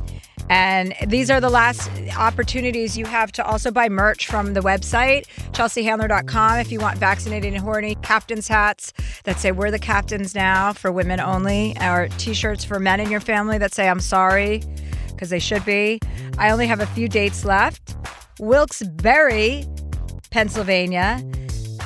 And 0.50 0.94
these 1.08 1.30
are 1.32 1.40
the 1.40 1.50
last 1.50 1.90
opportunities 2.18 2.98
you 2.98 3.06
have 3.06 3.32
to 3.34 3.46
also 3.46 3.72
buy 3.72 3.88
merch 3.88 4.28
from 4.28 4.54
the 4.54 4.60
website, 4.60 5.26
chelseahandler.com, 5.52 6.60
if 6.60 6.72
you 6.72 6.80
want 6.80 6.98
vaccinated 6.98 7.54
and 7.54 7.62
horny 7.62 7.96
captain's 8.02 8.48
hats 8.48 8.92
that 9.24 9.38
say 9.40 9.52
we're 9.52 9.72
the 9.72 9.80
captains 9.80 10.36
now 10.36 10.74
for 10.74 10.92
women 10.92 11.20
only, 11.20 11.76
or 11.82 12.10
t-shirts 12.18 12.66
for 12.66 12.80
men 12.80 13.00
in 13.00 13.10
your 13.10 13.22
family 13.22 13.58
that 13.60 13.74
say 13.74 13.88
I'm 13.88 14.02
sorry, 14.02 14.62
because 15.08 15.30
they 15.30 15.40
should 15.40 15.64
be. 15.64 16.00
I 16.38 16.50
only 16.50 16.68
have 16.68 16.80
a 16.82 16.88
few 16.88 17.08
dates 17.08 17.46
left. 17.46 17.96
Wilkes-Barre, 18.40 19.66
Pennsylvania. 20.32 21.24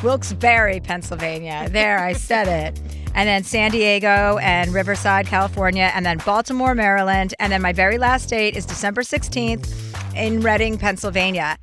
Wilkes-Barre, 0.04 0.80
Pennsylvania. 0.80 1.68
There, 1.70 2.00
I 2.00 2.14
said 2.14 2.48
it. 2.48 2.82
And 3.16 3.28
then 3.28 3.44
San 3.44 3.72
Diego 3.72 4.38
and 4.40 4.74
Riverside, 4.74 5.26
California, 5.26 5.90
and 5.96 6.06
then 6.06 6.18
Baltimore, 6.20 6.76
Maryland. 6.76 7.34
And 7.40 7.52
then 7.52 7.62
my 7.62 7.74
very 7.74 7.98
last 7.98 8.30
date 8.30 8.56
is 8.56 8.66
December 8.66 9.02
16th 9.02 10.16
in 10.16 10.42
Reading, 10.42 10.78
Pennsylvania. 10.78 11.58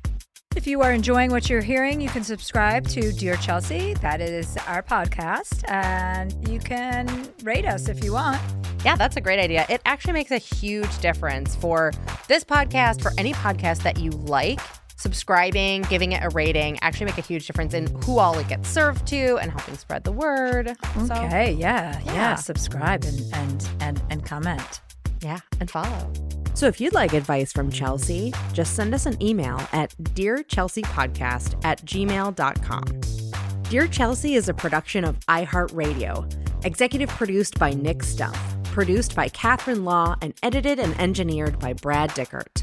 If 0.55 0.67
you 0.67 0.81
are 0.81 0.91
enjoying 0.91 1.31
what 1.31 1.49
you're 1.49 1.61
hearing, 1.61 2.01
you 2.01 2.09
can 2.09 2.23
subscribe 2.23 2.87
to 2.89 3.11
Dear 3.11 3.35
Chelsea. 3.37 3.93
That 3.95 4.21
is 4.21 4.57
our 4.67 4.83
podcast. 4.83 5.67
And 5.69 6.35
you 6.47 6.59
can 6.59 7.29
rate 7.43 7.65
us 7.65 7.87
if 7.87 8.03
you 8.03 8.13
want. 8.13 8.41
Yeah, 8.83 8.95
that's 8.95 9.15
a 9.15 9.21
great 9.21 9.39
idea. 9.39 9.65
It 9.69 9.81
actually 9.85 10.13
makes 10.13 10.31
a 10.31 10.37
huge 10.37 10.99
difference 10.99 11.55
for 11.55 11.91
this 12.27 12.43
podcast, 12.43 13.01
for 13.01 13.11
any 13.17 13.33
podcast 13.33 13.83
that 13.83 13.99
you 13.99 14.11
like. 14.11 14.59
Subscribing, 14.97 15.81
giving 15.83 16.11
it 16.13 16.23
a 16.23 16.29
rating 16.29 16.77
actually 16.81 17.07
make 17.07 17.17
a 17.17 17.21
huge 17.21 17.45
difference 17.47 17.73
in 17.73 17.87
who 18.05 18.19
all 18.19 18.37
it 18.39 18.47
gets 18.47 18.69
served 18.69 19.05
to 19.07 19.37
and 19.37 19.51
helping 19.51 19.75
spread 19.75 20.03
the 20.03 20.11
word. 20.11 20.75
So, 21.07 21.13
Okay, 21.15 21.51
yeah, 21.53 21.99
yeah, 22.05 22.13
Yeah. 22.13 22.35
Subscribe 22.35 23.03
and, 23.03 23.19
and 23.33 23.69
and 23.81 24.01
and 24.09 24.25
comment. 24.25 24.81
yeah, 25.21 25.39
and 25.59 25.69
follow. 25.69 26.11
So 26.55 26.67
if 26.67 26.79
you'd 26.79 26.93
like 26.93 27.13
advice 27.13 27.51
from 27.51 27.71
Chelsea, 27.71 28.31
just 28.53 28.75
send 28.75 28.93
us 28.93 29.05
an 29.07 29.21
email 29.21 29.59
at 29.73 29.93
dearchelseapodcast 29.97 31.65
at 31.65 31.83
gmail.com. 31.85 33.63
Dear 33.69 33.87
Chelsea 33.87 34.35
is 34.35 34.49
a 34.49 34.53
production 34.53 35.03
of 35.03 35.19
iHeartRadio, 35.21 36.65
executive 36.65 37.09
produced 37.09 37.57
by 37.57 37.71
Nick 37.71 37.99
Stumpf, 37.99 38.63
produced 38.65 39.15
by 39.15 39.29
Catherine 39.29 39.83
Law, 39.83 40.15
and 40.21 40.33
edited 40.43 40.79
and 40.79 40.97
engineered 41.01 41.57
by 41.59 41.73
Brad 41.73 42.11
Dickert. 42.11 42.62